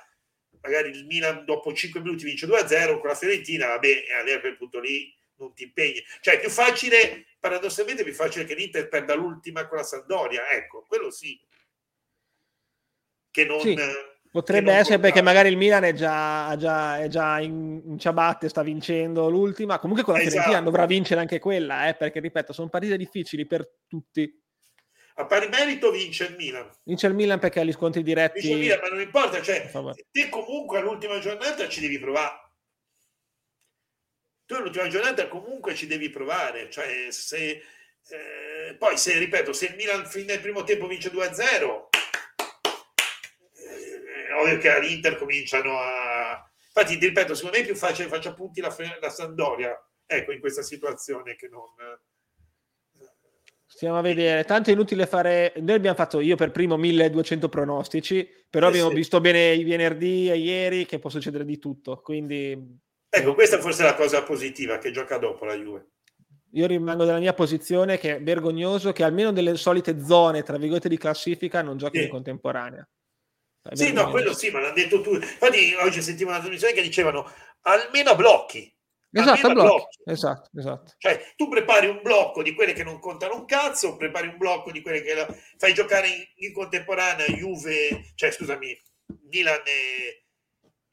magari 0.63 0.91
il 0.91 1.07
Milan 1.07 1.45
dopo 1.45 1.75
5 1.75 2.01
minuti 2.01 2.25
vince 2.25 2.47
2-0 2.47 2.99
con 2.99 3.09
la 3.09 3.15
Fiorentina, 3.15 3.67
vabbè, 3.67 4.05
e 4.27 4.33
a 4.33 4.41
quel 4.41 4.57
punto 4.57 4.79
lì 4.79 5.15
non 5.39 5.53
ti 5.53 5.65
impegni. 5.65 6.03
Cioè 6.21 6.35
è 6.35 6.41
più 6.41 6.49
facile, 6.49 7.27
paradossalmente 7.39 8.03
è 8.03 8.05
più 8.05 8.15
facile 8.15 8.45
che 8.47 8.55
l'Inter 8.55 8.89
perda 8.89 9.15
l'ultima 9.15 9.67
con 9.67 9.77
la 9.77 9.85
Sandoria. 9.85 10.49
Ecco, 10.51 10.85
quello 10.87 11.11
sì. 11.11 11.39
Che 13.31 13.45
non... 13.45 13.61
Sì 13.61 13.75
Potrebbe 14.37 14.75
essere 14.75 14.99
perché 14.99 15.23
magari 15.23 15.49
il 15.49 15.57
Milan 15.57 15.85
è 15.85 15.95
già, 15.95 16.55
già, 16.59 16.99
è 16.99 17.09
già 17.09 17.41
in, 17.41 17.81
in, 17.87 17.99
ciabatte, 17.99 18.51
sta 18.51 18.63
vincendo 18.63 19.31
l'ultima. 19.31 19.79
Comunque 19.79 20.05
con 20.05 20.13
la 20.13 20.21
esatto. 20.21 20.35
Fiorentina 20.35 20.63
dovrà 20.63 20.85
vincere 20.85 21.21
anche 21.21 21.39
quella, 21.39 21.89
eh, 21.89 21.95
perché 21.95 22.21
ripeto, 22.21 22.53
sono 22.53 22.69
partite 22.69 22.99
difficili 22.99 23.47
per 23.47 23.67
tutti. 23.89 24.31
a 25.15 25.25
pari 25.25 25.49
merito 25.49 25.91
vince 25.91 26.25
il 26.25 26.35
Milan. 26.37 26.69
Vince 26.85 27.07
il 27.07 27.15
Milan 27.15 27.39
perché 27.39 27.61
ha 27.61 27.65
gli 27.65 27.73
scontri 27.73 28.03
diretti. 28.03 28.41
Vince 28.41 28.57
il 28.57 28.61
Milan, 28.61 28.81
ma 28.83 28.89
non 28.89 29.01
importa, 29.01 29.41
cioè, 29.41 29.71
te 30.11 30.29
comunque 30.29 30.81
all'ultima 30.81 31.19
giornata 31.19 31.67
ci 31.67 31.81
devi 31.81 31.99
provare. 31.99 32.51
Tu 34.45 34.55
all'ultima 34.55 34.89
giornata 34.89 35.29
comunque 35.29 35.75
ci 35.75 35.87
devi 35.87 36.11
provare, 36.11 36.69
cioè 36.69 37.07
se 37.09 37.63
eh, 38.09 38.75
poi 38.79 38.99
se 38.99 39.19
ripeto, 39.19 39.55
se 39.55 39.67
il 39.69 39.77
Milan 39.77 40.07
fino 40.07 40.31
al 40.31 40.41
primo 40.41 40.63
tempo 40.63 40.87
vince 40.87 41.11
2-0, 41.11 41.41
eh, 41.41 42.06
ovvio 44.41 44.59
che 44.59 44.71
all'Inter 44.71 45.17
cominciano 45.17 45.79
a 45.79 46.51
infatti 46.77 46.99
ti 46.99 47.07
ripeto, 47.07 47.35
secondo 47.35 47.57
me 47.57 47.63
è 47.63 47.67
più 47.67 47.75
facile 47.75 48.09
faccia 48.09 48.35
punti 48.35 48.61
la, 48.61 48.75
la 49.01 49.09
Sandoria, 49.09 49.75
ecco, 50.05 50.33
in 50.33 50.41
questa 50.41 50.63
situazione 50.63 51.35
che 51.35 51.49
non 51.49 51.65
Stiamo 53.69 53.99
a 53.99 54.01
vedere, 54.01 54.45
tanto 54.45 54.71
è 54.71 54.73
inutile 54.73 55.07
fare. 55.07 55.53
Noi 55.57 55.75
abbiamo 55.75 55.97
fatto 55.97 56.21
io 56.21 56.37
per 56.37 56.51
primo 56.51 56.79
1200 56.79 57.49
pronostici, 57.51 58.27
però 58.49 58.67
eh 58.67 58.69
abbiamo 58.71 58.89
sì. 58.89 58.95
visto 58.95 59.21
bene 59.21 59.53
i 59.53 59.65
venerdì 59.65 60.31
e 60.31 60.37
ieri 60.39 60.87
che 60.87 60.99
può 60.99 61.11
succedere 61.11 61.45
di 61.45 61.59
tutto. 61.59 62.01
Quindi, 62.01 62.57
ecco, 63.07 63.35
questa 63.35 63.59
forse 63.59 63.83
è 63.83 63.85
la 63.85 63.95
cosa 63.95 64.23
positiva 64.23 64.79
che 64.79 64.93
gioca 64.93 65.19
dopo 65.19 65.45
la 65.45 65.55
Juve. 65.55 65.89
Io 66.53 66.67
rimango 66.67 67.05
nella 67.05 67.19
mia 67.19 67.35
posizione 67.35 67.99
che 67.99 68.17
è 68.17 68.23
vergognoso 68.23 68.93
che 68.93 69.03
almeno 69.03 69.31
delle 69.31 69.57
solite 69.57 70.03
zone, 70.03 70.43
tra 70.43 70.57
virgolette, 70.57 70.89
di 70.89 70.97
classifica 70.97 71.61
non 71.61 71.77
giochi 71.77 71.99
sì. 71.99 72.05
in 72.05 72.11
contemporanea. 72.11 72.89
Sì, 73.73 73.93
no, 73.93 74.11
quello 74.11 74.35
sì, 74.35 74.51
ma 74.51 74.61
l'hanno 74.61 74.75
detto 74.75 75.01
tu. 75.01 75.15
Infatti, 75.15 75.75
oggi 75.75 76.03
sentivo 76.03 76.31
una 76.31 76.41
trasmissione 76.41 76.73
che 76.75 76.83
dicevano 76.83 77.31
almeno 77.63 78.15
blocchi 78.15 78.77
Esatto, 79.19 79.53
blocchi. 79.53 79.99
esatto, 80.05 80.51
esatto. 80.59 80.95
Cioè, 80.99 81.33
tu 81.37 81.49
prepari 81.49 81.87
un 81.87 82.01
blocco 82.03 82.43
di 82.43 82.55
quelle 82.55 82.75
che 82.75 82.85
non 82.85 82.99
contano 82.99 83.35
un 83.35 83.45
cazzo, 83.47 83.97
prepari 83.97 84.29
un 84.29 84.37
blocco 84.37 84.71
di 84.71 84.83
quelle 84.83 85.01
che 85.03 85.15
la... 85.15 85.27
fai 85.57 85.73
giocare 85.73 86.09
in, 86.09 86.25
in, 86.47 86.53
contemporanea 86.53 87.27
Juve, 87.27 88.13
cioè 88.15 88.31
scusami, 88.31 88.79
Milan 89.31 89.63
e, 89.65 90.25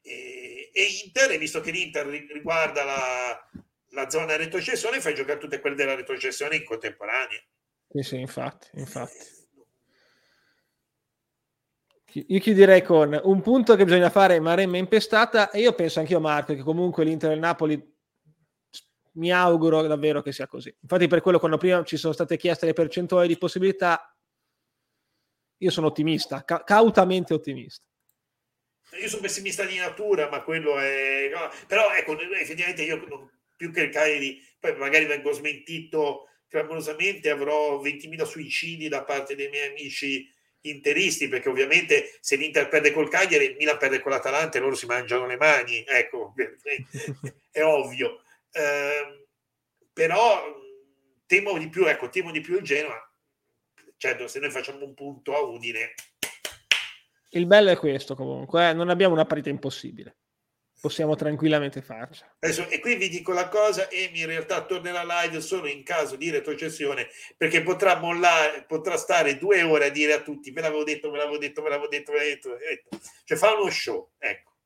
e, 0.00 0.70
e, 0.72 0.84
Inter, 1.04 1.32
e 1.32 1.38
visto 1.38 1.60
che 1.60 1.70
l'Inter 1.70 2.06
riguarda 2.06 2.84
la, 2.84 3.50
la 3.90 4.08
zona 4.08 4.36
retrocessione, 4.36 5.00
fai 5.00 5.14
giocare 5.14 5.38
tutte 5.38 5.60
quelle 5.60 5.76
della 5.76 5.94
retrocessione 5.94 6.56
in 6.56 6.64
contemporanea. 6.64 7.42
Sì, 7.90 8.02
sì, 8.02 8.18
infatti, 8.18 8.68
infatti. 8.74 9.33
Io 12.14 12.38
chiuderei 12.38 12.82
con 12.82 13.18
un 13.24 13.40
punto 13.40 13.74
che 13.74 13.84
bisogna 13.84 14.10
fare 14.10 14.38
Maremma 14.38 14.76
impestata 14.76 15.50
e 15.50 15.60
io 15.60 15.74
penso 15.74 15.98
anch'io 15.98 16.20
Marco 16.20 16.54
che 16.54 16.62
comunque 16.62 17.04
l'Inter 17.04 17.32
e 17.32 17.34
il 17.34 17.40
Napoli 17.40 17.92
mi 19.14 19.32
auguro 19.32 19.82
davvero 19.82 20.22
che 20.22 20.32
sia 20.32 20.46
così. 20.46 20.74
Infatti, 20.80 21.08
per 21.08 21.20
quello, 21.20 21.38
quando 21.38 21.56
prima 21.56 21.82
ci 21.82 21.96
sono 21.96 22.12
state 22.12 22.36
chieste 22.36 22.66
le 22.66 22.72
percentuali 22.72 23.28
di 23.28 23.38
possibilità, 23.38 24.16
io 25.58 25.70
sono 25.70 25.88
ottimista, 25.88 26.44
ca- 26.44 26.62
cautamente 26.62 27.34
ottimista. 27.34 27.84
Io 29.00 29.08
sono 29.08 29.22
pessimista 29.22 29.64
di 29.64 29.76
natura, 29.76 30.28
ma 30.28 30.42
quello 30.42 30.78
è. 30.78 31.30
No, 31.32 31.50
però 31.66 31.92
ecco, 31.94 32.18
effettivamente 32.18 32.82
io 32.82 33.30
più 33.56 33.72
che 33.72 33.82
il 33.82 33.90
Cagliari, 33.90 34.40
poi 34.60 34.76
magari 34.76 35.06
vengo 35.06 35.32
smentito 35.32 36.28
clamorosamente, 36.48 37.30
avrò 37.30 37.80
20.000 37.80 38.24
suicidi 38.24 38.88
da 38.88 39.02
parte 39.02 39.34
dei 39.34 39.48
miei 39.48 39.70
amici 39.70 40.30
interisti, 40.64 41.28
perché 41.28 41.48
ovviamente 41.48 42.16
se 42.20 42.36
l'Inter 42.36 42.68
perde 42.68 42.92
col 42.92 43.08
Cagliari, 43.08 43.46
il 43.46 43.56
Milan 43.56 43.78
perde 43.78 44.00
con 44.00 44.12
l'Atalanta 44.12 44.58
e 44.58 44.60
loro 44.60 44.74
si 44.74 44.86
mangiano 44.86 45.26
le 45.26 45.36
mani, 45.36 45.84
ecco, 45.86 46.34
è 47.50 47.62
ovvio. 47.62 48.22
Eh, 48.50 49.26
però 49.92 50.42
temo 51.26 51.58
di 51.58 51.68
più, 51.68 51.86
ecco, 51.86 52.08
temo 52.08 52.30
di 52.30 52.40
più 52.40 52.56
il 52.56 52.62
Genoa. 52.62 53.00
Certo, 53.96 54.26
se 54.26 54.38
noi 54.38 54.50
facciamo 54.50 54.84
un 54.84 54.94
punto 54.94 55.34
a 55.34 55.40
Udine. 55.40 55.94
Il 57.30 57.46
bello 57.46 57.70
è 57.70 57.76
questo 57.76 58.14
comunque, 58.14 58.70
eh? 58.70 58.72
non 58.72 58.90
abbiamo 58.90 59.14
una 59.14 59.24
partita 59.24 59.50
impossibile. 59.50 60.16
Possiamo 60.84 61.14
tranquillamente 61.14 61.80
farcela. 61.80 62.36
Adesso, 62.40 62.68
e 62.68 62.78
qui 62.78 62.96
vi 62.96 63.08
dico 63.08 63.32
la 63.32 63.48
cosa, 63.48 63.88
Emi 63.88 64.20
in 64.20 64.26
realtà 64.26 64.66
tornerà 64.66 65.02
live 65.02 65.40
solo 65.40 65.66
in 65.66 65.82
caso 65.82 66.14
di 66.16 66.28
retrocessione, 66.28 67.08
perché 67.38 67.62
potrà 67.62 67.98
mollare, 67.98 68.66
potrà 68.68 68.98
stare 68.98 69.38
due 69.38 69.62
ore 69.62 69.86
a 69.86 69.88
dire 69.88 70.12
a 70.12 70.20
tutti, 70.20 70.50
ve 70.50 70.60
l'avevo 70.60 70.84
detto, 70.84 71.10
ve 71.10 71.16
l'avevo 71.16 71.38
detto, 71.38 71.62
ve 71.62 71.68
l'avevo 71.70 71.88
detto, 71.88 72.12
ve 72.12 72.18
l'avevo 72.18 72.58
detto. 72.58 72.98
Cioè 73.24 73.38
fa 73.38 73.54
uno 73.54 73.70
show, 73.70 74.10
ecco. 74.18 74.56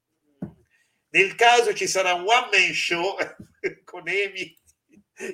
Nel 1.10 1.36
caso 1.36 1.72
ci 1.72 1.86
sarà 1.86 2.14
un 2.14 2.22
one 2.26 2.48
man 2.50 2.74
show 2.74 3.16
con 3.84 4.08
Emi 4.08 4.58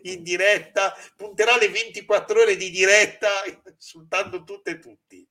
in 0.03 0.23
diretta, 0.23 0.95
punterà 1.17 1.57
le 1.57 1.71
24 1.71 2.43
ore 2.43 2.57
di 2.57 2.69
diretta 2.69 3.31
insultando 3.73 4.45
tutte 4.45 4.73
e 4.73 4.79
tutti. 4.81 5.27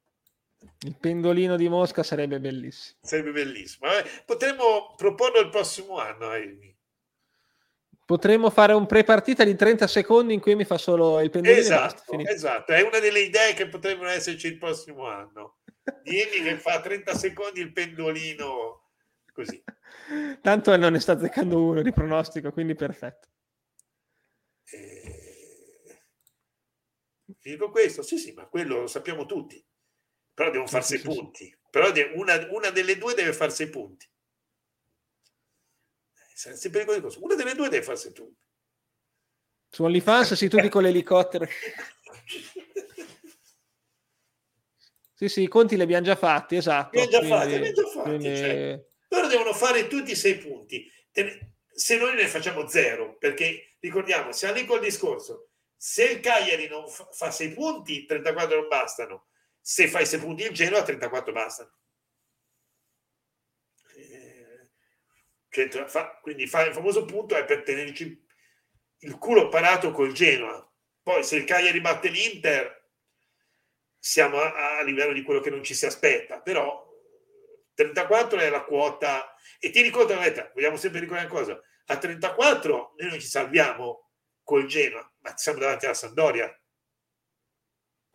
Il 0.85 0.97
pendolino 0.99 1.55
di 1.55 1.69
Mosca 1.69 2.03
sarebbe 2.03 2.39
bellissimo. 2.39 2.99
Sarebbe 3.01 3.31
bellissimo. 3.31 3.89
Potremmo 4.25 4.93
proporlo 4.97 5.39
il 5.39 5.49
prossimo 5.49 5.97
anno. 5.97 6.29
Amy. 6.29 6.75
Potremmo 8.05 8.49
fare 8.49 8.73
un 8.73 8.85
pre-partita 8.85 9.45
di 9.45 9.55
30 9.55 9.87
secondi 9.87 10.33
in 10.33 10.41
cui 10.41 10.55
mi 10.55 10.65
fa 10.65 10.77
solo 10.77 11.21
il 11.21 11.29
pendolino. 11.29 11.61
Esatto, 11.61 12.19
esatto. 12.19 12.73
è 12.73 12.81
una 12.81 12.99
delle 12.99 13.21
idee 13.21 13.53
che 13.53 13.69
potrebbero 13.69 14.09
esserci 14.09 14.47
il 14.47 14.57
prossimo 14.57 15.07
anno. 15.07 15.59
Amy 16.05 16.43
che 16.43 16.57
fa 16.59 16.81
30 16.81 17.15
secondi 17.15 17.61
il 17.61 17.71
pendolino 17.71 18.89
così. 19.31 19.63
Tanto 20.41 20.75
non 20.75 20.91
ne 20.91 20.99
sta 20.99 21.13
azzeccando 21.13 21.63
uno 21.63 21.81
di 21.81 21.93
pronostico, 21.93 22.51
quindi 22.51 22.75
perfetto. 22.75 23.29
Eh, 24.69 26.01
dico 27.41 27.69
questo, 27.69 28.01
sì, 28.01 28.17
sì, 28.17 28.33
ma 28.33 28.45
quello 28.47 28.81
lo 28.81 28.87
sappiamo 28.87 29.25
tutti. 29.25 29.65
Però 30.33 30.49
devono 30.49 30.67
fare 30.67 30.83
sei 30.83 30.99
sì, 30.99 31.05
punti. 31.05 31.57
Però 31.69 31.91
una, 32.15 32.47
una, 32.49 32.69
delle 32.69 32.97
due 32.97 33.13
deve 33.13 33.33
fare 33.33 33.51
sei 33.51 33.69
punti. 33.69 34.09
Eh. 36.45 36.49
Una 37.19 37.35
delle 37.35 37.53
due 37.53 37.69
deve 37.69 37.83
fare 37.83 37.97
sei 37.97 38.11
punti. 38.11 38.41
Su 39.69 39.83
OnlyFans 39.83 40.33
sì, 40.33 40.47
tutti 40.47 40.69
con 40.69 40.83
l'elicottero. 40.83 41.45
sì, 45.13 45.27
sì, 45.29 45.41
i 45.43 45.47
conti 45.47 45.75
li 45.75 45.81
abbiamo 45.81 46.05
già 46.05 46.15
fatti, 46.15 46.55
esatto. 46.55 46.97
Li 46.97 47.03
abbiamo 47.03 47.27
già 47.27 47.35
fatti, 47.35 47.53
abbiamo 47.53 47.73
già 47.73 47.87
fatti. 47.87 48.09
Quindi... 48.09 48.37
Cioè 48.37 48.85
loro 49.13 49.27
devono 49.27 49.53
fare 49.53 49.87
tutti 49.87 50.11
i 50.11 50.15
sei 50.15 50.37
punti. 50.37 50.91
Se 51.75 51.97
noi 51.97 52.15
ne 52.15 52.27
facciamo 52.27 52.67
zero, 52.67 53.15
perché 53.17 53.75
ricordiamo, 53.79 54.31
siamo 54.31 54.55
lì 54.55 54.65
col 54.65 54.79
discorso, 54.79 55.49
se 55.75 56.05
il 56.05 56.19
Cagliari 56.19 56.67
non 56.67 56.87
fa 56.87 57.29
sei 57.29 57.53
punti, 57.53 58.05
34 58.05 58.59
non 58.59 58.67
bastano. 58.67 59.27
Se 59.65 59.87
fai 59.87 60.05
sei 60.05 60.19
punti 60.19 60.43
il 60.43 60.51
Genoa, 60.51 60.83
34 60.83 61.31
bastano. 61.31 61.73
Eh, 63.95 64.69
quindi 66.21 66.47
fa, 66.47 66.65
il 66.65 66.73
famoso 66.73 67.05
punto 67.05 67.35
è 67.37 67.45
per 67.45 67.63
tenerci 67.63 68.27
il 68.99 69.17
culo 69.17 69.47
parato 69.47 69.91
col 69.91 70.11
Genoa. 70.11 70.69
Poi 71.01 71.23
se 71.23 71.37
il 71.37 71.45
Cagliari 71.45 71.79
batte 71.79 72.09
l'Inter, 72.09 72.89
siamo 73.97 74.37
a, 74.37 74.79
a 74.79 74.83
livello 74.83 75.13
di 75.13 75.23
quello 75.23 75.39
che 75.39 75.49
non 75.49 75.63
ci 75.63 75.73
si 75.73 75.85
aspetta, 75.85 76.41
però 76.41 76.85
34 77.73 78.39
è 78.39 78.49
la 78.49 78.63
quota 78.63 79.33
e 79.59 79.69
ti 79.69 79.81
ricordo 79.81 80.13
vogliamo 80.53 80.75
sempre 80.75 80.99
ricordare 80.99 81.29
una 81.29 81.39
cosa 81.39 81.61
a 81.85 81.97
34 81.97 82.95
noi 82.97 83.09
non 83.09 83.19
ci 83.19 83.27
salviamo 83.27 84.09
col 84.43 84.65
Genoa 84.65 85.09
ma 85.19 85.37
siamo 85.37 85.59
davanti 85.59 85.85
alla 85.85 85.93
Sandoria 85.93 86.62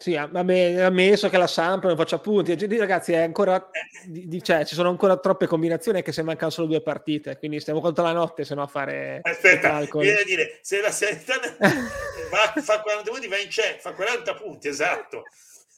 sì, 0.00 0.14
vabbè, 0.14 0.82
ammesso 0.82 1.28
che 1.28 1.36
la 1.38 1.48
Samp 1.48 1.82
non 1.82 1.96
faccia 1.96 2.20
punti. 2.20 2.56
Ragazzi, 2.78 3.14
è 3.14 3.22
ancora, 3.22 3.68
eh. 3.72 4.40
cioè, 4.42 4.64
ci 4.64 4.76
sono 4.76 4.90
ancora 4.90 5.16
troppe 5.16 5.48
combinazioni 5.48 6.02
che 6.02 6.12
se 6.12 6.22
mancano 6.22 6.52
solo 6.52 6.68
due 6.68 6.82
partite, 6.82 7.36
quindi 7.36 7.58
stiamo 7.58 7.80
contro 7.80 8.04
la 8.04 8.12
notte 8.12 8.44
se 8.44 8.54
no 8.54 8.62
a 8.62 8.68
fare 8.68 9.18
Aspetta, 9.22 9.80
viene 9.94 10.20
a 10.20 10.24
dire, 10.24 10.60
se 10.62 10.80
la 10.80 10.92
Salernitana 10.92 11.56
fa 12.62 12.80
40 12.80 13.10
punti 13.10 13.26
va 13.26 13.38
in 13.38 13.48
c'è, 13.48 13.76
fa 13.80 13.92
40 13.92 14.34
punti, 14.34 14.68
esatto. 14.68 15.24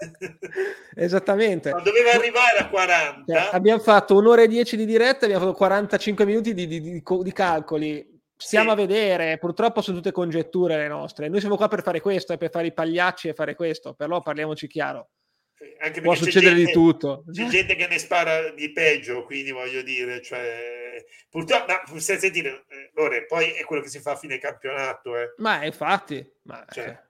Esattamente. 0.95 1.71
Ma 1.71 1.81
doveva 1.81 2.11
arrivare 2.11 2.59
a 2.59 2.69
40. 2.69 3.25
Cioè, 3.27 3.49
abbiamo 3.53 3.81
fatto 3.81 4.17
un'ora 4.17 4.43
e 4.43 4.49
dieci 4.49 4.77
di 4.77 4.85
diretta, 4.85 5.25
abbiamo 5.25 5.47
fatto 5.47 5.57
45 5.57 6.27
minuti 6.27 6.53
di, 6.53 6.67
di, 6.67 6.81
di, 6.83 7.03
di 7.03 7.33
calcoli. 7.33 8.20
Stiamo 8.41 8.69
sì. 8.69 8.73
a 8.73 8.87
vedere, 8.87 9.39
purtroppo 9.39 9.83
sono 9.83 9.99
tutte 9.99 10.13
congetture 10.13 10.77
le 10.77 10.89
nostre. 10.89 11.29
Noi 11.29 11.41
siamo 11.41 11.57
qua 11.57 11.69
per 11.69 11.83
fare 11.83 12.01
questo, 12.01 12.37
per 12.37 12.51
fare 12.51 12.69
i 12.69 12.73
pagliacci 12.73 13.29
e 13.29 13.35
fare 13.35 13.55
questo, 13.55 13.93
però 13.95 14.21
parliamoci 14.21 14.67
chiaro. 14.67 15.11
Anche 15.81 16.01
Può 16.01 16.15
succedere 16.15 16.55
gente, 16.55 16.71
di 16.71 16.73
tutto. 16.73 17.25
C'è 17.31 17.47
gente 17.47 17.77
che 17.77 17.87
ne 17.87 17.99
spara 17.99 18.51
di 18.51 18.73
peggio, 18.73 19.25
quindi 19.25 19.51
voglio 19.51 19.83
dire, 19.83 20.23
cioè, 20.23 21.05
purtroppo, 21.29 21.73
ma 21.93 22.01
sentire, 22.01 22.65
eh, 22.69 22.91
Lore, 22.95 23.27
poi 23.27 23.51
è 23.51 23.65
quello 23.65 23.83
che 23.83 23.91
si 23.91 24.01
fa 24.01 24.13
a 24.13 24.17
fine 24.17 24.39
campionato. 24.39 25.17
Eh. 25.19 25.35
Ma 25.37 25.63
infatti, 25.67 26.27
ma, 26.45 26.65
cioè, 26.71 26.85
cioè 26.85 27.09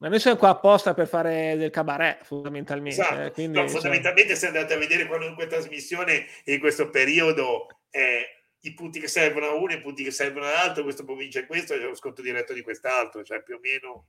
ma 0.00 0.08
noi 0.08 0.20
siamo 0.20 0.36
qua 0.36 0.50
apposta 0.50 0.94
per 0.94 1.08
fare 1.08 1.56
del 1.56 1.70
cabaret, 1.70 2.22
fondamentalmente. 2.22 3.00
Esatto. 3.00 3.20
Eh, 3.20 3.30
quindi, 3.32 3.58
no, 3.58 3.66
fondamentalmente, 3.66 4.30
cioè... 4.30 4.38
se 4.38 4.46
andate 4.46 4.74
a 4.74 4.78
vedere 4.78 5.06
qualunque 5.06 5.48
trasmissione 5.48 6.26
in 6.44 6.60
questo 6.60 6.88
periodo, 6.88 7.66
eh, 7.90 8.37
i 8.60 8.74
punti 8.74 8.98
che 8.98 9.08
servono 9.08 9.46
a 9.46 9.54
uno, 9.54 9.72
i 9.72 9.80
punti 9.80 10.02
che 10.02 10.10
servono 10.10 10.46
all'altro, 10.46 10.82
questo 10.82 11.04
può 11.04 11.14
vincere 11.14 11.46
questo, 11.46 11.74
c'è 11.74 11.80
lo 11.80 11.94
sconto 11.94 12.22
diretto 12.22 12.52
di 12.52 12.62
quest'altro, 12.62 13.22
cioè 13.22 13.42
più 13.42 13.56
o 13.56 13.60
meno 13.62 14.08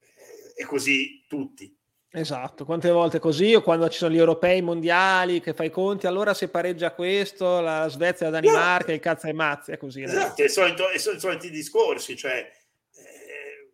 eh, 0.00 0.62
è 0.62 0.64
così 0.64 1.24
tutti. 1.26 1.76
Esatto, 2.12 2.64
quante 2.64 2.90
volte 2.90 3.20
così 3.20 3.54
o 3.54 3.62
quando 3.62 3.88
ci 3.88 3.98
sono 3.98 4.12
gli 4.12 4.18
europei 4.18 4.62
mondiali 4.62 5.40
che 5.40 5.54
fai 5.54 5.66
i 5.66 5.70
conti, 5.70 6.08
allora 6.08 6.34
se 6.34 6.48
pareggia 6.48 6.92
questo, 6.92 7.60
la 7.60 7.88
Svezia, 7.88 8.26
la 8.26 8.40
Danimarca, 8.40 8.76
esatto. 8.76 8.92
il 8.92 9.00
cazzo 9.00 9.26
e 9.28 9.32
mazzi, 9.32 9.70
è 9.70 9.76
così. 9.76 10.02
Esatto, 10.02 10.42
e 10.42 10.48
sono 10.48 10.68
i 10.92 10.98
soliti 10.98 11.50
discorsi, 11.50 12.16
cioè 12.16 12.50
eh, 12.94 13.72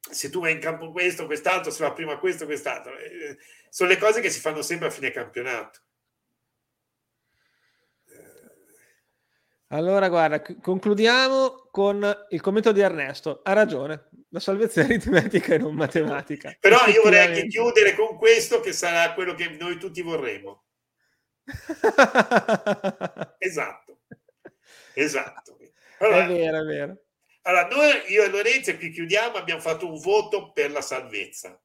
se 0.00 0.30
tu 0.30 0.40
vai 0.40 0.52
in 0.52 0.58
campo 0.58 0.90
questo, 0.90 1.26
quest'altro, 1.26 1.70
se 1.70 1.84
va 1.84 1.92
prima 1.92 2.18
questo, 2.18 2.44
quest'altro, 2.44 2.96
eh, 2.98 3.38
sono 3.70 3.88
le 3.88 3.98
cose 3.98 4.20
che 4.20 4.30
si 4.30 4.40
fanno 4.40 4.62
sempre 4.62 4.88
a 4.88 4.90
fine 4.90 5.12
campionato. 5.12 5.80
Allora, 9.74 10.08
guarda, 10.08 10.40
concludiamo 10.40 11.66
con 11.72 12.26
il 12.28 12.40
commento 12.40 12.70
di 12.70 12.78
Ernesto. 12.78 13.40
Ha 13.42 13.52
ragione, 13.54 14.08
la 14.28 14.38
salvezza 14.38 14.82
è 14.82 14.84
aritmetica 14.84 15.54
e 15.54 15.58
non 15.58 15.74
matematica. 15.74 16.54
Però 16.60 16.86
io 16.86 17.02
vorrei 17.02 17.26
anche 17.26 17.48
chiudere 17.48 17.96
con 17.96 18.16
questo 18.16 18.60
che 18.60 18.72
sarà 18.72 19.12
quello 19.14 19.34
che 19.34 19.48
noi 19.58 19.76
tutti 19.76 20.00
vorremmo. 20.00 20.66
esatto, 23.38 24.02
esatto. 24.94 25.58
Allora, 25.98 26.24
è 26.24 26.28
vero, 26.28 26.60
è 26.60 26.64
vero. 26.64 27.02
Allora, 27.42 27.66
noi, 27.66 28.12
io 28.12 28.22
e 28.22 28.28
Lorenzo, 28.28 28.76
qui 28.76 28.92
chiudiamo, 28.92 29.36
abbiamo 29.36 29.60
fatto 29.60 29.92
un 29.92 29.98
voto 29.98 30.52
per 30.52 30.70
la 30.70 30.82
salvezza. 30.82 31.60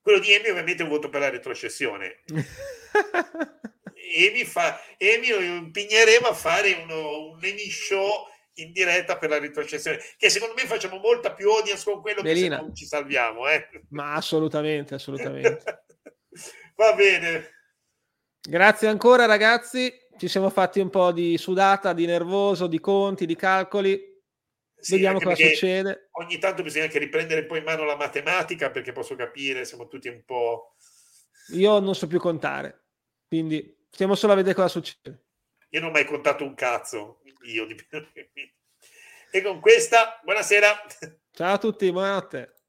Quello 0.00 0.20
di 0.20 0.32
Emi 0.32 0.48
ovviamente 0.48 0.82
è 0.82 0.86
un 0.86 0.92
voto 0.92 1.10
per 1.10 1.20
la 1.20 1.28
retrocessione. 1.28 2.22
e 4.10 4.30
mi, 4.32 4.44
fa, 4.44 4.80
e 4.96 5.18
mi 5.18 5.28
impegneremo 5.28 6.26
a 6.26 6.34
fare 6.34 6.72
uno, 6.72 7.30
un 7.30 7.38
mini 7.38 7.70
show 7.70 8.26
in 8.54 8.72
diretta 8.72 9.16
per 9.16 9.30
la 9.30 9.38
retrocessione 9.38 10.00
che 10.16 10.28
secondo 10.28 10.54
me 10.54 10.66
facciamo 10.66 10.98
molta 10.98 11.32
più 11.32 11.48
audience 11.50 11.84
con 11.84 12.00
quello 12.00 12.22
Melina. 12.22 12.56
che 12.56 12.60
se 12.60 12.66
non 12.66 12.74
ci 12.74 12.84
salviamo 12.84 13.48
eh. 13.48 13.68
ma 13.90 14.14
assolutamente 14.14 14.94
assolutamente. 14.94 15.62
Va 16.76 16.94
bene. 16.94 17.58
Grazie 18.40 18.88
ancora 18.88 19.26
ragazzi. 19.26 19.92
Ci 20.16 20.28
siamo 20.28 20.48
fatti 20.48 20.80
un 20.80 20.88
po' 20.88 21.12
di 21.12 21.36
sudata 21.36 21.92
di 21.92 22.06
nervoso 22.06 22.66
di 22.66 22.80
conti 22.80 23.26
di 23.26 23.36
calcoli. 23.36 24.08
Sì, 24.76 24.92
vediamo 24.92 25.20
cosa 25.20 25.34
succede. 25.34 26.08
ogni 26.12 26.38
tanto 26.38 26.62
bisogna 26.62 26.84
anche 26.84 26.98
riprendere 26.98 27.44
poi 27.44 27.58
in 27.58 27.64
mano 27.64 27.84
la 27.84 27.96
matematica 27.96 28.70
perché 28.70 28.92
posso 28.92 29.14
capire 29.14 29.66
siamo 29.66 29.88
tutti 29.88 30.08
un 30.08 30.22
po' 30.24 30.76
io 31.48 31.80
non 31.80 31.94
so 31.94 32.06
più 32.06 32.18
contare 32.18 32.84
quindi 33.28 33.76
Stiamo 33.90 34.14
solo 34.14 34.32
a 34.32 34.36
vedere 34.36 34.54
cosa 34.54 34.68
succede. 34.68 35.24
Io 35.70 35.80
non 35.80 35.90
ho 35.90 35.92
mai 35.92 36.04
contato 36.04 36.44
un 36.44 36.54
cazzo, 36.54 37.20
io 37.42 37.66
di 37.66 37.76
E 39.32 39.42
con 39.42 39.60
questa, 39.60 40.20
buonasera. 40.24 40.86
Ciao 41.30 41.54
a 41.54 41.58
tutti, 41.58 41.92
buonanotte. 41.92 42.59